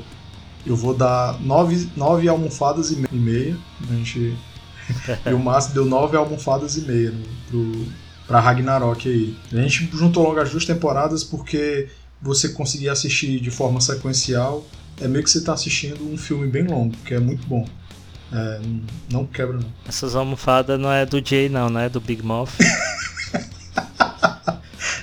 eu 0.63 0.75
vou 0.75 0.93
dar 0.93 1.41
9, 1.41 1.89
9 1.97 2.29
almofadas 2.29 2.91
e 2.91 3.07
meia. 3.11 3.57
A 3.89 3.93
gente... 3.95 4.37
e 5.25 5.33
o 5.33 5.39
Márcio 5.39 5.73
deu 5.73 5.85
9 5.85 6.15
almofadas 6.15 6.77
e 6.77 6.81
meia 6.81 7.09
né, 7.09 7.23
pro, 7.49 7.87
pra 8.27 8.39
Ragnarok 8.39 9.09
aí. 9.09 9.35
A 9.51 9.63
gente 9.63 9.89
juntou 9.91 10.21
logo 10.21 10.39
as 10.39 10.51
duas 10.51 10.63
temporadas 10.63 11.23
porque 11.23 11.89
você 12.21 12.49
conseguir 12.49 12.89
assistir 12.89 13.39
de 13.39 13.49
forma 13.49 13.81
sequencial 13.81 14.63
é 15.01 15.07
meio 15.07 15.23
que 15.23 15.31
você 15.31 15.41
tá 15.41 15.53
assistindo 15.53 16.07
um 16.07 16.17
filme 16.17 16.47
bem 16.47 16.67
longo, 16.67 16.95
que 17.03 17.15
é 17.15 17.19
muito 17.19 17.47
bom. 17.47 17.65
É, 18.31 18.61
não 19.11 19.25
quebra 19.25 19.57
não. 19.57 19.73
Essas 19.87 20.15
almofadas 20.15 20.79
não 20.79 20.91
é 20.91 21.03
do 21.03 21.19
Jay 21.25 21.49
não, 21.49 21.67
não 21.67 21.79
é 21.79 21.89
do 21.89 21.99
Big 21.99 22.21
Mouth. 22.21 22.51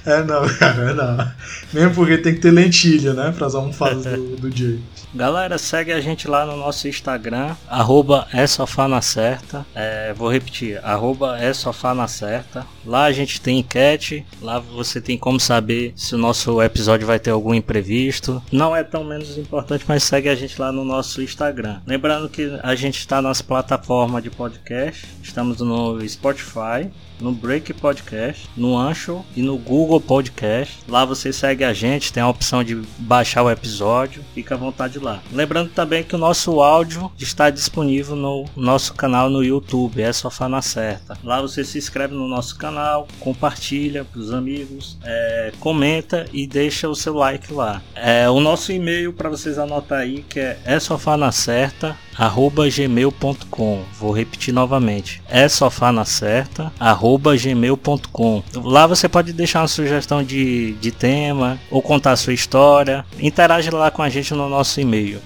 é 0.04 0.22
não, 0.22 0.48
cara, 0.58 0.90
é 0.90 0.94
não. 0.94 1.32
Mesmo 1.72 1.94
porque 1.94 2.18
tem 2.18 2.34
que 2.34 2.40
ter 2.40 2.50
lentilha, 2.50 3.12
né, 3.14 3.32
para 3.36 3.46
as 3.46 3.54
almofadas 3.54 4.04
do, 4.04 4.36
do 4.36 4.56
Jay. 4.56 4.80
Galera, 5.12 5.58
segue 5.58 5.92
a 5.92 6.00
gente 6.00 6.28
lá 6.28 6.46
no 6.46 6.56
nosso 6.56 6.86
Instagram, 6.86 7.56
arroba 7.68 8.28
é 8.32 8.46
sofá 8.46 8.86
na 8.86 9.02
certa. 9.02 9.66
É, 9.74 10.12
vou 10.14 10.30
repetir, 10.30 10.78
arroba 10.84 11.36
é 11.36 11.52
sofá 11.52 11.92
na 11.92 12.06
certa. 12.06 12.64
Lá 12.86 13.04
a 13.04 13.12
gente 13.12 13.40
tem 13.40 13.58
enquete, 13.58 14.24
lá 14.40 14.60
você 14.60 15.00
tem 15.00 15.18
como 15.18 15.40
saber 15.40 15.92
se 15.96 16.14
o 16.14 16.18
nosso 16.18 16.62
episódio 16.62 17.08
vai 17.08 17.18
ter 17.18 17.30
algum 17.30 17.52
imprevisto. 17.52 18.40
Não 18.52 18.74
é 18.74 18.84
tão 18.84 19.02
menos 19.02 19.36
importante, 19.36 19.84
mas 19.88 20.04
segue 20.04 20.28
a 20.28 20.34
gente 20.36 20.60
lá 20.60 20.70
no 20.70 20.84
nosso 20.84 21.20
Instagram. 21.20 21.80
Lembrando 21.84 22.28
que 22.28 22.58
a 22.62 22.76
gente 22.76 22.98
está 22.98 23.20
nas 23.20 23.42
plataformas 23.42 24.22
de 24.22 24.30
podcast, 24.30 25.08
estamos 25.22 25.58
no 25.58 26.00
Spotify, 26.08 26.88
no 27.20 27.32
Break 27.32 27.72
Podcast, 27.74 28.48
no 28.56 28.76
Ancho 28.76 29.24
e 29.36 29.42
no 29.42 29.56
Google 29.58 30.00
Podcast. 30.00 30.78
Lá 30.88 31.04
você 31.04 31.32
segue 31.32 31.64
a 31.64 31.72
gente, 31.72 32.12
tem 32.12 32.22
a 32.22 32.28
opção 32.28 32.64
de 32.64 32.76
baixar 32.98 33.42
o 33.42 33.50
episódio, 33.50 34.24
fica 34.34 34.54
à 34.54 34.58
vontade 34.58 34.98
lá. 34.98 35.22
Lembrando 35.32 35.70
também 35.70 36.02
que 36.02 36.14
o 36.14 36.18
nosso 36.18 36.60
áudio 36.60 37.10
está 37.18 37.50
disponível 37.50 38.16
no 38.16 38.44
nosso 38.56 38.94
canal 38.94 39.28
no 39.30 39.42
YouTube, 39.42 40.02
é 40.02 40.12
Sofá 40.12 40.48
na 40.48 40.62
Certa. 40.62 41.18
Lá 41.22 41.40
você 41.40 41.64
se 41.64 41.78
inscreve 41.78 42.14
no 42.14 42.28
nosso 42.28 42.56
canal, 42.56 43.06
compartilha 43.18 44.04
para 44.04 44.20
os 44.20 44.32
amigos, 44.32 44.98
é, 45.04 45.52
comenta 45.60 46.26
e 46.32 46.46
deixa 46.46 46.88
o 46.88 46.94
seu 46.94 47.14
like 47.14 47.52
lá. 47.52 47.82
É, 47.94 48.28
o 48.28 48.40
nosso 48.40 48.72
e-mail 48.72 49.12
para 49.12 49.28
vocês 49.28 49.58
anotar 49.58 50.00
aí 50.00 50.24
que 50.28 50.40
é, 50.40 50.58
é 50.64 50.80
sofá 50.80 51.10
certa 51.30 51.96
arroba 52.16 52.68
gmail.com. 52.68 53.82
Vou 53.98 54.12
repetir 54.12 54.52
novamente. 54.52 55.22
É 55.28 55.48
sofá 55.48 55.90
na 55.90 56.04
certa, 56.04 56.70
arroba 56.78 57.09
gmail.com. 57.18 58.42
Lá 58.64 58.86
você 58.86 59.08
pode 59.08 59.32
deixar 59.32 59.60
uma 59.60 59.68
sugestão 59.68 60.22
de, 60.22 60.72
de 60.74 60.90
tema 60.90 61.58
ou 61.70 61.80
contar 61.80 62.16
sua 62.16 62.32
história. 62.32 63.04
Interage 63.18 63.70
lá 63.70 63.90
com 63.90 64.02
a 64.02 64.08
gente 64.08 64.34
no 64.34 64.48
nosso 64.48 64.80
e-mail. 64.80 65.20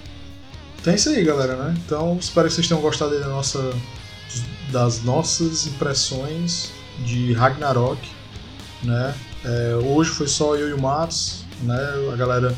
Então 0.81 0.93
é 0.93 0.97
isso 0.97 1.09
aí, 1.09 1.25
galera, 1.25 1.57
né? 1.57 1.75
Então 1.85 2.17
espero 2.21 2.49
que 2.49 2.55
vocês 2.55 2.69
tenham 2.69 2.81
gostado 2.81 3.19
da 3.19 3.29
nossa, 3.29 3.73
das 4.71 5.03
nossas 5.03 5.67
impressões 5.67 6.73
de 7.05 7.33
Ragnarok, 7.33 7.99
né? 8.83 9.15
É, 9.45 9.75
hoje 9.77 10.11
foi 10.11 10.29
só 10.29 10.55
eu 10.57 10.69
e 10.69 10.73
o 10.73 10.81
Matos, 10.81 11.45
né? 11.63 11.79
A 12.13 12.17
galera 12.17 12.55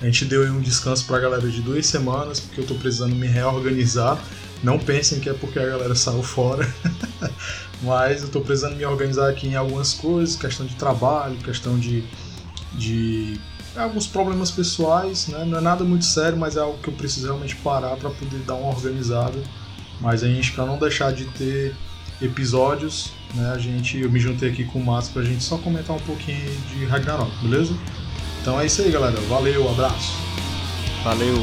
a 0.00 0.06
gente 0.06 0.24
deu 0.24 0.42
um 0.50 0.60
descanso 0.60 1.04
para 1.04 1.18
a 1.18 1.20
galera 1.20 1.46
de 1.46 1.60
duas 1.60 1.86
semanas, 1.86 2.40
porque 2.40 2.60
eu 2.60 2.62
estou 2.62 2.78
precisando 2.78 3.14
me 3.14 3.26
reorganizar. 3.26 4.18
Não 4.62 4.78
pensem 4.78 5.20
que 5.20 5.28
é 5.28 5.34
porque 5.34 5.58
a 5.58 5.66
galera 5.66 5.94
saiu 5.94 6.22
fora, 6.22 6.66
mas 7.82 8.20
eu 8.20 8.26
estou 8.26 8.42
precisando 8.42 8.76
me 8.76 8.84
organizar 8.84 9.28
aqui 9.28 9.48
em 9.48 9.56
algumas 9.56 9.94
coisas, 9.94 10.36
questão 10.36 10.66
de 10.66 10.74
trabalho, 10.74 11.36
questão 11.38 11.78
de, 11.78 12.04
de 12.74 13.40
alguns 13.76 14.06
problemas 14.06 14.50
pessoais, 14.50 15.28
né? 15.28 15.44
Não 15.44 15.58
é 15.58 15.60
nada 15.60 15.84
muito 15.84 16.04
sério, 16.04 16.38
mas 16.38 16.56
é 16.56 16.60
algo 16.60 16.78
que 16.78 16.88
eu 16.88 16.94
preciso 16.94 17.26
realmente 17.26 17.56
parar 17.56 17.96
para 17.96 18.10
poder 18.10 18.38
dar 18.40 18.54
uma 18.54 18.68
organizada. 18.68 19.38
Mas 20.00 20.22
a 20.22 20.28
gente, 20.28 20.52
para 20.52 20.66
não 20.66 20.78
deixar 20.78 21.12
de 21.12 21.24
ter 21.24 21.74
episódios, 22.20 23.12
né? 23.34 23.52
A 23.54 23.58
gente, 23.58 23.98
eu 23.98 24.10
me 24.10 24.18
juntei 24.18 24.50
aqui 24.50 24.64
com 24.64 24.78
o 24.78 24.84
Márcio 24.84 25.12
para 25.12 25.22
a 25.22 25.24
gente 25.24 25.42
só 25.42 25.56
comentar 25.58 25.96
um 25.96 26.00
pouquinho 26.00 26.50
de 26.72 26.84
Ragnarok, 26.84 27.30
beleza? 27.42 27.74
Então 28.40 28.60
é 28.60 28.66
isso 28.66 28.82
aí, 28.82 28.90
galera. 28.90 29.18
Valeu, 29.22 29.68
abraço. 29.70 30.14
Valeu. 31.04 31.36